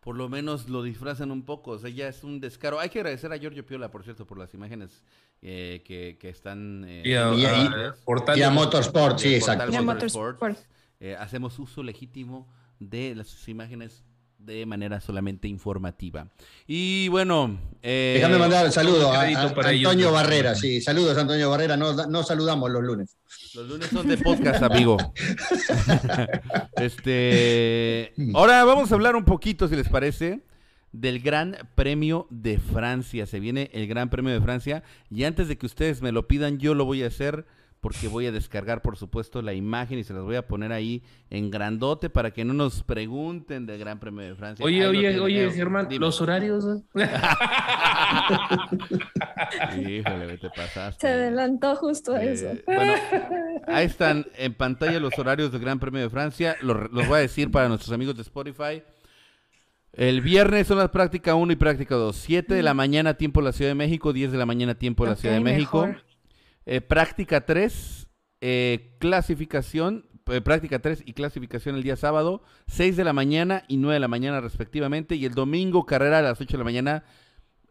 por 0.00 0.16
lo 0.16 0.28
menos 0.28 0.68
lo 0.68 0.82
disfrazan 0.82 1.30
un 1.30 1.44
poco. 1.44 1.72
O 1.72 1.78
sea, 1.78 1.90
ya 1.90 2.08
es 2.08 2.24
un 2.24 2.40
descaro. 2.40 2.80
Hay 2.80 2.88
que 2.88 3.00
agradecer 3.00 3.32
a 3.32 3.38
Giorgio 3.38 3.64
Piola, 3.64 3.90
por 3.90 4.02
cierto, 4.02 4.26
por 4.26 4.38
las 4.38 4.52
imágenes 4.54 5.02
eh, 5.42 5.82
que, 5.84 6.16
que, 6.18 6.30
están... 6.30 6.84
Eh, 6.86 7.02
y, 7.04 7.14
a, 7.14 8.50
Motorsport, 8.50 9.18
sí, 9.18 9.34
exacto. 9.34 9.70
Eh, 11.00 11.16
hacemos 11.18 11.58
uso 11.58 11.82
legítimo 11.82 12.46
de 12.78 13.14
las 13.14 13.48
imágenes 13.48 14.04
de 14.40 14.66
manera 14.66 15.00
solamente 15.00 15.48
informativa. 15.48 16.28
Y 16.66 17.08
bueno... 17.08 17.58
Eh, 17.82 18.14
Déjame 18.16 18.38
mandar 18.38 18.66
un 18.66 18.72
saludo 18.72 19.12
a, 19.12 19.22
Antonio 19.22 20.12
Barrera, 20.12 20.54
sí, 20.54 20.80
saludos 20.80 21.16
Antonio 21.16 21.50
Barrera, 21.50 21.76
no, 21.76 21.92
no 22.06 22.22
saludamos 22.22 22.70
los 22.70 22.82
lunes. 22.82 23.16
Los 23.54 23.68
lunes 23.68 23.88
son 23.88 24.08
de 24.08 24.16
podcast, 24.18 24.62
amigo. 24.62 24.96
este, 26.76 28.12
ahora 28.34 28.64
vamos 28.64 28.90
a 28.90 28.94
hablar 28.94 29.16
un 29.16 29.24
poquito, 29.24 29.68
si 29.68 29.76
les 29.76 29.88
parece, 29.88 30.40
del 30.92 31.20
Gran 31.20 31.56
Premio 31.74 32.26
de 32.30 32.58
Francia. 32.58 33.26
Se 33.26 33.40
viene 33.40 33.70
el 33.72 33.86
Gran 33.86 34.10
Premio 34.10 34.32
de 34.32 34.40
Francia 34.40 34.82
y 35.10 35.24
antes 35.24 35.48
de 35.48 35.58
que 35.58 35.66
ustedes 35.66 36.02
me 36.02 36.12
lo 36.12 36.26
pidan, 36.26 36.58
yo 36.58 36.74
lo 36.74 36.84
voy 36.84 37.02
a 37.02 37.08
hacer 37.08 37.46
porque 37.80 38.08
voy 38.08 38.26
a 38.26 38.32
descargar, 38.32 38.82
por 38.82 38.98
supuesto, 38.98 39.40
la 39.40 39.54
imagen 39.54 39.98
y 39.98 40.04
se 40.04 40.12
las 40.12 40.22
voy 40.22 40.36
a 40.36 40.46
poner 40.46 40.70
ahí 40.70 41.02
en 41.30 41.50
grandote 41.50 42.10
para 42.10 42.30
que 42.30 42.44
no 42.44 42.52
nos 42.52 42.82
pregunten 42.82 43.64
del 43.64 43.78
Gran 43.78 43.98
Premio 43.98 44.22
de 44.22 44.34
Francia. 44.34 44.64
Oye, 44.64 44.86
oye, 44.86 45.18
oye, 45.18 45.50
Germán, 45.50 45.88
los 45.98 46.20
horarios. 46.20 46.64
Híjole, 49.78 50.36
te 50.38 50.50
pasaste. 50.50 51.00
Se 51.00 51.08
adelantó 51.08 51.74
justo 51.76 52.14
a 52.14 52.22
eso. 52.22 52.48
Bueno, 52.66 52.92
ahí 53.66 53.86
están 53.86 54.26
en 54.36 54.52
pantalla 54.52 55.00
los 55.00 55.18
horarios 55.18 55.50
del 55.50 55.62
Gran 55.62 55.80
Premio 55.80 56.02
de 56.02 56.10
Francia. 56.10 56.56
Los, 56.60 56.90
voy 56.90 57.14
a 57.14 57.16
decir 57.16 57.50
para 57.50 57.68
nuestros 57.68 57.92
amigos 57.92 58.14
de 58.14 58.22
Spotify. 58.22 58.82
El 59.94 60.20
viernes 60.20 60.66
son 60.66 60.78
las 60.78 60.90
práctica 60.90 61.34
1 61.34 61.52
y 61.52 61.56
práctica 61.56 61.94
2. 61.94 62.14
7 62.14 62.54
de 62.54 62.62
la 62.62 62.74
mañana 62.74 63.14
tiempo 63.14 63.40
de 63.40 63.46
la 63.46 63.52
Ciudad 63.52 63.70
de 63.70 63.74
México, 63.74 64.12
10 64.12 64.32
de 64.32 64.38
la 64.38 64.46
mañana 64.46 64.74
tiempo 64.74 65.04
de 65.04 65.10
la 65.10 65.16
Ciudad 65.16 65.34
de 65.34 65.40
México. 65.40 65.88
Eh, 66.72 66.80
práctica 66.80 67.46
3, 67.46 68.06
eh, 68.40 68.94
clasificación, 69.00 70.06
eh, 70.26 70.40
práctica 70.40 70.78
3 70.78 71.02
y 71.04 71.14
clasificación 71.14 71.74
el 71.74 71.82
día 71.82 71.96
sábado, 71.96 72.44
6 72.68 72.96
de 72.96 73.02
la 73.02 73.12
mañana 73.12 73.64
y 73.66 73.76
9 73.76 73.94
de 73.94 73.98
la 73.98 74.06
mañana 74.06 74.40
respectivamente. 74.40 75.16
Y 75.16 75.24
el 75.24 75.34
domingo, 75.34 75.84
carrera 75.84 76.20
a 76.20 76.22
las 76.22 76.40
8 76.40 76.52
de 76.52 76.58
la 76.58 76.64
mañana. 76.64 77.04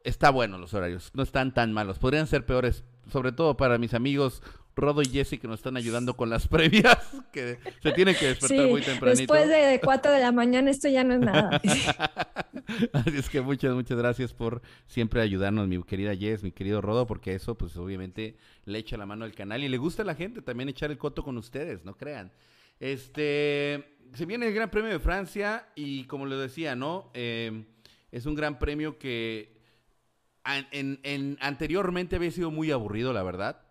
Está 0.03 0.31
bueno 0.31 0.57
los 0.57 0.73
horarios, 0.73 1.11
no 1.13 1.23
están 1.23 1.53
tan 1.53 1.71
malos. 1.71 1.97
Podrían 1.97 2.27
ser 2.27 2.45
peores, 2.45 2.83
sobre 3.09 3.31
todo 3.31 3.55
para 3.55 3.77
mis 3.77 3.93
amigos 3.93 4.43
Rodo 4.79 5.01
y 5.01 5.05
Jesse 5.05 5.39
que 5.39 5.47
nos 5.47 5.59
están 5.59 5.77
ayudando 5.77 6.15
con 6.15 6.29
las 6.29 6.47
previas, 6.49 6.97
que 7.31 7.59
se 7.81 7.91
tienen 7.91 8.15
que 8.15 8.27
despertar 8.27 8.67
muy 8.67 8.81
tempranito. 8.81 9.33
Después 9.33 9.47
de 9.47 9.79
4 9.83 10.11
de 10.11 10.19
la 10.19 10.31
mañana 10.31 10.69
esto 10.71 10.87
ya 10.87 11.03
no 11.03 11.13
es 11.13 11.19
nada. 11.19 11.61
Así 12.93 13.17
es 13.17 13.29
que 13.29 13.41
muchas, 13.41 13.73
muchas 13.73 13.97
gracias 13.97 14.33
por 14.33 14.61
siempre 14.87 15.21
ayudarnos, 15.21 15.67
mi 15.67 15.81
querida 15.83 16.15
Jess, 16.15 16.43
mi 16.43 16.51
querido 16.51 16.81
Rodo, 16.81 17.07
porque 17.07 17.33
eso 17.35 17.55
pues 17.55 17.75
obviamente 17.77 18.37
le 18.65 18.79
echa 18.79 18.97
la 18.97 19.05
mano 19.05 19.25
al 19.25 19.33
canal 19.33 19.63
y 19.63 19.69
le 19.69 19.77
gusta 19.77 20.03
a 20.03 20.05
la 20.05 20.15
gente 20.15 20.41
también 20.41 20.69
echar 20.69 20.91
el 20.91 20.97
coto 20.97 21.23
con 21.23 21.37
ustedes, 21.37 21.83
no 21.85 21.95
crean. 21.95 22.31
Este, 22.79 23.97
se 24.13 24.25
viene 24.25 24.47
el 24.47 24.53
Gran 24.53 24.69
Premio 24.69 24.91
de 24.91 24.99
Francia 24.99 25.67
y 25.75 26.05
como 26.05 26.25
les 26.25 26.39
decía, 26.39 26.75
¿no? 26.75 27.11
Eh, 27.13 27.65
es 28.11 28.25
un 28.25 28.35
gran 28.35 28.57
premio 28.57 28.97
que 28.97 29.59
en, 30.71 31.37
anteriormente 31.41 32.15
había 32.15 32.31
sido 32.31 32.51
muy 32.51 32.71
aburrido, 32.71 33.13
la 33.13 33.23
verdad. 33.23 33.61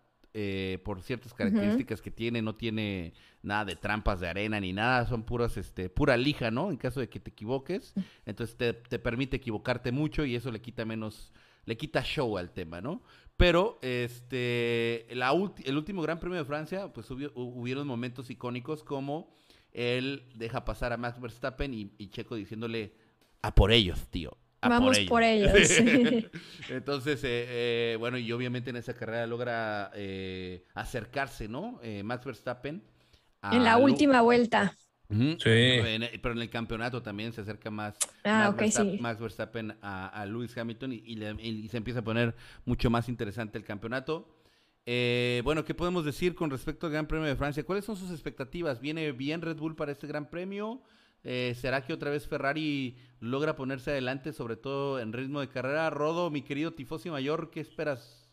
Eh, 0.41 0.79
por 0.85 1.01
ciertas 1.01 1.33
características 1.33 2.01
que 2.01 2.11
tiene, 2.11 2.41
no 2.41 2.55
tiene 2.55 3.11
nada 3.43 3.65
de 3.65 3.75
trampas 3.75 4.21
de 4.21 4.29
arena 4.29 4.57
ni 4.57 4.71
nada, 4.71 5.05
son 5.05 5.23
puras, 5.23 5.57
este, 5.57 5.89
pura 5.89 6.15
lija, 6.15 6.49
¿no? 6.49 6.69
En 6.69 6.77
caso 6.77 7.01
de 7.01 7.09
que 7.09 7.19
te 7.19 7.31
equivoques, 7.31 7.93
entonces 8.25 8.55
te, 8.55 8.99
permite 8.99 9.35
equivocarte 9.35 9.91
mucho 9.91 10.23
y 10.23 10.35
eso 10.35 10.49
le 10.49 10.61
quita 10.61 10.85
menos, 10.85 11.33
le 11.65 11.75
quita 11.75 12.03
show 12.03 12.37
al 12.37 12.51
tema, 12.51 12.79
¿no? 12.79 13.03
Pero 13.35 13.79
este, 13.81 15.07
la 15.11 15.33
el 15.65 15.75
último 15.75 16.01
Gran 16.03 16.21
Premio 16.21 16.37
de 16.37 16.45
Francia, 16.45 16.93
pues 16.93 17.11
hubo, 17.11 17.29
hubieron 17.35 17.85
momentos 17.85 18.29
icónicos 18.29 18.85
como 18.85 19.35
él 19.73 20.23
deja 20.35 20.63
pasar 20.63 20.93
a 20.93 20.97
Max 20.97 21.19
Verstappen 21.19 21.73
y, 21.73 21.91
y 21.97 22.11
Checo 22.11 22.35
diciéndole 22.35 22.93
a 23.41 23.53
por 23.53 23.73
ellos, 23.73 24.07
tío, 24.07 24.37
Vamos 24.61 24.99
por 25.01 25.23
ellos. 25.23 25.51
Entonces, 26.69 27.23
eh, 27.23 27.45
eh, 27.93 27.95
bueno, 27.97 28.17
y 28.17 28.31
obviamente 28.31 28.69
en 28.69 28.75
esa 28.75 28.93
carrera 28.93 29.25
logra 29.25 29.91
eh, 29.95 30.65
acercarse, 30.73 31.47
¿no? 31.47 31.79
Max 32.03 32.25
Verstappen. 32.25 32.83
en 33.51 33.63
la 33.63 33.77
última 33.77 34.21
vuelta. 34.21 34.75
Sí. 35.09 35.37
pero 36.21 36.33
en 36.33 36.41
el 36.41 36.49
campeonato 36.51 37.01
también 37.01 37.33
se 37.33 37.41
acerca 37.41 37.71
más 37.71 37.97
ah, 38.23 38.51
Max, 38.51 38.57
Verstappen, 38.57 39.01
Max 39.01 39.19
Verstappen 39.19 39.77
a, 39.81 40.23
Lewis 40.27 40.55
Hamilton 40.55 40.93
y, 40.93 41.67
se 41.67 41.77
empieza 41.77 42.01
a 42.01 42.03
poner 42.03 42.35
mucho 42.63 42.91
más 42.91 43.09
interesante 43.09 43.57
el 43.57 43.63
campeonato. 43.63 44.29
bueno, 44.85 45.65
¿qué 45.65 45.73
podemos 45.73 46.05
decir 46.05 46.35
con 46.35 46.51
respecto 46.51 46.85
al 46.85 46.93
Gran 46.93 47.07
Premio 47.07 47.27
de 47.27 47.35
Francia? 47.35 47.63
¿Cuáles 47.63 47.85
son 47.85 47.95
sus 47.95 48.11
expectativas? 48.11 48.81
¿Viene 48.81 49.11
bien 49.13 49.41
Red 49.41 49.57
Bull 49.57 49.75
para 49.75 49.93
este 49.93 50.05
Gran 50.05 50.29
Premio? 50.29 50.83
Eh, 51.23 51.55
¿Será 51.59 51.85
que 51.85 51.93
otra 51.93 52.09
vez 52.09 52.27
Ferrari 52.27 52.97
logra 53.19 53.55
ponerse 53.55 53.91
adelante, 53.91 54.33
sobre 54.33 54.55
todo 54.55 54.99
en 54.99 55.13
ritmo 55.13 55.41
de 55.41 55.49
carrera? 55.49 55.89
Rodo, 55.89 56.29
mi 56.29 56.41
querido 56.41 56.73
Tifosi 56.73 57.09
Mayor, 57.09 57.51
¿qué 57.51 57.59
esperas? 57.59 58.29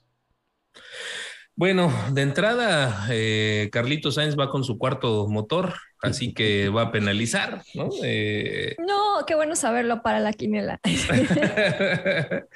Bueno, 1.55 1.91
de 2.13 2.21
entrada, 2.21 3.07
eh, 3.11 3.71
Carlito 3.73 4.13
Sainz 4.13 4.37
va 4.39 4.51
con 4.51 4.63
su 4.63 4.77
cuarto 4.77 5.27
motor, 5.27 5.73
así 6.03 6.35
que 6.35 6.69
va 6.69 6.83
a 6.83 6.93
penalizar, 6.93 7.63
¿no? 7.75 7.89
Eh, 8.05 8.77
no, 8.87 9.25
qué 9.27 9.35
bueno 9.35 9.57
saberlo 9.57 10.03
para 10.03 10.21
la 10.21 10.35
quinela. 10.35 10.79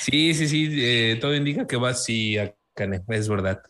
sí, 0.00 0.34
sí, 0.34 0.48
sí, 0.48 1.18
todo 1.20 1.36
indica 1.36 1.68
que 1.68 1.76
va 1.76 1.90
así 1.90 2.36
a 2.36 2.52
Cane, 2.74 3.00
es 3.08 3.28
verdad. 3.28 3.60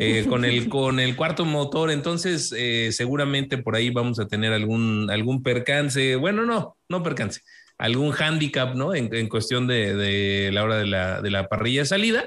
Eh, 0.00 0.26
con, 0.28 0.44
el, 0.44 0.68
con 0.68 1.00
el 1.00 1.16
cuarto 1.16 1.44
motor. 1.44 1.90
Entonces, 1.90 2.54
eh, 2.56 2.90
seguramente 2.92 3.58
por 3.58 3.74
ahí 3.74 3.90
vamos 3.90 4.20
a 4.20 4.28
tener 4.28 4.52
algún, 4.52 5.10
algún 5.10 5.42
percance. 5.42 6.16
Bueno, 6.16 6.46
no, 6.46 6.76
no 6.88 7.02
percance, 7.02 7.42
algún 7.76 8.12
handicap, 8.12 8.74
¿no? 8.74 8.94
En, 8.94 9.28
cuestión 9.28 9.66
de, 9.66 10.50
la 10.52 10.62
hora 10.62 10.76
de 10.76 10.86
la, 10.86 11.20
de 11.20 11.30
la 11.30 11.48
parrilla 11.48 11.82
de 11.82 11.86
salida. 11.86 12.24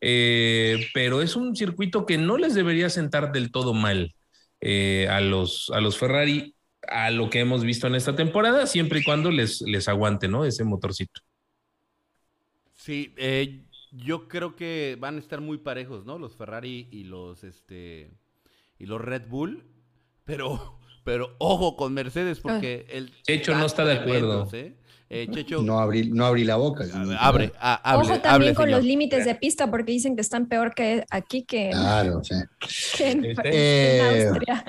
Eh, 0.00 0.88
pero 0.94 1.22
es 1.22 1.34
un 1.34 1.56
circuito 1.56 2.06
que 2.06 2.18
no 2.18 2.36
les 2.36 2.54
debería 2.54 2.90
sentar 2.90 3.32
del 3.32 3.50
todo 3.50 3.74
mal 3.74 4.14
a, 4.62 5.20
los, 5.20 5.70
a 5.74 5.80
los 5.80 5.98
Ferrari, 5.98 6.54
a 6.88 7.10
lo 7.10 7.28
que 7.28 7.40
hemos 7.40 7.64
visto 7.64 7.86
en 7.86 7.96
esta 7.96 8.14
temporada, 8.16 8.66
siempre 8.66 9.00
y 9.00 9.04
cuando 9.04 9.30
les, 9.30 9.60
les 9.62 9.88
aguante, 9.88 10.28
¿no? 10.28 10.44
Ese 10.46 10.64
motorcito. 10.64 11.20
Sí, 12.76 13.12
yo 13.96 14.28
creo 14.28 14.56
que 14.56 14.96
van 14.98 15.16
a 15.16 15.18
estar 15.18 15.40
muy 15.40 15.58
parejos, 15.58 16.04
¿no? 16.04 16.18
Los 16.18 16.36
Ferrari 16.36 16.88
y 16.90 17.04
los 17.04 17.44
este 17.44 18.10
y 18.78 18.86
los 18.86 19.00
Red 19.00 19.28
Bull, 19.28 19.64
pero 20.24 20.78
pero 21.04 21.36
ojo 21.38 21.76
con 21.76 21.92
Mercedes 21.94 22.40
porque 22.40 22.86
el 22.90 23.12
Checho 23.22 23.54
no 23.54 23.66
está 23.66 23.84
de 23.84 23.94
acuerdo. 23.94 24.48
¿eh? 24.52 24.76
Eh, 25.10 25.28
no 25.62 25.78
abrí 25.78 26.10
no 26.10 26.24
abrí 26.24 26.44
la 26.44 26.56
boca. 26.56 26.84
Abre, 27.20 27.52
Ojo 27.84 28.18
también 28.20 28.54
con 28.54 28.70
los 28.70 28.82
límites 28.82 29.24
de 29.24 29.34
pista 29.34 29.70
porque 29.70 29.92
dicen 29.92 30.16
que 30.16 30.22
están 30.22 30.48
peor 30.48 30.74
que 30.74 31.04
aquí 31.10 31.44
que, 31.44 31.70
claro, 31.70 32.22
sí. 32.24 32.34
en, 33.04 33.24
este, 33.24 33.98
eh, 33.98 34.28
Austria. 34.28 34.64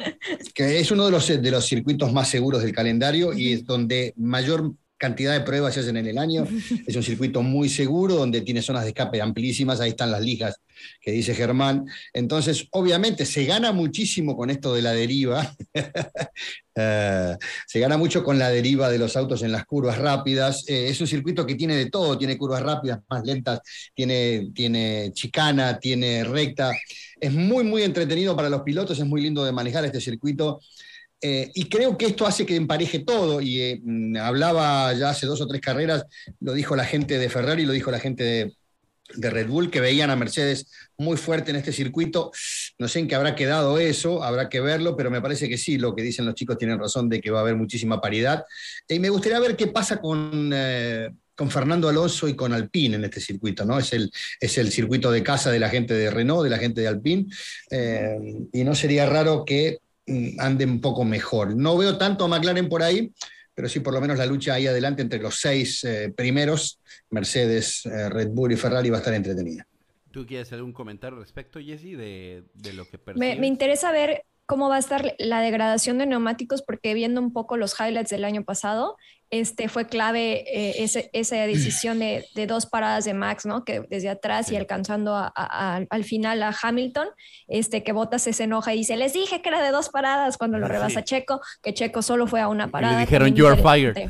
Que 0.53 0.80
es 0.80 0.91
uno 0.91 1.05
de 1.05 1.11
los, 1.11 1.28
de 1.28 1.51
los 1.51 1.65
circuitos 1.65 2.11
más 2.13 2.28
seguros 2.28 2.61
del 2.61 2.73
calendario 2.73 3.34
y 3.34 3.53
es 3.53 3.65
donde 3.65 4.13
mayor 4.17 4.73
cantidad 5.06 5.34
de 5.34 5.41
pruebas 5.41 5.76
se 5.76 5.82
hacen 5.82 5.97
en 5.97 6.08
el 6.08 6.18
año. 6.18 6.45
Es 6.88 6.95
un 6.95 7.03
circuito 7.03 7.41
muy 7.43 7.70
seguro 7.70 8.16
donde 8.16 8.41
tiene 8.41 8.62
zonas 8.62 8.84
de 8.84 8.89
escape 8.89 9.22
amplísimas. 9.22 9.80
Ahí 9.80 9.91
están 9.91 10.12
las 10.12 10.22
ligas 10.22 10.60
que 10.99 11.12
dice 11.12 11.36
Germán. 11.36 11.86
Entonces, 12.14 12.68
obviamente, 12.72 13.26
se 13.26 13.45
gana 13.45 13.72
muchísimo 13.72 14.36
con 14.36 14.49
esto 14.49 14.74
de 14.74 14.82
la 14.82 14.93
deriva. 14.93 15.56
Eh, 16.78 17.38
se 17.66 17.80
gana 17.80 17.95
mucho 17.95 18.22
con 18.22 18.38
la 18.38 18.49
deriva 18.49 18.89
de 18.89 18.97
los 18.97 19.16
autos 19.16 19.41
en 19.43 19.53
las 19.53 19.64
curvas 19.66 19.97
rápidas. 19.97 20.66
Eh, 20.68 20.89
es 20.89 20.99
un 20.99 21.08
circuito 21.08 21.45
que 21.45 21.56
tiene 21.56 21.74
de 21.74 21.89
todo. 21.89 22.18
Tiene 22.18 22.38
curvas 22.38 22.62
rápidas, 22.62 22.99
más 23.10 23.24
lentas, 23.24 23.62
tiene, 23.93 24.49
tiene 24.53 25.12
chicana, 25.14 25.80
tiene 25.80 26.26
recta. 26.26 26.74
Es 27.18 27.32
muy, 27.32 27.64
muy 27.64 27.84
entretenido 27.84 28.36
para 28.36 28.49
los 28.49 28.64
pilotos. 28.64 28.99
Es 28.99 29.06
muy 29.06 29.22
lindo 29.22 29.45
de 29.45 29.53
manejar 29.53 29.86
este 29.86 30.01
circuito. 30.01 30.60
Eh, 31.22 31.49
y 31.53 31.70
creo 31.70 31.97
que 31.97 32.07
esto 32.07 32.26
hace 32.28 32.45
que 32.45 32.55
empareje 32.55 32.99
todo. 32.99 33.41
Y 33.41 33.61
eh, 33.61 33.82
mm, 33.84 34.18
hablaba 34.18 34.93
ya 34.93 35.09
hace 35.09 35.26
dos 35.26 35.41
o 35.41 35.47
tres 35.47 35.61
carreras, 35.61 36.05
lo 36.39 36.53
dijo 36.53 36.76
la 36.76 36.86
gente 36.86 37.18
de 37.18 37.30
Ferrari, 37.30 37.66
lo 37.66 37.74
dijo 37.74 37.91
la 37.91 37.99
gente 37.99 38.24
de, 38.24 38.53
Red 39.30 39.47
Bull, 39.47 39.70
que 39.70 39.80
veían 39.80 40.09
a 40.09 40.16
Mercedes 40.16 40.68
muy 40.97 41.16
fuerte 41.16 41.51
en 41.51 41.57
este 41.57 41.72
circuito. 41.72 42.32
No 42.80 42.88
sé 42.88 42.99
en 42.99 43.07
qué 43.07 43.16
habrá 43.16 43.36
quedado 43.36 43.78
eso, 43.78 44.24
habrá 44.24 44.49
que 44.49 44.59
verlo, 44.59 44.95
pero 44.97 45.11
me 45.11 45.22
parece 45.22 45.47
que 45.47 45.57
sí, 45.57 45.78
lo 45.78 45.95
que 45.95 46.01
dicen 46.01 46.26
los 46.26 46.34
chicos 46.34 46.57
tienen 46.57 46.80
razón 46.80 47.07
de 47.07 47.22
que 47.22 47.30
va 47.30 47.39
a 47.39 47.41
haber 47.41 47.55
muchísima 47.55 48.01
paridad. 48.01 48.43
Y 48.88 48.99
me 48.99 49.09
gustaría 49.09 49.39
ver 49.39 49.55
qué 49.55 49.68
pasa 49.68 50.01
con, 50.01 50.51
eh, 50.53 51.11
con 51.36 51.51
Fernando 51.51 51.88
Alonso 51.88 52.28
y 52.28 52.36
con 52.36 52.51
Alpine 52.51 52.95
en 52.95 53.05
este 53.05 53.22
circuito, 53.22 53.63
¿no? 53.63 53.78
Es 53.78 53.93
el, 53.93 54.11
es 54.39 54.57
el 54.57 54.72
circuito 54.72 55.11
de 55.11 55.22
casa 55.22 55.51
de 55.51 55.59
la 55.59 55.70
gente 55.70 55.93
de 55.93 56.09
Renault, 56.09 56.43
de 56.43 56.49
la 56.49 56.57
gente 56.57 56.82
de 56.82 56.88
Alpine, 56.88 57.28
y 58.51 58.63
no 58.63 58.74
sería 58.74 59.05
raro 59.05 59.45
que 59.45 59.80
ande 60.39 60.66
un 60.66 60.82
poco 60.82 61.03
mejor. 61.03 61.56
No 61.56 61.78
veo 61.78 61.97
tanto 61.97 62.26
a 62.26 62.28
McLaren 62.28 62.70
por 62.70 62.84
ahí, 62.84 63.12
pero 63.53 63.70
sí 63.70 63.80
por 63.80 63.93
lo 63.93 64.01
menos 64.01 64.18
la 64.18 64.26
lucha 64.26 64.53
ahí 64.53 64.68
adelante 64.68 65.01
entre 65.01 65.20
los 65.20 65.39
seis 65.39 65.84
eh, 65.84 66.14
primeros, 66.16 66.80
Mercedes, 67.10 67.86
eh, 67.86 68.10
Red 68.10 68.30
Bull 68.30 68.51
y 68.51 68.58
Ferrari 68.58 68.89
va 68.89 68.97
a 68.97 68.99
estar 68.99 69.14
entretenida. 69.14 69.66
¿Tú 70.12 70.26
quieres 70.26 70.47
hacer 70.47 70.62
un 70.62 70.72
comentario 70.72 71.18
al 71.18 71.24
respecto, 71.24 71.60
Jesse, 71.60 71.97
de, 71.97 72.43
lo 72.74 72.88
que 72.88 72.99
me, 73.16 73.36
me, 73.36 73.47
interesa 73.47 73.91
ver 73.91 74.24
cómo 74.46 74.70
va 74.70 74.76
a 74.76 74.80
estar 74.80 75.16
la 75.18 75.41
degradación 75.41 75.98
de 75.98 76.06
neumáticos, 76.06 76.62
porque 76.62 76.93
viendo 76.93 77.20
un 77.22 77.34
poco 77.34 77.58
los 77.58 77.80
highlights 77.80 78.10
del 78.10 78.26
año 78.26 78.43
pasado, 78.43 78.96
este, 79.32 79.70
fue 79.70 79.88
clave 79.88 80.43
eh, 80.48 80.88
esa 81.14 81.36
decisión 81.48 82.00
de, 82.00 82.26
dos 82.48 82.66
paradas 82.66 83.06
de 83.06 83.14
Max, 83.14 83.46
¿no? 83.46 83.64
Que 83.64 83.82
desde 83.89 84.10
atrás 84.10 84.52
y 84.52 84.56
alcanzando 84.56 85.16
al 85.36 86.04
final 86.04 86.43
a 86.43 86.56
Hamilton, 86.62 87.08
este, 87.48 87.84
que 87.84 87.91
Bottas 87.91 88.24
se 88.24 88.43
enoja 88.43 88.74
y 88.74 88.80
dice, 88.80 88.98
les 88.98 89.14
dije 89.14 89.41
que 89.41 89.50
era 89.50 89.62
de 89.62 89.72
dos 89.72 89.89
paradas 89.89 90.38
cuando 90.38 90.58
lo 90.58 90.68
rebasa 90.68 91.04
Checo, 91.04 91.41
que 91.62 91.74
Checo 91.74 92.02
solo 92.02 92.28
fue 92.28 92.41
a 92.41 92.48
una 92.48 92.70
parada. 92.70 92.93
Y 92.93 92.96
le 92.98 93.02
dijeron, 93.02 93.34
you 93.34 93.48
are 93.48 93.62
fired. 93.62 94.10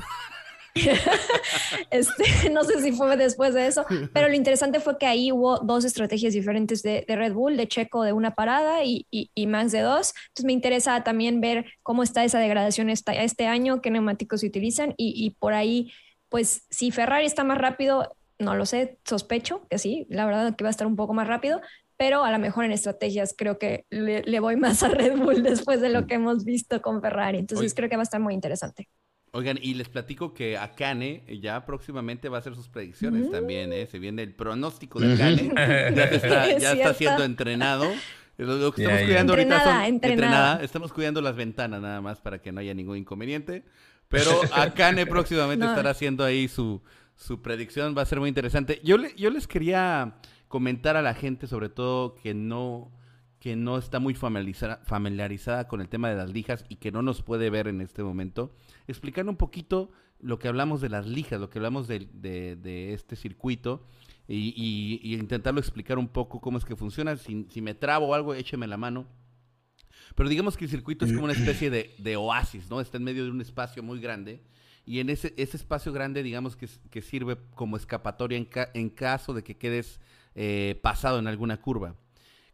este, 1.92 2.50
no 2.52 2.64
sé 2.64 2.82
si 2.82 2.92
fue 2.92 3.16
después 3.16 3.54
de 3.54 3.68
eso, 3.68 3.86
pero 4.14 4.28
lo 4.28 4.34
interesante 4.34 4.80
fue 4.80 4.98
que 4.98 5.06
ahí 5.06 5.32
hubo 5.32 5.60
dos 5.60 5.86
estrategias 5.86 6.34
diferentes 6.34 6.84
de, 6.84 7.06
Red 7.08 7.34
Bull, 7.34 7.56
de 7.56 7.68
Checo 7.68 8.04
de 8.04 8.14
una 8.14 8.36
parada 8.36 8.84
y, 8.84 9.08
y, 9.10 9.48
Max 9.48 9.72
de 9.72 9.82
dos. 9.82 10.14
Entonces 10.28 10.46
me 10.46 10.54
interesa 10.54 11.04
también 11.04 11.40
ver 11.40 11.66
cómo 11.82 12.04
está 12.04 12.24
esa 12.24 12.40
degradación 12.40 12.90
este 12.90 13.48
año, 13.48 13.82
qué 13.82 13.90
neumáticos 13.90 14.42
se 14.42 14.48
utilizan 14.48 14.94
y, 14.98 15.36
por 15.40 15.54
ahí, 15.54 15.92
pues 16.30 16.66
si 16.70 16.92
Ferrari 16.92 17.26
está 17.26 17.44
más 17.44 17.58
rápido, 17.58 18.16
no 18.38 18.56
lo 18.56 18.66
sé, 18.66 18.98
sospecho 19.06 19.66
que 19.70 19.78
sí, 19.78 20.06
la 20.10 20.26
verdad 20.26 20.56
que 20.56 20.64
va 20.64 20.70
a 20.70 20.72
estar 20.72 20.88
un 20.88 20.98
poco 20.98 21.14
más 21.14 21.28
rápido, 21.28 21.62
pero 21.98 22.26
a 22.26 22.32
lo 22.32 22.40
mejor 22.40 22.66
en 22.66 22.74
estrategias 22.74 23.34
creo 23.38 23.58
que 23.58 23.86
le, 23.90 24.40
voy 24.42 24.58
más 24.58 24.84
a 24.84 24.90
Red 24.90 25.18
Bull 25.18 25.44
después 25.44 25.80
de 25.80 25.90
lo 25.90 26.06
que 26.06 26.16
hemos 26.16 26.44
visto 26.44 26.82
con 26.82 27.02
Ferrari. 27.02 27.38
Entonces 27.38 27.74
creo 27.74 27.90
que 27.90 27.96
va 27.96 28.02
a 28.02 28.04
estar 28.04 28.20
muy 28.20 28.34
interesante. 28.34 28.90
Oigan, 29.36 29.60
y 29.62 29.74
les 29.74 29.90
platico 29.90 30.34
que 30.34 30.58
Akane 30.58 31.24
ya 31.42 31.66
próximamente 31.66 32.30
va 32.30 32.38
a 32.38 32.40
hacer 32.40 32.56
sus 32.56 32.70
predicciones 32.70 33.28
Mm. 33.28 33.32
también, 33.32 33.74
¿eh? 33.74 33.86
Se 33.86 34.00
viene 34.00 34.24
el 34.24 34.34
pronóstico 34.34 35.00
de 35.00 35.14
Akane. 35.14 35.52
ya 35.96 36.04
está, 36.06 36.50
Es 36.50 36.62
ya 36.64 36.72
está 36.74 36.94
siendo 36.94 37.24
entrenado. 37.24 37.86
Lo, 38.38 38.56
lo 38.58 38.72
que 38.74 38.84
estamos 38.84 39.04
cuidando 39.04 39.34
ahorita 39.34 39.56
Entrenada, 39.56 39.76
son... 39.86 39.94
entrenada. 39.94 40.64
Estamos 40.64 40.94
cuidando 40.94 41.22
las 41.22 41.36
ventanas 41.36 41.82
nada 41.82 42.02
más 42.02 42.20
para 42.22 42.40
que 42.42 42.52
no 42.52 42.60
haya 42.62 42.74
ningún 42.74 42.98
inconveniente. 42.98 43.64
Pero 44.08 44.32
Akane 44.54 45.06
próximamente 45.08 45.66
No. 45.66 45.72
estará 45.72 45.90
haciendo 45.92 46.24
ahí 46.24 46.48
su, 46.48 46.82
su 47.16 47.42
predicción. 47.42 47.96
Va 47.98 48.04
a 48.04 48.06
ser 48.06 48.20
muy 48.20 48.30
interesante. 48.30 48.80
Yo, 48.84 48.98
le- 48.98 49.14
yo 49.16 49.30
les 49.32 49.48
quería 49.48 50.16
comentar 50.48 50.96
a 50.96 51.02
la 51.02 51.14
gente, 51.14 51.48
sobre 51.48 51.70
todo, 51.70 52.16
que 52.16 52.34
no 52.34 52.92
que 53.46 53.56
no 53.56 53.78
está 53.78 54.00
muy 54.00 54.16
familiarizada, 54.16 54.82
familiarizada 54.86 55.68
con 55.68 55.80
el 55.80 55.88
tema 55.88 56.10
de 56.10 56.16
las 56.16 56.32
lijas 56.32 56.66
y 56.68 56.78
que 56.78 56.92
no 56.92 57.04
nos 57.04 57.22
puede 57.22 57.52
ver 57.52 57.68
en 57.68 57.80
este 57.80 58.02
momento, 58.02 58.52
explicar 58.88 59.30
un 59.30 59.36
poquito 59.36 59.92
lo 60.20 60.40
que 60.40 60.48
hablamos 60.48 60.82
de 60.82 60.90
las 60.90 61.06
lijas, 61.06 61.40
lo 61.40 61.52
que 61.52 61.60
hablamos 61.60 61.88
de, 61.88 62.92
este 62.92 63.16
circuito 63.16 63.86
y, 64.28 65.14
intentarlo 65.14 65.60
explicar 65.60 66.00
un 66.00 66.08
poco 66.08 66.42
cómo 66.42 66.58
es 66.58 66.66
que 66.66 66.76
funciona. 66.76 67.18
Si, 67.18 67.62
me 67.62 67.76
trabo 67.76 68.08
o 68.08 68.14
algo, 68.16 68.34
écheme 68.34 68.66
la 68.66 68.78
mano. 68.78 69.06
Pero 70.16 70.28
digamos 70.28 70.58
que 70.58 70.66
el 70.66 70.72
circuito 70.72 71.06
es 71.06 71.12
como 71.12 71.26
una 71.26 71.34
especie 71.34 71.70
de, 71.70 72.16
oasis, 72.18 72.68
¿no? 72.72 72.82
Está 72.82 72.98
en 72.98 73.04
medio 73.04 73.26
de 73.26 73.30
un 73.30 73.42
espacio 73.42 73.84
muy 73.84 74.00
grande. 74.00 74.42
Y 74.88 75.02
en 75.02 75.12
ese, 75.12 75.36
espacio 75.38 75.94
grande, 75.94 76.24
digamos 76.24 76.56
que, 76.56 77.02
sirve 77.04 77.38
como 77.54 77.78
escapatoria 77.78 78.40
en, 78.40 78.46
ca- 78.46 78.72
en 78.74 78.90
caso 78.90 79.36
de 79.36 79.44
que 79.44 79.56
quedes 79.56 80.02
eh, 80.34 80.80
pasado 80.82 81.20
en 81.20 81.28
alguna 81.28 81.58
curva. 81.62 81.94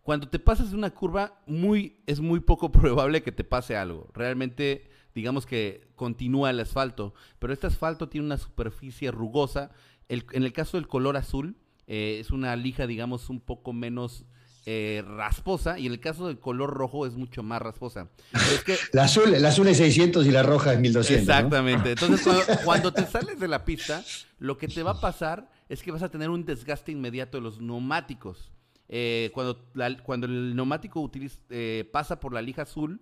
Cuando 0.03 0.27
te 0.29 0.39
pasas 0.39 0.73
una 0.73 0.89
curva, 0.91 1.39
muy, 1.45 1.97
es 2.07 2.19
muy 2.19 2.39
poco 2.39 2.71
probable 2.71 3.21
que 3.23 3.31
te 3.31 3.43
pase 3.43 3.75
algo. 3.77 4.09
Realmente, 4.13 4.89
digamos 5.13 5.45
que 5.45 5.87
continúa 5.95 6.49
el 6.49 6.59
asfalto, 6.59 7.13
pero 7.39 7.53
este 7.53 7.67
asfalto 7.67 8.09
tiene 8.09 8.25
una 8.25 8.37
superficie 8.37 9.11
rugosa. 9.11 9.71
El- 10.09 10.25
en 10.31 10.43
el 10.43 10.53
caso 10.53 10.77
del 10.77 10.87
color 10.87 11.17
azul, 11.17 11.55
eh, 11.87 12.17
es 12.19 12.31
una 12.31 12.55
lija, 12.55 12.87
digamos, 12.87 13.29
un 13.29 13.39
poco 13.41 13.73
menos 13.73 14.25
eh, 14.67 15.03
rasposa, 15.07 15.79
y 15.79 15.87
en 15.87 15.91
el 15.93 15.99
caso 15.99 16.27
del 16.27 16.37
color 16.39 16.69
rojo 16.71 17.07
es 17.07 17.15
mucho 17.15 17.41
más 17.41 17.59
rasposa. 17.59 18.09
Pero 18.31 18.45
es 18.45 18.63
que 18.63 18.75
La 18.93 19.05
azul, 19.05 19.31
la 19.41 19.49
azul 19.49 19.67
es 19.67 19.77
600 19.77 20.23
y 20.27 20.31
la 20.31 20.43
roja 20.43 20.73
es 20.73 20.79
1200. 20.79 21.27
¿no? 21.27 21.33
Exactamente. 21.33 21.91
Entonces, 21.93 22.21
cuando, 22.45 22.63
cuando 22.63 22.93
te 22.93 23.07
sales 23.07 23.39
de 23.39 23.47
la 23.47 23.65
pista, 23.65 24.03
lo 24.37 24.59
que 24.59 24.67
te 24.67 24.83
va 24.83 24.91
a 24.91 25.01
pasar 25.01 25.49
es 25.67 25.81
que 25.81 25.89
vas 25.91 26.03
a 26.03 26.09
tener 26.09 26.29
un 26.29 26.45
desgaste 26.45 26.91
inmediato 26.91 27.37
de 27.39 27.41
los 27.43 27.59
neumáticos. 27.59 28.51
Eh, 28.93 29.31
cuando, 29.33 29.65
cuando 30.03 30.27
el 30.27 30.53
neumático 30.53 31.09
eh, 31.49 31.89
pasa 31.93 32.19
por 32.19 32.33
la 32.33 32.41
lija 32.41 32.63
azul, 32.63 32.99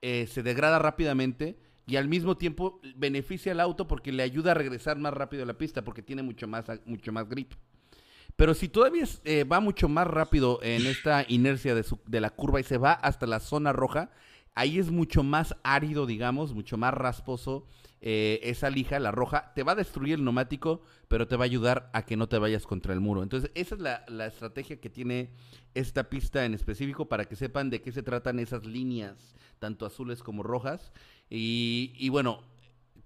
eh, 0.00 0.26
se 0.26 0.42
degrada 0.42 0.78
rápidamente 0.78 1.58
y 1.86 1.96
al 1.96 2.08
mismo 2.08 2.36
tiempo 2.38 2.80
beneficia 2.96 3.52
al 3.52 3.60
auto 3.60 3.86
porque 3.86 4.10
le 4.10 4.22
ayuda 4.22 4.52
a 4.52 4.54
regresar 4.54 4.98
más 4.98 5.12
rápido 5.12 5.42
a 5.42 5.46
la 5.46 5.58
pista 5.58 5.84
porque 5.84 6.02
tiene 6.02 6.22
mucho 6.22 6.48
más, 6.48 6.64
mucho 6.86 7.12
más 7.12 7.28
grip. 7.28 7.52
Pero 8.36 8.54
si 8.54 8.68
todavía 8.68 9.04
eh, 9.24 9.44
va 9.44 9.60
mucho 9.60 9.88
más 9.88 10.06
rápido 10.06 10.60
en 10.62 10.86
esta 10.86 11.24
inercia 11.28 11.74
de, 11.74 11.82
su- 11.82 12.00
de 12.06 12.20
la 12.20 12.30
curva 12.30 12.60
y 12.60 12.64
se 12.64 12.78
va 12.78 12.92
hasta 12.92 13.26
la 13.26 13.40
zona 13.40 13.72
roja, 13.72 14.10
ahí 14.54 14.78
es 14.78 14.90
mucho 14.90 15.22
más 15.22 15.56
árido, 15.62 16.06
digamos, 16.06 16.54
mucho 16.54 16.78
más 16.78 16.94
rasposo 16.94 17.66
eh, 18.00 18.40
esa 18.42 18.70
lija, 18.70 18.98
la 18.98 19.10
roja. 19.10 19.52
Te 19.54 19.62
va 19.62 19.72
a 19.72 19.76
destruir 19.76 20.14
el 20.14 20.24
neumático, 20.24 20.82
pero 21.08 21.26
te 21.26 21.36
va 21.36 21.44
a 21.44 21.46
ayudar 21.46 21.90
a 21.92 22.04
que 22.04 22.16
no 22.16 22.28
te 22.28 22.38
vayas 22.38 22.66
contra 22.66 22.92
el 22.94 23.00
muro. 23.00 23.22
Entonces, 23.22 23.50
esa 23.54 23.74
es 23.74 23.80
la, 23.80 24.04
la 24.08 24.26
estrategia 24.26 24.80
que 24.80 24.90
tiene 24.90 25.30
esta 25.74 26.08
pista 26.08 26.44
en 26.44 26.54
específico 26.54 27.08
para 27.08 27.24
que 27.26 27.36
sepan 27.36 27.70
de 27.70 27.80
qué 27.82 27.92
se 27.92 28.02
tratan 28.02 28.38
esas 28.38 28.64
líneas, 28.66 29.34
tanto 29.58 29.86
azules 29.86 30.22
como 30.22 30.42
rojas. 30.42 30.92
Y, 31.30 31.92
y 31.96 32.08
bueno, 32.08 32.42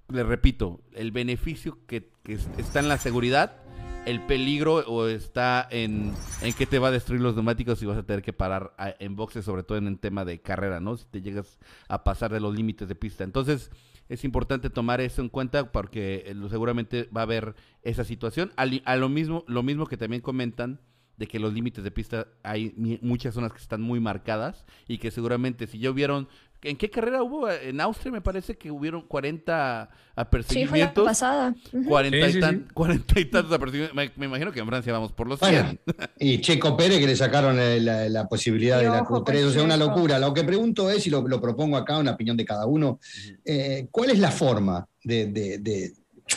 le 0.08 0.22
repito, 0.24 0.80
el 0.94 1.10
beneficio 1.12 1.78
que, 1.86 2.10
que 2.24 2.34
es- 2.34 2.48
está 2.58 2.80
en 2.80 2.88
la 2.88 2.98
seguridad, 2.98 3.56
el 4.04 4.20
peligro 4.26 4.74
o 4.88 5.06
está 5.06 5.66
en, 5.70 6.12
en 6.42 6.52
que 6.54 6.66
te 6.66 6.78
va 6.80 6.88
a 6.88 6.90
destruir 6.90 7.20
los 7.22 7.34
neumáticos 7.34 7.80
y 7.82 7.86
vas 7.86 7.96
a 7.98 8.02
tener 8.02 8.20
que 8.22 8.32
parar 8.32 8.74
a- 8.76 8.94
en 8.98 9.14
boxes, 9.16 9.44
sobre 9.44 9.62
todo 9.62 9.78
en 9.78 9.86
el 9.86 9.98
tema 9.98 10.24
de 10.24 10.40
carrera, 10.40 10.80
¿no? 10.80 10.96
Si 10.96 11.04
te 11.06 11.22
llegas 11.22 11.58
a 11.88 12.02
pasar 12.04 12.32
de 12.32 12.40
los 12.40 12.54
límites 12.54 12.88
de 12.88 12.94
pista. 12.96 13.22
Entonces, 13.24 13.70
es 14.08 14.24
importante 14.24 14.70
tomar 14.70 15.00
eso 15.00 15.22
en 15.22 15.28
cuenta 15.28 15.72
porque 15.72 16.24
eh, 16.26 16.34
seguramente 16.50 17.08
va 17.16 17.22
a 17.22 17.24
haber 17.24 17.54
esa 17.82 18.04
situación. 18.04 18.52
Al- 18.56 18.82
a 18.84 18.96
lo 18.96 19.08
mismo, 19.08 19.44
lo 19.46 19.62
mismo 19.62 19.86
que 19.86 19.96
también 19.96 20.22
comentan 20.22 20.80
de 21.16 21.26
que 21.26 21.38
los 21.38 21.52
límites 21.52 21.84
de 21.84 21.90
pista 21.90 22.26
hay 22.42 22.74
muchas 23.02 23.34
zonas 23.34 23.52
que 23.52 23.58
están 23.58 23.82
muy 23.82 24.00
marcadas 24.00 24.64
y 24.88 24.98
que 24.98 25.10
seguramente 25.10 25.66
si 25.66 25.78
ya 25.78 25.90
hubieron 25.90 26.26
¿En 26.64 26.76
qué 26.76 26.88
carrera 26.90 27.22
hubo? 27.22 27.50
En 27.50 27.80
Austria 27.80 28.12
me 28.12 28.20
parece 28.20 28.56
que 28.56 28.70
hubieron 28.70 29.02
40 29.02 29.88
Sí, 29.90 29.96
fue 30.06 30.14
la 30.14 30.22
apercibimientos. 30.22 31.04
pasada. 31.04 31.54
Ujú. 31.72 31.88
40, 31.88 32.30
Sí, 32.30 32.38
y 32.38 32.40
tan- 32.40 32.58
sí. 32.60 32.64
40 32.72 33.20
y 33.20 33.24
tantos 33.24 33.52
apercibimientos. 33.52 33.96
Me, 33.96 34.12
me 34.16 34.26
imagino 34.26 34.52
que 34.52 34.60
en 34.60 34.66
Francia 34.66 34.92
vamos 34.92 35.12
por 35.12 35.26
los 35.26 35.40
100. 35.40 35.80
Bueno, 35.86 36.10
y 36.18 36.40
Checo 36.40 36.76
Pérez 36.76 37.00
que 37.00 37.06
le 37.06 37.16
sacaron 37.16 37.56
la, 37.56 38.08
la 38.08 38.28
posibilidad 38.28 38.80
Y 38.80 38.84
de 38.84 38.90
la 38.90 39.02
ojo 39.02 39.24
Q3, 39.24 39.40
con 39.40 39.48
o 39.48 39.50
sea, 39.50 39.62
una 39.64 39.76
locura. 39.76 40.18
Lo 40.18 40.32
que 40.32 40.44
pregunto 40.44 40.88
es, 40.90 41.06
y 41.06 41.10
lo, 41.10 41.26
lo 41.26 41.40
propongo 41.40 41.76
acá, 41.76 41.98
una 41.98 42.12
opinión 42.12 42.36
de 42.36 42.44
cada 42.44 42.66
uno, 42.66 43.00
eh, 43.44 43.88
¿cuál 43.90 44.10
es 44.10 44.18
la 44.18 44.30
forma 44.30 44.86
de, 45.02 45.26
de- 45.26 45.58
de- 45.58 45.92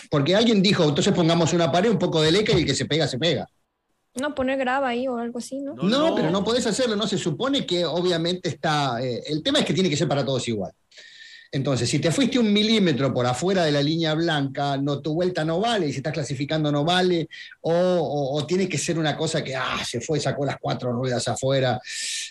Porque 0.09 0.36
alguien 0.36 0.61
dijo, 0.61 0.84
entonces 0.84 1.13
pongamos 1.13 1.53
una 1.53 1.71
pared, 1.71 1.89
un 1.91 1.99
poco 1.99 2.21
de 2.21 2.32
leca 2.32 2.51
y 2.53 2.61
el 2.61 2.65
que 2.65 2.73
se 2.76 2.86
pega, 2.86 3.07
se 3.07 3.19
pega. 3.19 3.47
No, 4.16 4.34
poner 4.34 4.57
grava 4.57 4.88
ahí 4.89 5.07
o 5.07 5.18
algo 5.18 5.39
así, 5.39 5.59
¿no? 5.59 5.74
No, 5.76 5.84
No, 5.84 6.09
no. 6.09 6.16
pero 6.16 6.30
no 6.32 6.43
podés 6.43 6.66
hacerlo, 6.68 6.95
no 6.95 7.05
se 7.07 7.18
supone 7.18 7.66
que 7.66 7.86
obviamente 7.86 8.49
está... 8.49 9.01
eh, 9.03 9.22
el 9.28 9.43
tema 9.43 9.59
es 9.59 9.66
que 9.66 9.74
tiene 9.74 9.89
que 9.89 9.97
ser 9.97 10.07
para 10.07 10.24
todos 10.26 10.47
igual. 10.47 10.72
Entonces, 11.51 11.89
si 11.89 11.99
te 11.99 12.11
fuiste 12.11 12.38
un 12.38 12.51
milímetro 12.51 13.13
por 13.13 13.26
afuera 13.26 13.63
de 13.63 13.72
la 13.72 13.82
línea 13.82 14.13
blanca, 14.13 14.76
no, 14.78 14.99
tu 14.99 15.13
vuelta 15.13 15.45
no 15.45 15.61
vale, 15.61 15.88
y 15.88 15.91
si 15.91 15.97
estás 15.97 16.11
clasificando 16.11 16.70
no 16.70 16.84
vale, 16.84 17.30
o, 17.61 17.72
o- 17.72 18.36
o 18.38 18.45
tiene 18.45 18.68
que 18.68 18.78
ser 18.78 18.99
una 18.99 19.16
cosa 19.16 19.41
que 19.43 19.55
ah, 19.55 19.80
se 19.86 20.01
fue, 20.01 20.20
sacó 20.20 20.43
las 20.45 20.57
cuatro 20.59 20.91
ruedas 20.91 21.26
afuera. 21.30 21.80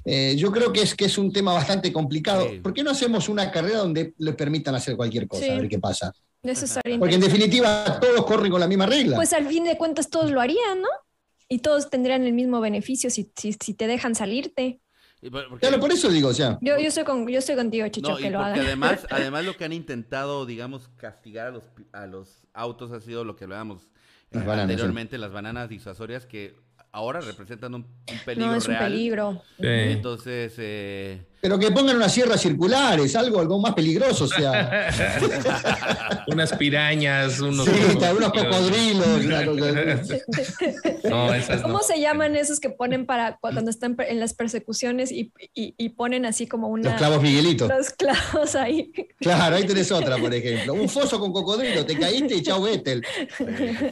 Eh, 0.05 0.35
yo 0.37 0.51
creo 0.53 0.73
que 0.73 0.83
es, 0.83 0.95
que 0.95 1.07
es 1.07 1.17
un 1.17 1.33
tema 1.33 1.55
bastante 1.55 1.91
complicado. 1.91 2.47
Sí. 2.51 2.61
¿Por 2.61 2.75
qué 2.75 2.83
no 2.83 2.91
hacemos 2.91 3.29
una 3.31 3.51
carrera 3.51 3.79
donde 3.79 4.13
le 4.19 4.33
permitan 4.35 4.75
hacer 4.75 4.95
cualquier 4.97 5.27
cosa? 5.27 5.45
Sí. 5.45 5.51
A 5.51 5.57
ver 5.57 5.69
qué 5.69 5.79
pasa. 5.79 6.13
Eso 6.43 6.81
Porque 6.99 7.15
en 7.15 7.23
definitiva 7.23 7.99
todos 7.99 8.27
corren 8.27 8.51
con 8.51 8.61
la 8.61 8.69
misma 8.69 8.85
regla. 8.85 9.17
Pues 9.17 9.33
al 9.33 9.47
fin 9.49 9.65
de 9.65 9.79
cuentas 9.79 10.11
todos 10.11 10.31
lo 10.31 10.43
harían, 10.43 10.83
¿no? 10.83 10.89
Y 11.55 11.61
todos 11.61 11.89
tendrían 11.89 12.25
el 12.25 12.33
mismo 12.33 12.61
beneficio 12.61 13.11
si, 13.11 13.31
si, 13.37 13.53
si 13.53 13.75
te 13.75 13.87
dejan 13.87 14.17
salirte. 14.17 14.81
Porque- 15.31 15.59
Claro, 15.61 15.79
por 15.79 15.93
eso 15.93 16.09
digo, 16.09 16.31
o 16.31 16.35
sea. 16.35 16.59
Yo, 16.61 16.77
yo, 16.79 16.89
estoy, 16.89 17.05
con, 17.05 17.29
yo 17.29 17.39
estoy 17.39 17.55
contigo, 17.55 17.87
Chicho, 17.87 18.11
no, 18.11 18.17
que 18.17 18.29
lo 18.29 18.41
hagan. 18.41 18.59
además, 18.59 19.07
además 19.11 19.45
lo 19.45 19.57
que 19.57 19.65
han 19.65 19.73
intentado, 19.73 20.47
digamos, 20.47 20.89
castigar 20.97 21.47
a 21.47 21.51
los, 21.53 21.63
a 21.93 22.07
los 22.09 22.43
autos 22.55 22.91
ha 22.91 23.01
sido 23.01 23.25
lo 23.25 23.37
que 23.37 23.45
hablábamos 23.45 23.85
eh, 23.85 23.89
Las 24.33 24.47
bananas, 24.47 24.63
anteriormente, 24.65 25.17
las 25.17 25.31
bananas 25.31 25.69
disuasorias 25.69 26.27
que 26.27 26.57
ahora 26.91 27.21
representan 27.21 27.75
un, 27.77 27.83
un 27.83 28.19
peligro 28.25 28.51
no, 28.51 28.57
es 28.57 28.65
un 28.67 28.75
real. 28.75 28.91
peligro. 28.91 29.43
Sí. 29.61 29.67
Entonces, 29.69 30.55
eh, 30.59 31.23
Pero 31.45 31.59
que 31.59 31.71
pongan 31.71 31.97
unas 31.97 32.11
sierras 32.11 32.41
circulares, 32.41 33.15
algo, 33.17 33.39
algo 33.39 33.59
más 33.61 33.75
peligroso, 33.75 34.25
o 34.25 34.29
sea. 34.29 34.89
Unas 36.27 36.55
pirañas, 36.55 37.39
unos. 37.39 37.67
Sí, 37.67 37.71
unos 38.17 38.33
cocodrilos. 38.33 39.21
No, 41.05 41.35
esas 41.35 41.61
¿Cómo 41.61 41.75
no. 41.79 41.83
se 41.85 42.01
llaman 42.01 42.35
esos 42.35 42.61
que 42.61 42.71
ponen 42.71 43.05
para 43.05 43.33
cu- 43.33 43.51
cuando 43.53 43.71
están 43.71 43.95
en 44.09 44.21
las 44.21 44.33
persecuciones 44.33 45.13
y, 45.13 45.33
y- 45.55 45.75
y 45.77 45.89
ponen 45.91 46.25
así 46.25 46.47
como 46.47 46.69
una... 46.69 46.91
Los 46.93 46.99
clavos 46.99 47.21
Miguelitos. 47.23 47.69
Los 47.69 47.91
clavos 47.91 48.55
ahí. 48.55 48.91
Claro, 49.21 49.57
ahí 49.57 49.65
tenés 49.67 49.93
otra, 49.93 50.17
por 50.17 50.33
ejemplo. 50.33 50.73
Un 50.73 50.89
foso 50.89 51.21
con 51.21 51.31
cocodrilo, 51.31 51.85
te 51.85 51.99
caíste 51.99 52.37
y 52.37 52.43
chau 52.43 52.63
Vettel. 52.63 53.05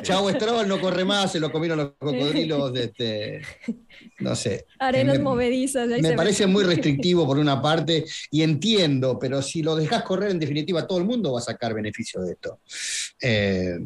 Chau 0.03 0.31
Stroll, 0.31 0.67
no 0.67 0.81
corre 0.81 1.05
más, 1.05 1.33
se 1.33 1.39
lo 1.41 1.53
comieron 1.53 1.77
los 1.79 1.91
cocodrilos 1.99 2.73
de 2.73 2.85
este. 2.85 3.43
No 4.21 4.35
sé. 4.37 4.67
Arenas 4.79 5.19
Me- 5.19 5.25
movedizas. 5.25 5.89
ahí 5.91 5.97
se 5.97 6.03
Me 6.03 6.11
ve. 6.11 6.17
parece 6.17 6.47
muy 6.47 6.65
restrictivo 6.65 7.27
por 7.27 7.39
una 7.39 7.61
parte 7.61 8.05
y 8.31 8.43
entiendo, 8.43 9.19
pero 9.19 9.43
si 9.43 9.63
lo 9.63 9.75
dejas 9.77 10.03
correr, 10.03 10.31
en 10.31 10.39
definitiva, 10.39 10.87
todo 10.87 10.99
el 10.99 11.05
mundo 11.05 11.33
va 11.33 11.41
a 11.41 11.43
sacar 11.43 11.75
beneficio 11.75 12.21
de 12.23 12.33
esto. 12.33 12.61
Eh, 13.21 13.79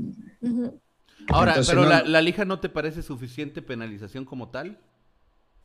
ahora, 1.28 1.52
Entonces, 1.52 1.70
pero 1.74 1.82
no- 1.84 1.88
la, 1.90 2.02
la 2.04 2.20
lija 2.22 2.44
no 2.44 2.60
te 2.60 2.68
parece 2.68 3.02
suficiente 3.02 3.62
penalización 3.62 4.24
como 4.24 4.50
tal? 4.50 4.78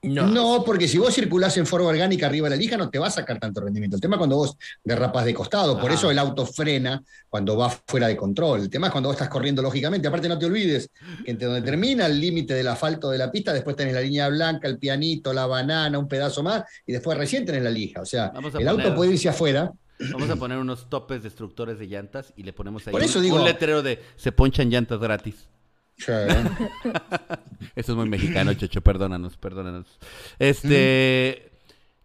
No. 0.04 0.64
porque 0.66 0.88
si 0.88 0.98
vos 0.98 1.14
circulás 1.14 1.56
en 1.58 1.68
forma 1.68 1.88
orgánica 1.90 2.26
arriba 2.26 2.50
de 2.50 2.56
la 2.56 2.62
lija, 2.62 2.76
no 2.76 2.90
te 2.90 2.98
va 2.98 3.08
a 3.08 3.12
sacar 3.12 3.40
tanto 3.40 3.62
rendimiento. 3.62 3.96
El 3.98 4.02
tema 4.02 4.16
es 4.16 4.18
cuando 4.18 4.36
vos 4.38 4.58
derrapas 4.84 5.26
de 5.26 5.34
costado, 5.34 5.76
por 5.80 5.92
Ajá. 5.92 5.94
eso 6.00 6.10
el 6.10 6.18
auto 6.18 6.46
frena 6.46 7.04
cuando 7.30 7.56
va 7.56 7.70
fuera 7.70 8.08
de 8.08 8.18
control. 8.18 8.62
El 8.62 8.70
tema 8.70 8.88
es 8.88 8.92
cuando 8.92 9.10
vos 9.10 9.16
estás 9.16 9.30
corriendo 9.30 9.62
lógicamente. 9.62 10.08
Aparte, 10.08 10.28
no 10.28 10.40
te 10.40 10.48
olvides 10.48 10.90
que 11.24 11.30
entre 11.32 11.46
donde 11.48 11.62
termina 11.62 12.08
el 12.08 12.20
límite 12.20 12.54
del 12.56 12.68
asfalto 12.68 13.12
de 13.12 13.20
la 13.20 13.32
pista, 13.32 13.54
después 13.54 13.76
tenés 13.76 13.94
la 13.94 14.02
línea 14.02 14.28
blanca, 14.30 14.68
el 14.68 14.80
pianito, 14.80 15.34
la 15.34 15.46
banana, 15.46 16.00
un 16.00 16.08
pedazo 16.08 16.42
más, 16.42 16.64
y 16.88 16.94
después 16.94 17.16
recién 17.18 17.46
tenés 17.46 17.62
la 17.62 17.70
lija. 17.70 18.02
O 18.02 18.06
sea, 18.06 18.32
el 18.36 18.42
poner- 18.44 18.68
auto 18.70 18.96
puede 18.96 19.12
irse 19.12 19.30
afuera. 19.30 19.72
Vamos 20.12 20.32
a 20.32 20.36
poner 20.36 20.58
unos 20.58 20.90
topes 20.90 21.22
destructores 21.22 21.78
de 21.78 21.86
llantas 21.86 22.34
y 22.36 22.42
le 22.42 22.54
ponemos 22.54 22.88
ahí 22.88 22.92
Por 22.92 23.04
eso 23.04 23.20
un, 23.20 23.26
digo- 23.26 23.36
un 23.38 23.44
letrero 23.46 23.84
de 23.84 24.00
se 24.16 24.32
ponchan 24.32 24.72
llantas 24.72 25.00
gratis. 25.00 25.48
Eso 27.76 27.92
es 27.92 27.96
muy 27.96 28.10
mexicano, 28.10 28.54
Checho, 28.54 28.82
perdónanos, 28.82 29.38
perdónanos. 29.38 29.88
Este, 30.40 31.52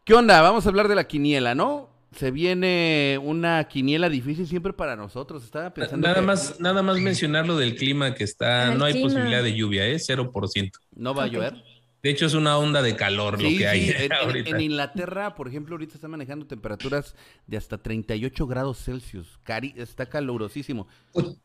¿qué 0.04 0.14
onda? 0.14 0.40
Vamos 0.42 0.66
a 0.66 0.68
hablar 0.68 0.88
de 0.88 0.94
la 0.94 1.04
quiniela, 1.04 1.54
¿no? 1.54 1.96
se 2.16 2.30
viene 2.30 3.20
una 3.22 3.62
quiniela 3.68 4.08
difícil 4.08 4.46
siempre 4.46 4.72
para 4.72 4.96
nosotros. 4.96 5.44
Estaba 5.44 5.72
pensando. 5.72 6.08
Nada 6.08 6.20
que 6.20 6.26
más, 6.26 6.58
nada 6.60 6.82
más 6.82 6.98
mencionar 6.98 7.46
lo 7.46 7.56
del 7.56 7.76
clima 7.76 8.14
que 8.14 8.24
está, 8.24 8.72
El 8.72 8.78
no 8.78 8.84
hay 8.86 8.94
clima. 8.94 9.08
posibilidad 9.08 9.42
de 9.42 9.54
lluvia, 9.54 9.86
¿eh? 9.86 9.96
0%. 9.96 10.72
No 10.94 11.14
va 11.14 11.24
a 11.24 11.26
llover. 11.26 11.62
De 12.06 12.12
hecho, 12.12 12.26
es 12.26 12.34
una 12.34 12.56
onda 12.56 12.82
de 12.82 12.94
calor 12.94 13.42
lo 13.42 13.48
que 13.48 13.66
hay 13.66 13.86
sí, 13.86 13.90
en- 13.90 14.02
en, 14.04 14.12
ahorita. 14.12 14.50
en 14.50 14.60
Inglaterra, 14.60 15.34
por 15.34 15.48
ejemplo, 15.48 15.74
ahorita 15.74 15.94
están 15.94 16.12
manejando 16.12 16.46
temperaturas 16.46 17.16
de 17.48 17.56
hasta 17.56 17.78
38 17.78 18.46
grados 18.46 18.78
Celsius. 18.84 19.40
Cari 19.42 19.74
está 19.76 20.06
calurosísimo. 20.06 20.86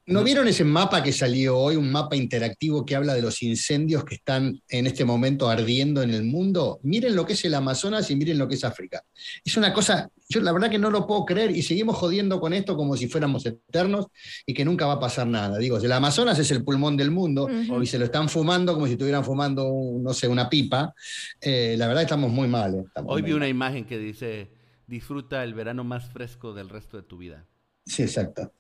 ¿No 0.05 0.24
vieron 0.24 0.47
ese 0.47 0.64
mapa 0.64 1.01
que 1.01 1.14
salió 1.14 1.57
hoy, 1.57 1.78
un 1.78 1.91
mapa 1.91 2.16
interactivo 2.16 2.86
que 2.86 2.95
habla 2.95 3.16
de 3.16 3.24
los 3.24 3.41
incendios 3.41 4.05
que 4.05 4.14
están 4.14 4.62
en 4.70 4.86
este 4.86 5.03
momento 5.03 5.49
ardiendo 5.49 6.03
en 6.03 6.12
el 6.12 6.26
mundo? 6.26 6.80
Miren 6.84 7.16
lo 7.16 7.26
que 7.26 7.34
es 7.34 7.43
el 7.43 7.55
Amazonas 7.55 8.12
y 8.12 8.16
miren 8.16 8.38
lo 8.38 8.47
que 8.47 8.53
es 8.53 8.64
África. 8.64 9.03
Es 9.43 9.57
una 9.57 9.74
cosa, 9.74 10.12
yo 10.32 10.41
la 10.41 10.51
verdad 10.51 10.69
que 10.69 10.79
no 10.79 10.89
lo 10.89 11.05
puedo 11.05 11.25
creer 11.25 11.51
y 11.51 11.61
seguimos 11.61 11.97
jodiendo 11.97 12.39
con 12.39 12.53
esto 12.53 12.75
como 12.75 12.95
si 12.97 13.07
fuéramos 13.07 13.45
eternos 13.45 14.07
y 14.45 14.53
que 14.53 14.63
nunca 14.65 14.86
va 14.86 14.93
a 14.93 14.99
pasar 14.99 15.27
nada. 15.27 15.57
Digo, 15.57 15.77
el 15.77 15.91
Amazonas 15.91 16.39
es 16.39 16.49
el 16.51 16.63
pulmón 16.63 16.95
del 16.97 17.11
mundo 17.11 17.47
y 17.82 17.86
se 17.86 17.99
lo 17.99 18.05
están 18.05 18.29
fumando 18.29 18.73
como 18.73 18.86
si 18.88 18.93
estuvieran 18.93 19.23
fumando, 19.25 19.67
un- 19.67 20.03
no 20.03 20.13
sé, 20.13 20.27
una 20.27 20.49
pipa. 20.49 20.93
Eh, 21.41 21.75
la 21.77 21.88
verdad 21.88 22.03
estamos 22.03 22.32
muy 22.32 22.47
mal. 22.47 22.75
eh, 22.75 22.84
estamos 22.88 23.13
Hoy 23.13 23.21
vi 23.21 23.34
una 23.34 23.47
imagen 23.47 23.86
que 23.86 23.97
dice, 23.97 24.51
disfruta 24.88 25.43
el 25.43 25.53
verano 25.53 25.84
más 25.84 26.09
fresco 26.09 26.53
del 26.53 26.69
resto 26.69 26.97
de 26.97 27.03
tu 27.03 27.17
vida. 27.17 27.45
Sí, 27.86 28.03
exacto. 28.03 28.51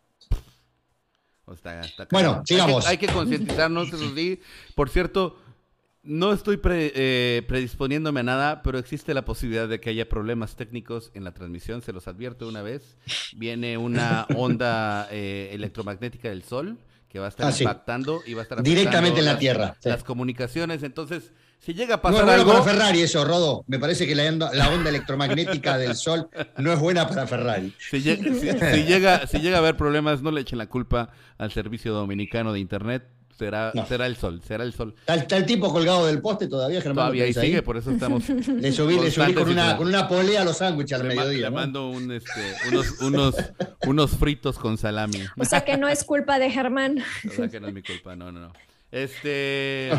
O 1.45 1.53
está- 1.53 1.81
está 1.81 2.07
Bueno, 2.11 2.41
sigamos. 2.45 2.85
Hay 2.85 2.97
que, 2.97 3.05
hay 3.05 3.07
que 3.09 3.13
concientizarnos, 3.13 3.87
eso 3.91 4.13
sí. 4.15 4.39
Por 4.75 4.89
cierto, 4.89 5.37
no 6.03 6.33
estoy 6.33 6.57
pre- 6.57 6.91
eh, 6.95 7.43
predisponiéndome 7.47 8.21
a 8.21 8.23
nada, 8.23 8.61
pero 8.63 8.79
existe 8.79 9.13
la 9.13 9.23
posibilidad 9.23 9.67
de 9.67 9.79
que 9.79 9.91
haya 9.91 10.09
problemas 10.09 10.55
técnicos 10.55 11.11
en 11.13 11.23
la 11.23 11.33
transmisión. 11.33 11.81
Se 11.81 11.93
los 11.93 12.07
advierto 12.07 12.47
una 12.47 12.61
vez. 12.61 12.97
Viene 13.35 13.77
una 13.77 14.25
onda 14.35 15.07
eh, 15.11 15.49
electromagnética 15.53 16.29
del 16.29 16.43
Sol 16.43 16.77
que 17.07 17.19
va 17.19 17.25
a 17.25 17.29
estar 17.29 17.47
Ah, 17.47 17.51
sí. 17.51 17.63
impactando 17.63 18.21
y 18.25 18.33
va 18.33 18.39
a 18.41 18.43
estar 18.43 18.63
Directamente 18.63 19.19
en 19.19 19.25
la 19.25 19.31
las- 19.33 19.39
Tierra, 19.39 19.75
sí. 19.81 19.89
Las 19.89 20.03
comunicaciones. 20.03 20.81
Entonces, 20.81 21.33
si 21.59 21.73
llega 21.73 21.95
a 21.95 21.97
No 21.97 22.01
pasar 22.01 22.19
es 22.21 22.25
bueno 22.25 22.41
algo, 22.41 22.51
para 22.53 22.63
Ferrari 22.63 23.01
eso, 23.01 23.25
Rodo. 23.25 23.63
Me 23.67 23.77
parece 23.79 24.07
que 24.07 24.15
la 24.15 24.23
onda, 24.29 24.51
la 24.53 24.69
onda 24.69 24.89
electromagnética 24.89 25.77
del 25.77 25.95
Sol 25.95 26.29
no 26.57 26.71
es 26.71 26.79
buena 26.79 27.07
para 27.09 27.27
Ferrari. 27.27 27.73
Si, 27.91 27.97
lle- 27.97 28.17
si- 28.39 28.75
si 28.75 28.83
llega, 28.85 29.27
si 29.27 29.39
llega 29.39 29.57
a 29.57 29.59
haber 29.59 29.75
problemas, 29.75 30.21
no 30.21 30.31
le 30.31 30.39
echen 30.41 30.57
la 30.57 30.67
culpa 30.67 31.11
al 31.37 31.51
servicio 31.51 31.93
dominicano 31.93 32.53
de 32.53 32.59
internet. 32.61 33.03
Será, 33.45 33.71
No. 33.73 33.85
será 33.87 34.05
el 34.05 34.15
sol, 34.17 34.39
será 34.47 34.63
el 34.63 34.71
sol. 34.73 34.93
Está, 34.99 35.15
está 35.15 35.37
el 35.37 35.45
tipo 35.47 35.71
colgado 35.73 36.05
del 36.05 36.21
poste 36.21 36.47
todavía, 36.47 36.79
Germán. 36.79 36.95
¿lo 36.95 37.01
Todavía 37.01 37.23
ahí 37.23 37.33
sigue, 37.33 37.63
por 37.63 37.75
eso 37.75 37.89
estamos. 37.89 38.29
Le 38.47 38.71
subí, 38.71 38.99
le 38.99 39.09
subí 39.09 39.33
con, 39.33 39.49
una, 39.49 39.75
con 39.77 39.87
una 39.87 40.07
polea 40.07 40.41
a 40.41 40.45
los 40.45 40.57
sándwiches 40.57 40.99
al 40.99 41.07
mediodía. 41.07 41.45
le 41.45 41.49
¿no? 41.49 41.55
mando 41.55 41.89
un, 41.89 42.11
este, 42.11 42.53
unos, 42.69 43.01
unos, 43.01 43.35
unos 43.87 44.11
fritos 44.11 44.59
con 44.59 44.77
salami. 44.77 45.23
O 45.39 45.45
sea 45.45 45.61
que 45.65 45.75
no 45.77 45.87
es 45.87 46.03
culpa 46.03 46.37
de 46.37 46.51
Germán. 46.51 46.99
O 47.27 47.31
sea 47.31 47.47
que 47.49 47.59
no 47.59 47.67
es 47.67 47.73
mi 47.73 47.81
culpa, 47.81 48.15
no, 48.15 48.31
no, 48.31 48.39
no. 48.41 48.53
Este, 48.91 49.89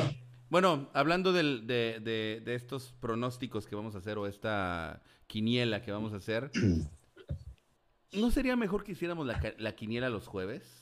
bueno, 0.49 0.88
hablando 0.93 1.32
del- 1.32 1.66
de, 1.66 1.99
de- 2.01 2.43
de 2.45 2.55
estos 2.55 2.95
pronósticos 3.01 3.66
que 3.66 3.74
vamos 3.74 3.95
a 3.97 3.99
hacer 3.99 4.18
o 4.18 4.26
esta 4.28 5.03
quiniela 5.26 5.82
que 5.82 5.90
vamos 5.90 6.12
a 6.12 6.16
hacer, 6.16 6.51
¿no 8.12 8.30
sería 8.30 8.55
mejor 8.57 8.84
que 8.84 8.93
hiciéramos 8.93 9.26
la, 9.26 9.40
la 9.59 9.74
quiniela 9.74 10.09
los 10.11 10.26
jueves? 10.26 10.82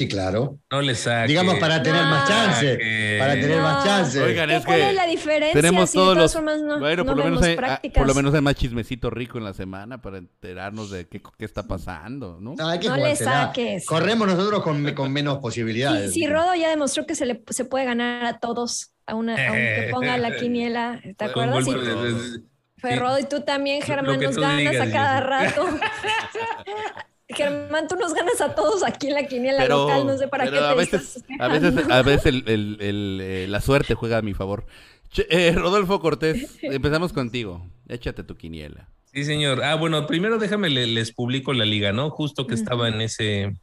Sí, 0.00 0.08
claro. 0.08 0.58
No 0.70 0.80
le 0.80 0.94
saque. 0.94 1.28
Digamos 1.28 1.56
para 1.58 1.82
tener 1.82 2.02
más 2.04 2.26
chance. 2.26 2.78
Para 3.18 3.34
tener 3.34 3.58
No. 3.58 3.62
más 3.62 3.84
chance. 3.84 4.18
Oigan, 4.18 4.48
¿Qué- 4.48 4.56
es 4.56 4.64
¿Cuál 4.64 4.78
que 4.80 4.88
es 4.88 4.94
la 4.94 5.06
diferencia? 5.06 5.52
Tenemos 5.60 5.90
si 5.90 5.98
de 5.98 6.02
todos 6.02 6.14
todas 6.14 6.22
los. 6.22 6.32
formas 6.32 6.62
no, 6.62 6.78
bueno, 6.80 7.04
no 7.04 7.10
por, 7.12 7.18
lo 7.18 7.24
menos 7.24 7.42
hay, 7.42 7.56
ah, 7.62 7.82
por 7.94 8.06
lo 8.06 8.14
menos 8.14 8.34
hay 8.34 8.40
más 8.40 8.54
chismecito 8.54 9.10
rico 9.10 9.36
en 9.36 9.44
la 9.44 9.52
semana 9.52 10.00
para 10.00 10.16
enterarnos 10.16 10.90
de 10.90 11.06
qué, 11.06 11.20
qué 11.36 11.44
está 11.44 11.64
pasando, 11.64 12.38
¿no? 12.40 12.54
No, 12.56 12.66
hay 12.66 12.78
que 12.80 12.88
No 12.88 12.96
le 12.96 13.14
saques. 13.14 13.84
Corremos 13.84 14.26
nosotros 14.26 14.62
con, 14.62 14.90
con 14.94 15.12
menos 15.12 15.36
posibilidades. 15.40 16.14
sí, 16.14 16.26
Rodo 16.26 16.54
ya 16.54 16.70
demostró 16.70 17.04
que 17.04 17.14
se 17.14 17.26
le 17.26 17.42
se 17.50 17.66
puede 17.66 17.84
ganar 17.84 18.24
a 18.24 18.38
todos, 18.38 18.92
a 19.06 19.14
una, 19.14 19.34
aunque 19.34 19.88
ponga 19.90 20.16
la 20.16 20.34
quiniela. 20.36 20.98
¿Te 21.18 21.26
acuerdas? 21.26 21.62
Sí, 21.66 21.74
de- 21.74 21.78
de- 21.94 22.40
fue. 22.78 22.96
Rodo 22.96 23.18
y 23.18 23.24
tú 23.24 23.42
también, 23.42 23.82
Germán, 23.82 24.18
nos 24.18 24.38
ganas 24.38 24.56
digas, 24.72 24.88
a 24.88 24.90
cada 24.90 25.20
rato. 25.20 25.62
Germán, 27.34 27.88
tú 27.88 27.96
nos 27.96 28.14
ganas 28.14 28.40
a 28.40 28.54
todos 28.54 28.82
aquí 28.84 29.08
en 29.08 29.14
la 29.14 29.26
quiniela 29.26 29.58
Pero, 29.62 29.82
local, 29.88 30.06
no 30.06 30.18
sé 30.18 30.28
para 30.28 30.44
pero 30.44 30.58
qué 30.58 30.64
a 30.64 30.70
te 30.70 30.74
veces, 30.76 31.16
estás 31.16 31.40
a 31.40 31.48
veces, 31.48 31.90
a 31.90 32.02
veces 32.02 32.26
el- 32.26 32.44
el- 32.48 32.76
el, 32.80 33.20
eh, 33.22 33.46
la 33.48 33.60
suerte 33.60 33.94
juega 33.94 34.18
a 34.18 34.22
mi 34.22 34.34
favor. 34.34 34.66
Che, 35.10 35.26
eh, 35.30 35.52
Rodolfo 35.52 36.00
Cortés, 36.00 36.58
empezamos 36.62 37.12
contigo. 37.12 37.66
Échate 37.88 38.22
tu 38.22 38.36
quiniela. 38.36 38.88
Sí, 39.12 39.24
señor. 39.24 39.62
Ah, 39.64 39.74
bueno, 39.74 40.06
primero 40.06 40.38
déjame 40.38 40.70
le- 40.70 40.86
les 40.86 41.12
publico 41.12 41.52
la 41.52 41.64
liga, 41.64 41.92
¿no? 41.92 42.10
Justo 42.10 42.46
que 42.46 42.54
estaba 42.54 42.88
en 42.88 43.00
ese 43.00 43.56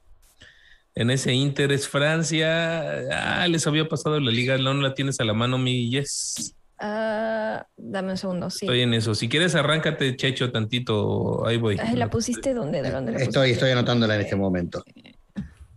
en 0.95 1.11
ese 1.11 1.32
Inter 1.34 1.72
es 1.72 1.88
Francia. 1.88 3.03
Ah, 3.11 3.47
les 3.47 3.65
había 3.68 3.88
pasado 3.88 4.20
la 4.20 4.32
liga, 4.32 4.57
no 4.57 4.74
la 4.74 4.93
tienes 4.95 5.20
a 5.20 5.24
la 5.26 5.34
mano, 5.34 5.57
mi 5.57 5.89
Yes. 5.91 6.55
Ah, 6.80 7.65
dame 7.75 8.11
un 8.11 8.17
segundo, 8.17 8.49
sí. 8.49 8.65
Estoy 8.65 8.82
en 8.82 8.93
eso. 8.93 9.15
Si 9.15 9.28
quieres, 9.30 9.55
arráncate, 9.55 10.15
Checho, 10.15 10.51
tantito. 10.51 11.45
Ahí 11.47 11.57
voy. 11.57 11.78
Ay, 11.82 11.95
¿La 11.95 12.09
pusiste 12.09 12.53
dónde? 12.53 12.82
¿De 12.82 12.91
dónde 12.91 13.11
la 13.13 13.17
Estoy, 13.17 13.49
pusiste? 13.49 13.51
estoy 13.53 13.71
anotándola 13.71 14.15
en 14.15 14.21
este 14.21 14.36
momento. 14.36 14.84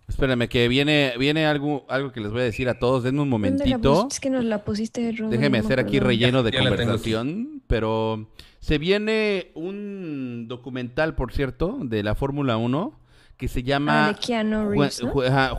Espérame, 0.08 0.48
que 0.48 0.66
viene, 0.68 1.14
viene 1.18 1.46
algo, 1.46 1.86
algo 1.88 2.12
que 2.12 2.20
les 2.20 2.32
voy 2.32 2.40
a 2.40 2.44
decir 2.44 2.68
a 2.68 2.78
todos. 2.78 3.04
Denme 3.04 3.22
un 3.22 3.30
¿Dónde 3.30 3.48
la 3.48 3.52
momentito. 3.56 4.08
Es 4.10 4.20
que 4.20 4.28
nos 4.28 4.44
la 4.44 4.64
pusiste, 4.64 5.12
Rodo, 5.16 5.30
Déjeme 5.30 5.58
hacer 5.58 5.78
aquí 5.80 6.00
relleno 6.00 6.42
de 6.42 6.50
Ya 6.50 6.58
conversación, 6.58 7.62
pero 7.68 8.28
se 8.58 8.78
viene 8.78 9.52
un 9.54 10.46
documental, 10.48 11.14
por 11.14 11.32
cierto, 11.32 11.78
de 11.80 12.02
la 12.02 12.14
Fórmula 12.14 12.56
1 12.56 12.98
que 13.38 13.48
se 13.48 13.60
Ah, 13.60 13.62
llama 13.62 14.08
de 14.08 14.14
Keanu 14.16 14.68
When, 14.72 14.90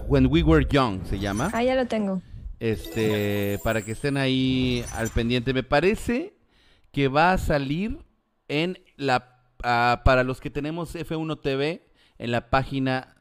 When 0.08 0.28
We 0.28 0.44
Were 0.44 0.68
Young, 0.70 1.00
se 1.06 1.18
llama. 1.18 1.50
Ah, 1.52 1.64
ya 1.64 1.74
lo 1.74 1.88
tengo. 1.88 2.22
Este, 2.62 3.60
para 3.64 3.82
que 3.82 3.94
estén 3.94 4.18
ahí 4.18 4.86
al 4.94 5.10
pendiente. 5.10 5.52
Me 5.52 5.64
parece 5.64 6.36
que 6.92 7.08
va 7.08 7.34
a 7.34 7.38
salir 7.40 7.98
en 8.48 8.78
la 8.98 9.40
ah, 9.64 10.04
para 10.06 10.24
los 10.24 10.40
que 10.40 10.52
tenemos 10.52 10.94
F1 10.96 11.42
TV 11.42 11.88
en 12.20 12.32
la 12.32 12.52
página 12.52 13.16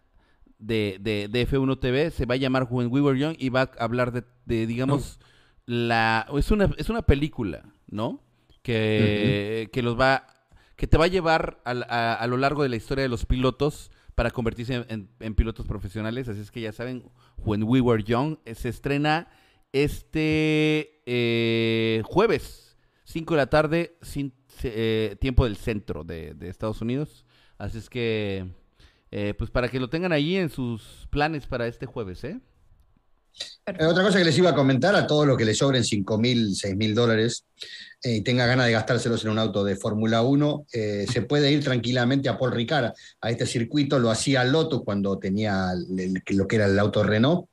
de, 0.59 0.99
de, 1.01 1.28
de 1.28 1.49
F1 1.49 1.80
TV 1.80 2.11
se 2.11 2.26
va 2.26 2.34
a 2.34 2.36
llamar 2.36 2.68
When 2.70 2.88
We 2.93 3.01
Were 3.01 3.18
Young 3.18 3.34
y 3.38 3.49
va 3.49 3.62
a 3.62 3.82
hablar 3.84 4.12
de, 4.12 4.24
de, 4.45 4.66
digamos 4.66 5.18
la 5.64 6.26
es 6.36 6.51
una 6.51 6.70
es 6.76 6.91
una 6.91 7.01
película, 7.01 7.62
¿no? 7.86 8.22
Que, 8.62 9.70
que 9.72 9.82
los 9.82 9.99
va 9.99 10.26
que 10.76 10.86
te 10.86 10.99
va 10.99 11.07
a 11.07 11.09
llevar 11.09 11.62
al- 11.64 11.84
a, 11.88 12.12
a 12.12 12.26
lo 12.26 12.36
largo 12.36 12.62
de 12.62 12.68
la 12.68 12.76
historia 12.76 13.03
de 13.03 13.09
los 13.09 13.24
pilotos 13.24 13.91
para 14.20 14.32
convertirse 14.32 14.84
en, 14.90 15.08
en- 15.18 15.34
pilotos 15.34 15.66
profesionales. 15.66 16.28
Así 16.28 16.40
es 16.42 16.50
que 16.50 16.60
ya 16.60 16.72
saben, 16.72 17.04
When 17.38 17.62
We 17.62 17.80
Were 17.80 18.02
Young 18.02 18.36
eh, 18.44 18.54
se 18.54 18.68
estrena 18.68 19.28
este 19.72 21.00
eh, 21.06 22.02
jueves, 22.04 22.76
5 23.04 23.32
de 23.32 23.38
la 23.38 23.46
tarde, 23.48 23.96
sin, 24.02 24.34
eh, 24.62 25.16
tiempo 25.22 25.44
del 25.44 25.56
centro 25.56 26.04
de, 26.04 26.34
de 26.34 26.50
Estados 26.50 26.82
Unidos. 26.82 27.24
Así 27.56 27.78
es 27.78 27.88
que, 27.88 28.46
eh, 29.10 29.32
pues 29.38 29.50
para 29.50 29.70
que 29.70 29.80
lo 29.80 29.88
tengan 29.88 30.12
ahí 30.12 30.36
en 30.36 30.50
sus 30.50 31.06
planes 31.08 31.46
para 31.46 31.66
este 31.66 31.86
jueves, 31.86 32.22
¿eh? 32.24 32.40
Eh, 33.66 33.85
otra 33.87 34.03
cosa 34.03 34.18
que 34.18 34.24
les 34.24 34.37
iba 34.39 34.51
a 34.51 34.55
comentar 34.55 34.95
a 34.97 35.07
todos 35.07 35.26
los 35.26 35.37
que 35.37 35.45
les 35.45 35.57
sobren 35.59 35.85
5 35.85 36.18
mil, 36.18 36.55
6 36.57 36.76
mil 36.76 36.95
dólares 36.95 37.45
eh, 38.03 38.16
y 38.16 38.20
tenga 38.22 38.47
ganas 38.47 38.66
de 38.66 38.72
gastárselos 38.72 39.22
en 39.24 39.31
un 39.31 39.39
auto 39.39 39.62
de 39.62 39.76
Fórmula 39.76 40.22
1, 40.22 40.66
eh, 40.72 41.07
se 41.11 41.22
puede 41.22 41.53
ir 41.53 41.62
tranquilamente 41.62 42.28
a 42.28 42.37
Paul 42.39 42.53
Ricard, 42.53 42.93
a 43.20 43.31
este 43.31 43.47
circuito. 43.47 43.99
Lo 43.99 44.11
hacía 44.11 44.43
Lotus 44.45 44.83
cuando 44.85 45.18
tenía 45.18 45.70
el- 45.72 46.20
lo 46.37 46.49
que 46.49 46.57
era 46.57 46.66
el 46.66 46.78
auto 46.78 47.03
Renault. 47.05 47.47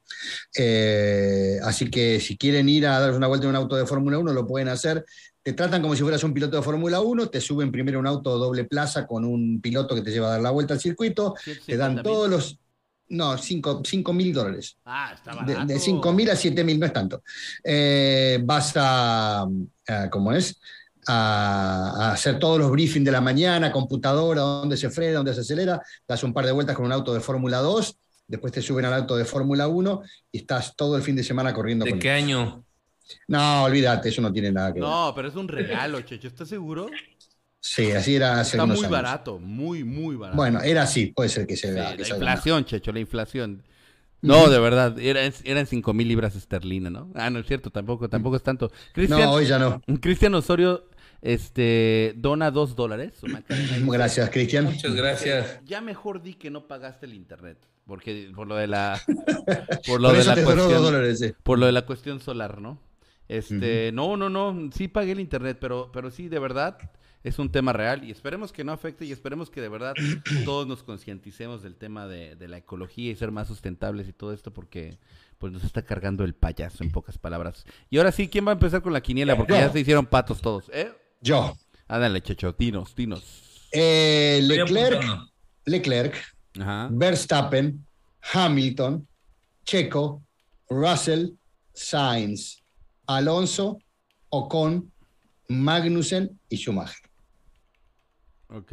Así 1.63 1.89
que 1.89 2.19
si 2.19 2.37
quieren 2.37 2.69
ir 2.69 2.87
a 2.87 2.99
darse 2.99 3.17
una 3.17 3.27
vuelta 3.27 3.45
en 3.45 3.51
un 3.51 3.55
auto 3.57 3.75
de 3.75 3.85
Fórmula 3.85 4.17
1, 4.19 4.33
lo 4.33 4.47
pueden 4.47 4.69
hacer. 4.69 5.05
Te 5.43 5.53
tratan 5.53 5.81
como 5.81 5.95
si 5.95 6.01
fueras 6.01 6.23
un 6.23 6.33
piloto 6.33 6.57
de 6.57 6.63
Fórmula 6.63 6.99
1, 6.99 7.27
te 7.29 7.39
suben 7.39 7.71
primero 7.71 7.99
un 7.99 8.07
auto 8.07 8.37
doble 8.37 8.65
plaza 8.65 9.05
con 9.05 9.23
un 9.23 9.61
piloto 9.61 9.95
que 9.95 10.01
te 10.01 10.11
lleva 10.11 10.27
a 10.27 10.31
dar 10.31 10.41
la 10.41 10.51
vuelta 10.51 10.73
al 10.73 10.79
circuito, 10.79 11.35
te 11.65 11.77
dan 11.77 11.93
150,000. 11.95 12.03
todos 12.03 12.29
los... 12.29 12.59
No, 13.09 13.37
5 13.37 14.13
mil 14.13 14.33
dólares. 14.33 14.77
Ah, 14.85 15.11
está 15.15 15.33
barato. 15.33 15.65
de 15.65 15.79
5 15.79 16.11
mil 16.13 16.29
a 16.29 16.35
7 16.35 16.63
mil 16.63 16.79
no 16.79 16.85
es 16.85 16.93
tanto. 16.93 17.23
Eh, 17.63 18.39
vas 18.43 18.73
a, 18.75 19.43
a- 19.87 20.09
¿cómo 20.09 20.33
es? 20.33 20.59
A, 21.07 21.93
a 21.97 22.11
hacer 22.11 22.37
todos 22.37 22.59
los 22.59 22.69
briefings 22.69 23.05
de 23.05 23.11
la 23.11 23.21
mañana, 23.21 23.71
computadora, 23.71 24.41
dónde 24.41 24.75
se 24.75 24.89
frena, 24.89 25.17
dónde 25.17 25.33
se 25.33 25.39
acelera, 25.41 25.81
das 26.05 26.21
un 26.23 26.33
par 26.33 26.45
de 26.45 26.51
vueltas 26.51 26.75
con 26.75 26.85
un 26.85 26.91
auto 26.91 27.13
de 27.13 27.21
Fórmula 27.21 27.59
2, 27.59 27.97
después 28.27 28.51
te 28.51 28.61
suben 28.61 28.83
al 28.83 28.93
auto 28.93 29.15
de 29.15 29.23
Fórmula 29.23 29.69
1 29.69 30.01
y 30.33 30.39
estás 30.39 30.75
todo 30.75 30.97
el 30.97 31.01
fin 31.03 31.15
de 31.15 31.23
semana 31.23 31.53
corriendo 31.53 31.85
¿De 31.85 31.91
con 31.91 31.99
qué 31.99 32.11
año? 32.11 32.65
No, 33.29 33.63
olvídate, 33.63 34.09
eso 34.09 34.21
no 34.21 34.33
tiene 34.33 34.51
nada 34.51 34.73
que 34.73 34.81
ver. 34.81 34.89
No, 34.89 35.13
pero 35.15 35.29
es 35.29 35.35
un 35.35 35.47
regalo, 35.47 36.01
Checho. 36.01 36.27
¿Estás 36.27 36.49
seguro? 36.49 36.87
Sí, 37.59 37.91
así 37.91 38.15
era 38.15 38.39
hace 38.39 38.51
Está 38.57 38.63
unos 38.63 38.77
muy 38.77 38.85
años. 38.85 38.91
barato, 38.91 39.39
muy, 39.39 39.83
muy 39.83 40.15
barato. 40.15 40.37
Bueno, 40.37 40.61
era 40.61 40.83
así, 40.83 41.07
puede 41.07 41.29
ser 41.29 41.45
que 41.47 41.57
se 41.57 41.71
vea. 41.71 41.95
la 41.95 42.07
inflación, 42.07 42.65
Checho, 42.65 42.91
la 42.91 42.99
inflación. 42.99 43.63
No, 44.21 44.49
de 44.49 44.59
verdad, 44.59 44.97
era, 44.99 45.21
eran 45.43 45.67
cinco 45.67 45.93
mil 45.93 46.07
libras 46.07 46.35
esterlinas, 46.35 46.91
¿no? 46.91 47.11
Ah, 47.15 47.29
no 47.29 47.39
es 47.39 47.45
cierto, 47.47 47.69
tampoco, 47.69 48.09
tampoco 48.09 48.35
es 48.35 48.43
tanto. 48.43 48.71
No, 49.09 49.31
hoy 49.31 49.45
ya 49.45 49.59
no. 49.59 49.81
Cristian 50.01 50.33
Osorio 50.35 50.85
este, 51.21 52.13
dona 52.17 52.51
dos 52.51 52.75
dólares. 52.75 53.13
su 53.19 53.27
Macarena. 53.27 53.77
Gracias, 53.91 54.29
Cristian. 54.29 54.65
Muchas 54.65 54.93
gracias. 54.95 55.59
Ya 55.65 55.81
mejor 55.81 56.21
di 56.21 56.33
que 56.35 56.49
no 56.49 56.67
pagaste 56.67 57.05
el 57.05 57.13
internet, 57.13 57.57
porque 57.85 58.31
por 58.35 58.47
lo 58.47 58.55
de 58.55 58.67
la, 58.67 58.99
por 59.87 60.01
lo 60.01 60.09
Por 60.09 60.17
de 60.17 60.23
la 60.25 60.33
cuestión, 60.35 60.81
dólares. 60.83 61.19
sí. 61.19 61.33
por 61.43 61.59
lo 61.59 61.65
de 61.65 61.71
la 61.71 61.85
cuestión 61.85 62.19
solar, 62.19 62.61
¿no? 62.61 62.79
Este, 63.27 63.91
no, 63.93 64.15
no, 64.15 64.29
no, 64.29 64.69
sí 64.73 64.87
pagué 64.87 65.11
el 65.11 65.19
internet, 65.19 65.57
pero, 65.59 65.91
pero 65.91 66.11
sí, 66.11 66.27
de 66.29 66.39
verdad, 66.39 66.77
es 67.27 67.39
un 67.39 67.51
tema 67.51 67.73
real 67.73 68.03
y 68.03 68.11
esperemos 68.11 68.51
que 68.51 68.63
no 68.63 68.71
afecte 68.71 69.05
y 69.05 69.11
esperemos 69.11 69.49
que 69.49 69.61
de 69.61 69.69
verdad 69.69 69.93
todos 70.45 70.67
nos 70.67 70.83
concienticemos 70.83 71.61
del 71.61 71.75
tema 71.75 72.07
de, 72.07 72.35
de 72.35 72.47
la 72.47 72.57
ecología 72.57 73.11
y 73.11 73.15
ser 73.15 73.31
más 73.31 73.47
sustentables 73.47 74.07
y 74.07 74.13
todo 74.13 74.33
esto 74.33 74.53
porque 74.53 74.97
pues 75.37 75.53
nos 75.53 75.63
está 75.63 75.83
cargando 75.83 76.23
el 76.23 76.33
payaso 76.33 76.83
en 76.83 76.91
pocas 76.91 77.17
palabras. 77.17 77.65
Y 77.89 77.97
ahora 77.97 78.11
sí, 78.11 78.27
¿quién 78.27 78.45
va 78.45 78.51
a 78.51 78.53
empezar 78.53 78.81
con 78.81 78.93
la 78.93 79.01
quiniela? 79.01 79.35
Porque 79.35 79.53
ya 79.53 79.71
se 79.71 79.79
hicieron 79.79 80.05
patos 80.05 80.41
todos, 80.41 80.69
¿eh? 80.73 80.91
Yo. 81.21 81.55
Ándale, 81.87 82.21
Checho, 82.21 82.53
dinos, 82.57 82.95
dinos. 82.95 83.67
Eh, 83.71 84.39
Leclerc. 84.43 85.03
Leclerc, 85.65 86.15
Ajá. 86.59 86.87
Verstappen, 86.91 87.85
Hamilton, 88.33 89.07
Checo, 89.65 90.23
Russell, 90.69 91.31
Sainz, 91.73 92.63
Alonso, 93.05 93.79
Ocon, 94.29 94.91
Magnussen 95.49 96.39
y 96.49 96.57
Schumacher. 96.57 97.07
Ok. 98.49 98.71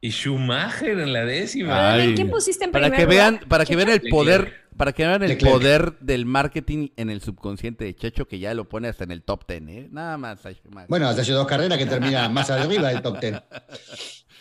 Y 0.00 0.10
Schumacher 0.10 0.98
en 0.98 1.12
la 1.12 1.24
décima. 1.24 1.92
Ay. 1.92 2.14
¿Quién 2.16 2.28
pusiste 2.28 2.64
en 2.64 2.72
Para 2.72 2.86
primer 2.90 3.00
que 3.00 3.06
vean, 3.06 3.40
para 3.48 3.64
que 3.64 3.76
vean 3.76 3.88
el 3.88 3.94
Leclerc. 3.96 4.10
poder, 4.12 4.52
para 4.76 4.92
que 4.92 5.06
vean 5.06 5.22
el 5.22 5.28
Leclerc. 5.30 5.52
poder 5.52 5.98
del 6.00 6.26
marketing 6.26 6.88
en 6.96 7.08
el 7.08 7.20
subconsciente 7.20 7.84
de 7.84 7.94
Checho, 7.94 8.26
que 8.26 8.40
ya 8.40 8.52
lo 8.54 8.68
pone 8.68 8.88
hasta 8.88 9.04
en 9.04 9.12
el 9.12 9.22
top 9.22 9.46
ten, 9.46 9.68
¿eh? 9.68 9.88
Nada 9.92 10.18
más. 10.18 10.40
Bueno, 10.88 11.06
hace 11.08 11.30
dos 11.32 11.46
carreras 11.46 11.78
que 11.78 11.86
termina 11.86 12.28
más 12.28 12.50
arriba 12.50 12.88
del 12.88 13.00
top 13.00 13.20
ten. 13.20 13.34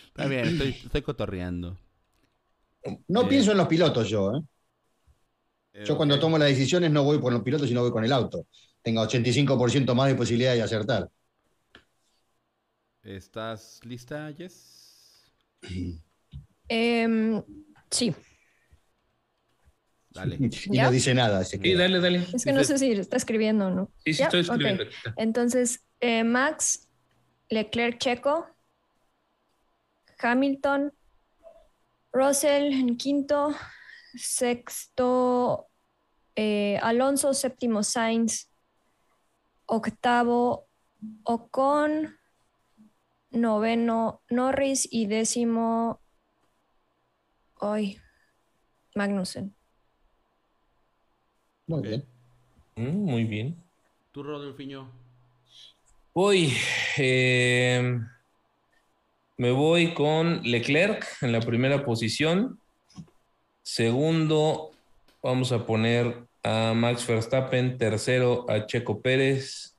Está 0.08 0.26
bien, 0.26 0.46
estoy, 0.48 0.70
estoy 0.84 1.02
cotorreando. 1.04 1.78
No 3.08 3.22
Eh. 3.22 3.26
pienso 3.30 3.52
en 3.52 3.58
los 3.60 3.68
pilotos 3.68 4.10
yo. 4.10 4.36
¿eh? 4.36 4.42
Yo 5.86 5.94
Eh, 5.94 5.96
cuando 5.96 6.16
ok. 6.16 6.22
tomo 6.22 6.38
las 6.40 6.50
decisiones 6.50 6.90
no 6.92 7.04
voy 7.04 7.20
por 7.20 7.32
los 7.32 7.44
pilotos, 7.44 7.68
sino 7.68 7.82
voy 7.82 7.92
con 7.92 8.04
el 8.04 8.12
auto. 8.12 8.48
Tenga 8.82 9.04
85% 9.04 9.94
más 9.94 10.08
de 10.08 10.16
posibilidad 10.16 10.54
de 10.56 10.64
acertar. 10.64 11.08
¿Estás 13.04 13.80
lista, 13.84 14.32
Jess? 14.36 15.32
Em, 16.74 17.44
sí, 17.90 18.16
Dale. 20.12 20.38
Y 20.40 20.76
¿Ya? 20.76 20.86
no 20.86 20.92
dice 20.92 21.14
nada. 21.14 21.44
Sí, 21.44 21.60
queda. 21.60 21.82
dale, 21.82 22.00
dale. 22.00 22.28
es 22.34 22.46
que 22.46 22.54
no 22.54 22.64
sé 22.64 22.78
si 22.78 22.92
está 22.92 23.18
escribiendo 23.18 23.68
o 23.68 23.70
no. 23.70 23.92
Sí, 24.06 24.14
sí, 24.14 24.20
¿Ya? 24.20 24.26
estoy 24.26 24.42
escribiendo. 24.42 24.84
Entonces, 25.18 25.84
eh, 26.00 26.24
Max, 26.24 26.88
Leclerc 27.50 27.98
Checo, 27.98 28.48
Hamilton, 30.20 30.94
Russell 32.14 32.74
en 32.74 32.98
quinto, 32.98 33.56
sexto 34.16 35.68
eh, 36.36 36.78
Alonso, 36.82 37.34
séptimo 37.34 37.84
Sainz, 37.84 38.50
octavo 39.66 40.68
Ocon, 41.24 42.18
noveno 43.32 44.22
Norris 44.30 44.88
y 44.92 45.08
décimo 45.08 46.02
hoy 47.60 48.00
Magnussen. 48.96 49.56
Muy 51.68 51.82
bien. 51.82 52.06
Mm, 52.76 53.06
muy 53.06 53.24
bien. 53.24 53.56
¿Tú, 54.12 54.24
Rodolfiño? 54.24 54.92
Voy. 56.14 56.54
eh, 56.98 58.00
me 59.38 59.52
voy 59.52 59.94
con 59.94 60.42
Leclerc 60.44 61.06
en 61.22 61.32
la 61.32 61.40
primera 61.40 61.86
posición. 61.86 62.60
Segundo, 63.64 64.72
vamos 65.24 65.52
a 65.52 65.66
poner 65.66 66.28
a 66.44 66.74
Max 66.76 67.08
Verstappen. 67.08 67.78
Tercero, 67.78 68.46
a 68.50 68.66
Checo 68.66 69.02
Pérez. 69.02 69.76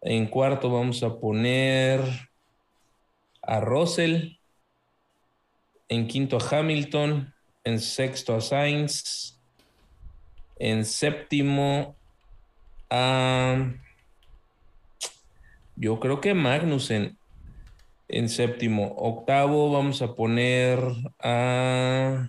En 0.00 0.26
cuarto, 0.26 0.68
vamos 0.70 1.02
a 1.02 1.18
poner 1.18 2.00
a 3.42 3.60
Russell. 3.60 4.38
En 5.88 6.06
quinto, 6.06 6.38
a 6.38 6.58
Hamilton. 6.58 7.34
En 7.64 7.80
sexto, 7.80 8.34
a 8.34 8.40
Sainz. 8.40 9.40
En 10.58 10.84
séptimo, 10.84 11.96
a. 12.90 13.72
Yo 15.76 15.98
creo 15.98 16.20
que 16.20 16.34
Magnussen 16.34 17.18
en 18.12 18.28
séptimo. 18.28 18.94
Octavo 18.96 19.72
vamos 19.72 20.02
a 20.02 20.14
poner 20.14 20.78
a 21.18 22.28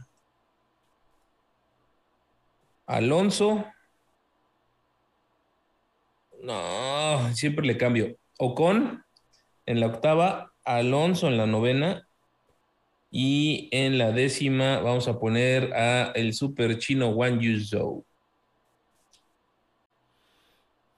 Alonso. 2.85 3.65
No, 6.41 7.33
siempre 7.33 7.65
le 7.65 7.77
cambio. 7.77 8.17
Ocon 8.37 9.03
en 9.65 9.79
la 9.79 9.87
octava, 9.87 10.52
Alonso 10.65 11.27
en 11.27 11.37
la 11.37 11.45
novena 11.45 12.07
y 13.11 13.69
en 13.71 13.97
la 13.97 14.11
décima 14.11 14.79
vamos 14.79 15.07
a 15.07 15.19
poner 15.19 15.73
a 15.73 16.11
el 16.15 16.33
super 16.33 16.77
chino 16.79 17.09
Wang 17.09 17.39
Yuzhou. 17.39 18.05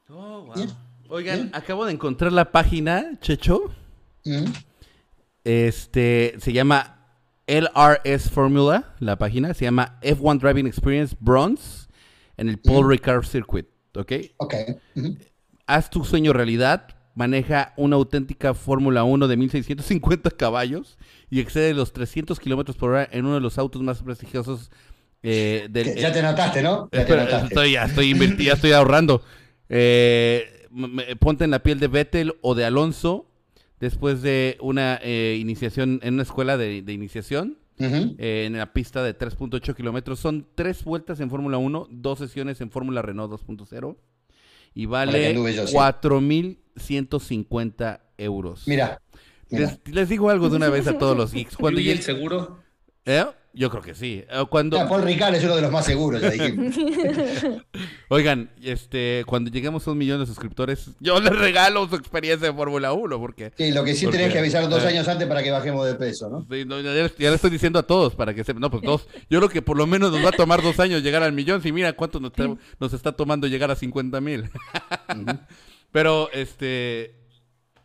Oh, 0.10 0.42
wow. 0.46 0.54
Oigan, 1.10 1.50
acabo 1.54 1.86
de 1.86 1.94
encontrar 1.94 2.32
la 2.32 2.52
página, 2.52 3.20
Checho. 3.22 3.72
Mm. 4.24 4.46
Este, 5.44 6.36
se 6.40 6.54
llama 6.54 7.08
LRS 7.48 8.30
Formula, 8.30 8.96
la 9.00 9.18
página. 9.18 9.54
Se 9.54 9.66
llama 9.66 10.00
F1 10.02 10.40
Driving 10.40 10.68
Experience 10.68 11.16
Bronze 11.20 11.88
en 12.38 12.50
el 12.50 12.58
Paul 12.60 12.86
Mm. 12.86 12.90
Ricard 12.90 13.26
Circuit, 13.26 13.68
¿ok? 13.96 14.12
Ok. 14.38 14.54
Ujú. 14.96 15.18
Haz 15.68 15.90
tu 15.90 16.04
sueño 16.04 16.34
realidad. 16.34 16.88
Maneja 17.16 17.74
una 17.78 17.96
auténtica 17.96 18.54
Fórmula 18.54 19.04
1 19.04 19.28
de 19.28 19.38
1650 19.38 20.32
caballos 20.38 20.98
y 21.30 21.40
excede 21.40 21.74
los 21.74 21.92
300 21.94 22.40
kilómetros 22.40 22.76
por 22.78 22.92
hora 22.92 23.08
en 23.12 23.26
uno 23.26 23.36
de 23.36 23.42
los 23.42 23.58
autos 23.58 23.82
más 23.82 24.04
prestigiosos 24.04 24.70
eh, 25.24 25.68
del. 25.72 25.94
Que 25.96 26.02
Ya 26.02 26.12
te 26.12 26.22
notaste, 26.22 26.62
¿no? 26.62 26.90
Ya 26.92 27.06
te 27.06 27.16
notaste. 27.16 27.48
estoy, 27.48 27.72
ya 27.72 27.86
estoy 27.86 28.36
ya 28.44 28.54
estoy 28.54 28.72
ahorrando. 28.74 29.24
Eh, 29.70 30.68
me- 30.72 31.16
ponte 31.16 31.44
en 31.46 31.52
la 31.52 31.64
piel 31.64 31.80
de 31.80 31.88
Vettel 31.88 32.34
o 32.42 32.54
de 32.54 32.66
Alonso 32.66 33.28
después 33.80 34.22
de 34.22 34.58
una 34.62 35.00
eh, 35.02 35.38
iniciación 35.40 36.00
en 36.04 36.16
una 36.16 36.24
escuela 36.24 36.58
de, 36.58 36.82
de 36.82 36.94
iniciación 36.94 37.58
eh, 37.78 38.44
en 38.46 38.58
la 38.58 38.72
pista 38.74 39.04
de 39.04 39.18
3.8 39.18 39.76
kilómetros. 39.76 40.20
Son 40.20 40.48
tres 40.56 40.84
vueltas 40.84 41.20
en 41.20 41.30
Fórmula 41.30 41.58
1, 41.58 41.88
dos 41.92 42.20
sesiones 42.20 42.62
en 42.62 42.72
Fórmula 42.72 43.02
Renault 43.02 43.32
2.0 43.32 43.96
y 44.76 44.86
vale 44.86 45.30
anduve 45.30 45.56
yo, 45.56 45.66
sí. 45.66 45.74
4.150 45.76 48.00
euros. 48.18 48.68
Mira. 48.68 49.02
mira. 49.50 49.78
Les, 49.86 49.94
les 49.96 50.10
digo 50.10 50.30
algo 50.30 50.50
de 50.50 50.58
una 50.58 50.70
vez 50.70 50.88
a 50.88 50.98
todos 50.98 51.16
los 51.18 51.32
geeks. 51.34 51.56
Cuando 51.58 51.80
¿Incluye 51.80 51.92
el 51.94 52.00
llegue- 52.00 52.06
seguro? 52.06 52.60
¿Eh? 53.06 53.26
Yo 53.58 53.70
creo 53.70 53.82
que 53.82 53.96
sí. 53.96 54.24
Eh, 54.30 54.44
Cuando, 54.50 54.78
Paul 54.88 55.04
Ricard 55.04 55.34
es 55.36 55.44
uno 55.46 55.56
de 55.56 55.62
los 55.62 55.72
más 55.72 55.86
seguros, 55.86 56.22
ya 56.22 56.30
dijimos. 56.30 56.76
Oigan, 58.10 58.52
este, 58.62 59.24
cuando 59.26 59.50
lleguemos 59.50 59.88
a 59.88 59.92
un 59.92 59.98
millón 59.98 60.20
de 60.20 60.26
suscriptores, 60.26 60.92
yo 61.00 61.20
les 61.22 61.34
regalo 61.36 61.88
su 61.88 61.96
experiencia 61.96 62.50
de 62.50 62.54
Fórmula 62.54 62.92
1, 62.94 63.18
porque 63.20 63.54
Sí, 63.58 63.72
lo 63.72 63.84
que 63.84 63.96
sí 63.96 64.06
Porque- 64.06 64.18
tenés 64.20 64.34
que 64.34 64.40
avisar 64.40 64.68
dos 64.70 64.84
eh. 64.84 64.88
años 64.88 65.08
antes 65.08 65.28
para 65.28 65.42
que 65.42 65.52
bajemos 65.52 65.86
de 65.86 65.96
peso, 65.96 66.30
¿no? 66.30 66.46
sí, 66.52 66.66
no, 66.66 66.82
ya, 66.82 66.92
le 66.92 67.06
estoy 67.36 67.50
diciendo 67.50 67.80
a 67.80 67.84
todos 67.84 68.14
para 68.16 68.34
que 68.34 68.44
sepan, 68.44 68.62
no, 68.62 68.70
pues 68.70 68.84
dos, 68.84 69.08
yo 69.30 69.40
creo 69.40 69.50
que 69.50 69.62
por 69.62 69.78
lo 69.78 69.88
menos 69.88 70.12
nos 70.12 70.24
va 70.24 70.30
a 70.30 70.34
tomar 70.34 70.62
dos 70.62 70.80
años 70.80 71.02
llegar 71.02 71.24
al 71.24 71.32
millón, 71.34 71.62
si 71.62 71.72
mira 71.72 71.94
cuánto 71.94 72.20
nos, 72.20 72.34
tra- 72.34 72.58
nos 72.80 72.94
está 72.94 73.14
tomando 73.14 73.48
llegar 73.48 73.72
a 73.72 73.76
50 73.76 74.20
mil. 74.22 74.50
Pero, 75.92 76.30
este, 76.34 77.16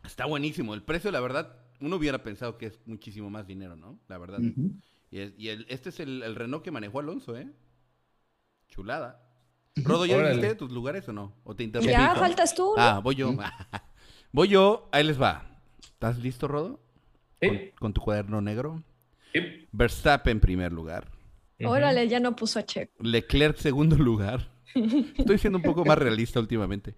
está 0.05 0.27
buenísimo, 0.27 0.75
el 0.75 0.83
precio, 0.83 1.11
la 1.13 1.21
verdad, 1.21 1.57
uno 1.81 1.97
hubiera 1.97 2.23
pensado 2.23 2.59
que 2.59 2.67
es 2.67 2.81
muchísimo 2.87 3.31
más 3.31 3.47
dinero, 3.47 3.77
¿no? 3.77 3.99
La 4.09 4.19
verdad. 4.19 4.41
Y, 5.11 5.19
es- 5.21 5.33
y 5.37 5.49
el- 5.49 5.67
este 5.69 5.89
es 5.91 6.01
el, 6.01 6.23
el 6.23 6.35
Renault 6.37 6.63
que 6.65 6.71
manejó 6.71 7.01
Alonso, 7.01 7.37
¿eh? 7.37 7.49
Chulada. 8.69 9.27
Rodo, 9.77 10.05
¿ya 10.07 10.17
viste 10.31 10.55
tus 10.57 10.71
lugares 10.71 11.09
o 11.09 11.13
no? 11.13 11.35
¿O 11.45 11.55
te 11.55 11.63
interrumpí? 11.65 11.93
Ya 11.93 12.15
faltas 12.15 12.55
tú. 12.55 12.75
¿no? 12.77 12.83
Ah, 12.83 13.01
voy 13.01 13.15
yo. 13.15 13.33
voy 14.33 14.49
yo, 14.49 14.89
ahí 14.93 15.05
les 15.05 15.21
va. 15.21 15.59
¿Estás 15.83 16.19
listo, 16.19 16.49
Rodo? 16.49 16.81
Con, 17.41 17.51
Sí. 17.51 17.71
con 17.79 17.93
tu 17.93 18.01
cuaderno 18.01 18.41
negro. 18.41 18.83
Sí. 19.33 19.41
Verstappen 19.73 20.33
en 20.37 20.41
primer 20.41 20.73
lugar. 20.73 21.11
Órale, 21.65 22.09
ya 22.09 22.21
no 22.21 22.35
puso 22.37 22.59
a 22.59 22.65
Checo. 22.65 22.93
Leclerc 23.03 23.57
segundo 23.59 23.97
lugar. 23.97 24.49
Estoy 24.75 25.37
siendo 25.39 25.59
un 25.59 25.63
poco 25.65 25.85
más 25.85 25.99
realista 25.99 26.41
últimamente. 26.41 26.95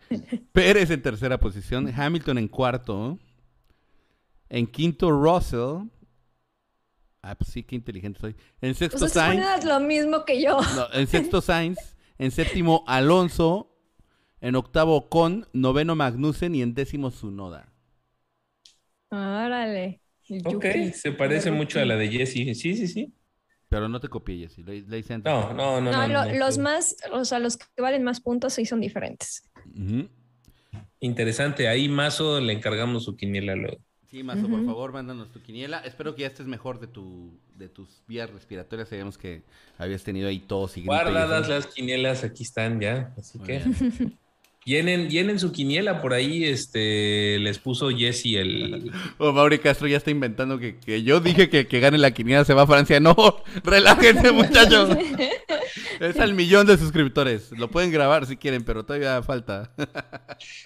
Pérez 0.52 0.90
en 0.90 1.02
tercera 1.02 1.38
posición. 1.38 1.92
Hamilton 1.94 2.38
en 2.38 2.48
cuarto. 2.48 3.18
En 4.48 4.66
quinto, 4.66 5.10
Russell. 5.10 5.88
Ah, 7.22 7.36
pues 7.36 7.50
sí, 7.50 7.62
qué 7.62 7.76
inteligente 7.76 8.18
soy. 8.20 8.34
En 8.60 8.72
O 8.72 8.74
sexto, 8.74 8.98
sea, 9.08 9.32
si 9.32 9.38
Sainz. 9.38 9.64
lo 9.64 9.78
mismo 9.80 10.24
que 10.24 10.42
yo. 10.42 10.58
No, 10.74 10.86
en 10.92 11.06
sexto 11.06 11.40
Sainz, 11.40 11.78
en 12.18 12.30
séptimo 12.32 12.82
Alonso, 12.86 13.68
en 14.40 14.56
octavo 14.56 15.08
Con, 15.08 15.46
noveno 15.52 15.94
Magnussen 15.94 16.54
y 16.56 16.62
en 16.62 16.74
décimo 16.74 17.10
Sunoda. 17.12 17.72
Órale. 19.10 20.00
Ok, 20.46 20.64
se 20.94 21.12
parece 21.12 21.50
mucho 21.50 21.78
a 21.80 21.84
la 21.84 21.96
de 21.96 22.08
Jesse. 22.08 22.32
Sí, 22.58 22.74
sí, 22.74 22.88
sí. 22.88 23.14
Pero 23.68 23.88
no 23.88 24.00
te 24.00 24.08
copié, 24.08 24.38
Jessy. 24.38 24.62
Le, 24.62 24.82
le 24.82 24.98
hice 24.98 25.14
antes. 25.14 25.32
No, 25.32 25.52
no, 25.52 25.80
no. 25.80 25.92
No, 25.92 26.08
no, 26.08 26.08
lo- 26.08 26.24
no, 26.26 26.34
los 26.38 26.58
más, 26.58 26.96
o 27.12 27.24
sea, 27.24 27.38
los 27.38 27.56
que 27.56 27.66
valen 27.80 28.02
más 28.02 28.20
puntos 28.20 28.54
sí 28.54 28.66
son 28.66 28.80
diferentes. 28.80 29.48
Interesante. 31.00 31.68
Ahí 31.68 31.88
Mazo 31.88 32.40
le 32.40 32.52
encargamos 32.52 33.04
su 33.04 33.16
quiniela 33.16 33.54
luego. 33.54 33.78
Sí, 34.12 34.22
Mazo, 34.22 34.42
por 34.42 34.58
Ujú. 34.58 34.66
favor, 34.66 34.92
mándanos 34.92 35.32
tu 35.32 35.40
quiniela. 35.40 35.78
Espero 35.78 36.14
que 36.14 36.20
ya 36.20 36.26
estés 36.26 36.46
mejor 36.46 36.78
de 36.78 36.86
tu 36.86 37.30
de 37.56 37.70
tus 37.70 38.02
vías 38.06 38.28
respiratorias. 38.28 38.90
Sabíamos 38.90 39.16
que 39.16 39.42
habías 39.78 40.04
tenido 40.04 40.28
ahí 40.28 40.38
tos 40.38 40.76
y 40.76 40.84
Guardadas 40.84 41.48
las 41.48 41.66
quinielas, 41.66 42.22
aquí 42.22 42.42
están 42.42 42.78
ya. 42.78 43.14
Así 43.16 43.38
Muy 43.38 43.46
que 43.46 43.52
bien. 43.58 44.18
llenen, 44.64 45.08
llenen 45.08 45.38
su 45.38 45.52
quiniela 45.52 46.00
por 46.00 46.12
ahí. 46.12 46.44
Este 46.44 47.38
les 47.38 47.58
puso 47.58 47.90
Jesse 47.90 48.36
el. 48.36 48.90
Oh, 49.18 49.32
Mauri 49.32 49.58
Castro 49.58 49.86
ya 49.86 49.96
está 49.96 50.10
inventando 50.10 50.58
que, 50.58 50.78
que 50.78 51.02
yo 51.02 51.20
dije 51.20 51.48
que, 51.48 51.66
que 51.66 51.80
gane 51.80 51.98
la 51.98 52.10
quiniela 52.12 52.44
se 52.44 52.54
va 52.54 52.62
a 52.62 52.66
Francia. 52.66 52.98
No, 53.00 53.14
relájense, 53.64 54.32
muchachos. 54.32 54.96
Es 56.00 56.18
al 56.18 56.34
millón 56.34 56.66
de 56.66 56.76
suscriptores. 56.76 57.52
Lo 57.52 57.70
pueden 57.70 57.90
grabar 57.92 58.26
si 58.26 58.36
quieren, 58.36 58.64
pero 58.64 58.84
todavía 58.84 59.22
falta. 59.22 59.70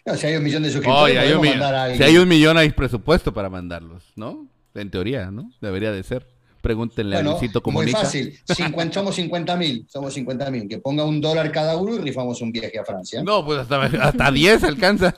No, 0.05 0.15
si 0.17 0.27
hay 0.27 0.37
un 0.37 0.45
millón 0.45 0.63
de 0.63 0.71
suscriptores, 0.71 1.17
hay 1.19 1.33
un 1.33 1.39
podemos 1.39 1.43
millón. 1.43 1.59
mandar 1.59 1.91
a 1.91 1.97
Si 1.97 2.03
hay 2.03 2.17
un 2.17 2.29
millón, 2.29 2.57
hay 2.57 2.71
presupuesto 2.71 3.35
para 3.35 3.51
mandarlos, 3.51 4.05
¿no? 4.17 4.49
En 4.75 4.91
teoría, 4.91 5.31
¿no? 5.31 5.51
Debería 5.61 5.93
de 5.93 6.03
ser. 6.03 6.27
Pregúntenle 6.67 7.15
a 7.15 7.19
Bueno, 7.21 7.31
Luisito 7.31 7.61
muy 7.61 7.63
Comunica. 7.63 7.99
fácil. 8.01 8.37
Cincuen- 8.49 8.93
somos 8.93 9.15
50 9.15 9.57
mil. 9.57 9.87
Somos 9.89 10.13
50 10.15 10.51
mil. 10.51 10.67
Que 10.69 10.79
ponga 10.79 11.05
un 11.05 11.21
dólar 11.21 11.53
cada 11.53 11.77
uno 11.77 11.95
y 11.95 11.99
rifamos 12.01 12.41
un 12.43 12.51
viaje 12.51 12.77
a 12.77 12.85
Francia. 12.85 13.23
No, 13.23 13.45
pues 13.45 13.61
hasta, 13.61 13.83
hasta 13.85 14.31
10 14.33 14.65
alcanza. 14.65 15.15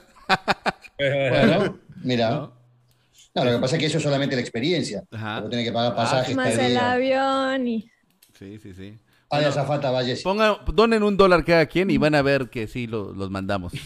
Bueno, 0.99 1.79
mira. 2.03 2.31
¿no? 2.31 2.53
No, 3.35 3.45
lo 3.47 3.53
que 3.53 3.59
pasa 3.59 3.77
es 3.77 3.81
que 3.81 3.87
eso 3.87 3.97
es 3.97 4.03
solamente 4.05 4.35
la 4.35 4.43
experiencia. 4.43 5.05
Ajá. 5.11 5.37
Porque 5.41 5.57
tiene 5.57 5.65
que 5.65 5.73
pagar 5.73 5.95
pasajes, 5.97 6.37
Más 6.37 6.55
el 6.59 6.77
avión 6.77 7.67
y... 7.67 7.91
Sí, 8.39 8.59
sí, 8.63 8.75
sí. 8.75 8.99
Ah, 9.31 9.41
de 9.41 9.47
azafata, 9.47 9.91
vaya. 9.91 10.15
Pongan, 10.23 10.57
donen 10.75 11.03
un 11.03 11.17
dólar 11.17 11.45
cada 11.47 11.65
quien 11.65 11.91
y 11.91 11.97
van 11.97 12.15
a 12.15 12.21
ver 12.21 12.51
que 12.51 12.67
sí 12.67 12.87
lo- 12.87 13.15
los 13.15 13.31
mandamos. 13.31 13.73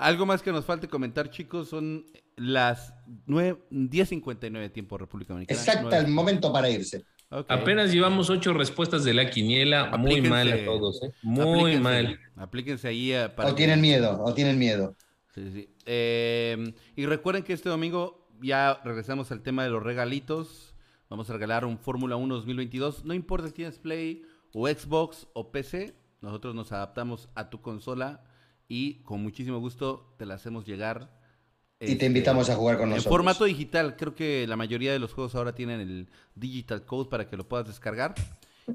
Algo 0.00 0.24
más 0.26 0.40
que 0.42 0.50
nos 0.50 0.64
falte 0.64 0.88
comentar, 0.88 1.30
chicos, 1.30 1.68
son 1.68 2.06
las 2.36 2.94
nueve- 3.26 3.58
10.59 3.70 4.72
tiempo 4.72 4.96
República 4.96 5.34
Dominicana. 5.34 5.60
Exacto, 5.60 5.94
el 5.94 6.08
momento 6.08 6.52
para 6.52 6.70
irse. 6.70 7.04
Ok. 7.30 7.46
Apenas 7.48 7.92
llevamos 7.92 8.28
ocho 8.30 8.52
respuestas 8.54 9.04
de 9.04 9.12
la 9.14 9.28
quiniela. 9.30 9.96
Muy 9.98 10.20
mal 10.22 10.50
a 10.50 10.64
todos, 10.64 11.02
¿eh? 11.02 11.12
Muy 11.22 11.42
Aplíquense, 11.74 11.80
mal. 11.80 12.20
Aplíquense 12.36 12.88
ahí. 12.88 13.12
eh, 13.12 13.28
para 13.28 13.50
O 13.50 13.52
que- 13.54 13.58
tienen 13.58 13.80
miedo, 13.80 14.20
o 14.24 14.32
tienen 14.34 14.58
miedo. 14.58 14.96
Sí, 15.34 15.50
sí. 15.52 15.68
Eh, 15.86 16.72
y 16.96 17.06
recuerden 17.06 17.44
que 17.44 17.52
este 17.52 17.68
domingo 17.68 18.26
ya 18.42 18.80
regresamos 18.84 19.30
al 19.30 19.42
tema 19.42 19.64
de 19.64 19.70
los 19.70 19.82
regalitos. 19.82 20.74
Vamos 21.10 21.28
a 21.28 21.34
regalar 21.34 21.64
un 21.66 21.78
Fórmula 21.78 22.16
1 22.16 22.34
2022. 22.36 23.04
No 23.04 23.12
importa 23.14 23.48
si 23.48 23.52
tienes 23.52 23.78
Play 23.78 24.22
o 24.54 24.66
Xbox 24.66 25.28
o 25.34 25.52
PC, 25.52 25.94
nosotros 26.22 26.54
nos 26.54 26.72
adaptamos 26.72 27.28
a 27.34 27.50
tu 27.50 27.60
consola 27.60 28.24
y 28.70 29.02
con 29.02 29.22
muchísimo 29.22 29.58
gusto 29.58 30.14
te 30.16 30.24
la 30.24 30.34
hacemos 30.34 30.64
llegar. 30.64 31.10
Y 31.80 31.86
te 31.86 31.92
este, 31.92 32.06
invitamos 32.06 32.48
a 32.50 32.54
jugar 32.56 32.76
con 32.76 32.84
En 32.84 32.90
nosotros. 32.96 33.10
formato 33.12 33.44
digital, 33.44 33.96
creo 33.96 34.14
que 34.14 34.46
la 34.46 34.56
mayoría 34.56 34.92
de 34.92 34.98
los 34.98 35.12
juegos 35.12 35.34
ahora 35.34 35.54
tienen 35.54 35.80
el 35.80 36.08
digital 36.34 36.84
code 36.86 37.08
para 37.10 37.28
que 37.28 37.36
lo 37.36 37.48
puedas 37.48 37.66
descargar. 37.66 38.14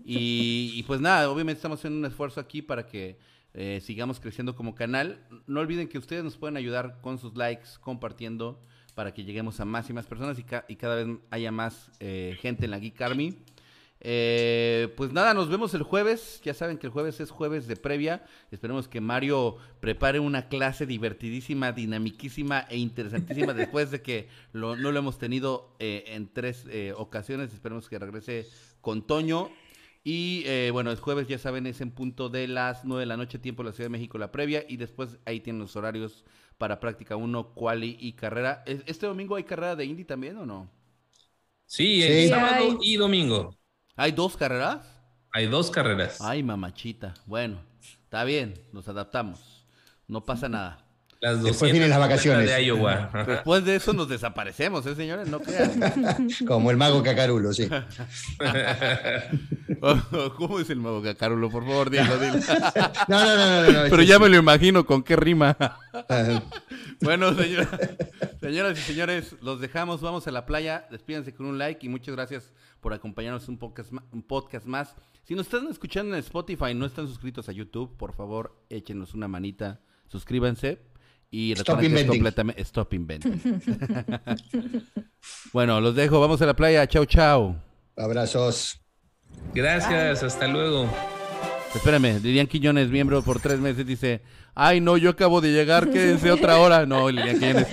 Y, 0.03 0.71
y 0.75 0.83
pues 0.83 0.99
nada, 0.99 1.29
obviamente 1.31 1.57
estamos 1.59 1.79
haciendo 1.79 1.99
un 1.99 2.05
esfuerzo 2.05 2.39
aquí 2.41 2.61
para 2.61 2.85
que 2.85 3.17
eh, 3.53 3.79
sigamos 3.81 4.19
creciendo 4.19 4.55
como 4.55 4.75
canal. 4.75 5.25
No 5.47 5.61
olviden 5.61 5.87
que 5.87 5.97
ustedes 5.97 6.23
nos 6.23 6.35
pueden 6.35 6.57
ayudar 6.57 6.99
con 7.01 7.17
sus 7.17 7.35
likes, 7.35 7.69
compartiendo, 7.79 8.59
para 8.95 9.13
que 9.13 9.23
lleguemos 9.23 9.59
a 9.59 9.65
más 9.65 9.89
y 9.89 9.93
más 9.93 10.05
personas 10.05 10.37
y, 10.39 10.43
ca- 10.43 10.65
y 10.67 10.75
cada 10.75 10.95
vez 10.95 11.07
haya 11.29 11.51
más 11.51 11.91
eh, 11.99 12.35
gente 12.41 12.65
en 12.65 12.71
la 12.71 12.79
Geek 12.79 13.01
Army. 13.01 13.37
Eh, 14.01 14.93
pues 14.97 15.11
nada, 15.13 15.33
nos 15.33 15.49
vemos 15.49 15.73
el 15.73 15.83
jueves. 15.83 16.41
Ya 16.43 16.53
saben 16.53 16.77
que 16.77 16.87
el 16.87 16.93
jueves 16.93 17.19
es 17.19 17.31
jueves 17.31 17.67
de 17.67 17.75
previa. 17.75 18.23
Esperemos 18.51 18.87
que 18.87 19.01
Mario 19.01 19.57
prepare 19.79 20.19
una 20.19 20.47
clase 20.47 20.85
divertidísima, 20.85 21.71
dinamiquísima 21.71 22.65
e 22.69 22.77
interesantísima 22.77 23.53
después 23.55 23.91
de 23.91 24.01
que 24.01 24.27
lo- 24.53 24.75
no 24.75 24.91
lo 24.91 24.99
hemos 24.99 25.17
tenido 25.17 25.75
eh, 25.79 26.03
en 26.07 26.31
tres 26.31 26.65
eh, 26.69 26.93
ocasiones. 26.95 27.53
Esperemos 27.53 27.89
que 27.89 27.97
regrese 27.99 28.47
con 28.81 29.05
Toño. 29.07 29.49
Y 30.03 30.43
eh, 30.45 30.69
bueno, 30.71 30.91
el 30.91 30.97
jueves 30.99 31.27
ya 31.27 31.39
saben, 31.39 31.65
es 31.65 31.81
en 31.81 31.89
punto 31.89 32.29
de 32.29 32.47
las 32.47 32.85
9 32.85 32.99
de 33.01 33.05
la 33.07 33.17
noche, 33.17 33.39
tiempo 33.39 33.63
de 33.63 33.69
la 33.69 33.73
Ciudad 33.73 33.85
de 33.87 33.97
México, 33.97 34.19
la 34.19 34.31
previa. 34.31 34.63
Y 34.69 34.77
después 34.77 35.17
ahí 35.25 35.39
tienen 35.39 35.61
los 35.61 35.75
horarios 35.75 36.25
para 36.59 36.79
práctica 36.79 37.15
1, 37.15 37.55
quali 37.55 37.97
y 37.99 38.13
carrera. 38.13 38.61
¿Es- 38.67 38.83
¿Este 38.85 39.07
domingo 39.07 39.35
hay 39.35 39.45
carrera 39.45 39.75
de 39.75 39.85
Indy 39.85 40.05
también 40.05 40.37
o 40.37 40.45
no? 40.45 40.69
Sí, 41.65 42.03
Sí. 42.03 42.07
el 42.07 42.29
sábado 42.29 42.77
y 42.83 42.97
domingo. 42.97 43.57
¿Hay 43.95 44.11
dos 44.11 44.35
carreras? 44.37 44.79
Hay 45.31 45.47
dos 45.47 45.71
carreras. 45.71 46.19
Ay, 46.21 46.43
mamachita. 46.43 47.13
Bueno, 47.25 47.59
está 48.03 48.23
bien, 48.23 48.53
nos 48.71 48.87
adaptamos. 48.87 49.65
No 50.07 50.23
pasa 50.25 50.47
nada. 50.49 50.79
Las 51.21 51.41
Después 51.41 51.71
vienen 51.71 51.89
las 51.89 51.97
250 51.99 51.99
vacaciones. 51.99 52.49
de 52.49 52.65
Iowa. 52.65 52.93
Ajá. 53.11 53.23
Después 53.35 53.65
de 53.65 53.75
eso 53.77 53.93
nos 53.93 54.07
desaparecemos, 54.09 54.85
¿eh, 54.85 54.95
señores? 54.95 55.27
No 55.27 55.39
crean. 55.39 56.27
Como 56.47 56.69
el 56.71 56.77
mago 56.77 57.01
Cacarulo, 57.01 57.51
sí. 57.53 57.67
¿Cómo 60.37 60.59
es 60.59 60.69
el 60.69 60.79
mago 60.79 61.01
Cacarulo? 61.01 61.49
Por 61.49 61.63
favor, 61.65 61.89
dilo, 61.89 62.17
dilo. 62.19 62.35
No, 63.07 63.25
no, 63.25 63.35
no, 63.35 63.61
no. 63.63 63.71
no, 63.83 63.89
Pero 63.89 64.01
ya 64.03 64.15
sí. 64.17 64.21
me 64.21 64.29
lo 64.29 64.37
imagino 64.37 64.85
con 64.85 65.03
qué 65.03 65.15
rima. 65.15 65.55
Ah, 65.59 66.41
Bueno, 67.01 67.33
señora- 67.33 67.79
señoras 68.39 68.77
y 68.77 68.81
señores, 68.81 69.35
los 69.41 69.59
dejamos. 69.59 70.01
Vamos 70.01 70.27
a 70.27 70.31
la 70.31 70.45
playa. 70.45 70.85
Despídense 70.91 71.33
con 71.33 71.45
un 71.47 71.57
like 71.57 71.85
y 71.85 71.89
muchas 71.89 72.15
gracias 72.15 72.51
por 72.85 72.93
acompañarnos 72.93 73.47
un 73.49 73.57
podcast, 73.57 73.91
un 74.11 74.21
podcast 74.21 74.67
más. 74.67 74.93
Si 75.23 75.33
nos 75.33 75.47
están 75.47 75.67
escuchando 75.71 76.13
en 76.13 76.19
Spotify 76.19 76.65
y 76.69 76.75
no 76.75 76.85
están 76.85 77.07
suscritos 77.07 77.49
a 77.49 77.51
YouTube, 77.51 77.97
por 77.97 78.13
favor, 78.13 78.63
échenos 78.69 79.15
una 79.15 79.27
manita. 79.27 79.81
Suscríbanse. 80.07 80.83
Y 81.31 81.53
Stop 81.53 81.81
inventing. 81.81 82.09
completamente 82.09 82.61
Stop 82.61 82.93
inventing. 82.93 83.41
bueno, 85.53 85.81
los 85.81 85.95
dejo. 85.95 86.19
Vamos 86.19 86.39
a 86.43 86.45
la 86.45 86.55
playa. 86.55 86.85
Chao, 86.85 87.05
chao. 87.05 87.55
Abrazos. 87.97 88.79
Gracias, 89.55 90.21
hasta 90.21 90.47
luego. 90.47 90.87
Espérame, 91.75 92.19
Lilian 92.23 92.47
Quiñones, 92.47 92.89
miembro 92.89 93.21
por 93.21 93.39
tres 93.39 93.59
meses, 93.59 93.85
dice, 93.85 94.21
ay 94.55 94.79
no, 94.79 94.97
yo 94.97 95.09
acabo 95.09 95.41
de 95.41 95.51
llegar, 95.51 95.89
quédense 95.89 96.31
otra 96.31 96.57
hora. 96.57 96.85
No, 96.85 97.09
Lilian 97.09 97.37
Quiñones. 97.37 97.67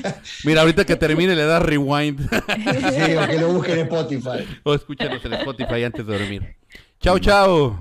Mira, 0.45 0.61
ahorita 0.63 0.85
que 0.85 0.97
termine 0.97 1.35
le 1.35 1.45
das 1.45 1.63
rewind. 1.63 2.21
Sí, 2.21 3.15
o 3.17 3.27
que 3.27 3.39
lo 3.39 3.49
busquen 3.53 3.79
en 3.79 3.87
Spotify. 3.87 4.47
o 4.65 4.75
escúchanos 4.75 5.25
en 5.25 5.35
Spotify 5.35 5.85
antes 5.85 6.07
de 6.07 6.19
dormir. 6.19 6.57
Chao, 7.01 7.19
chao. 7.19 7.79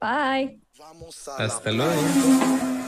Bye. 0.00 0.60
Vamos 0.78 1.28
a 1.28 1.38
la 1.38 1.44
Hasta 1.46 1.72
luego. 1.72 2.81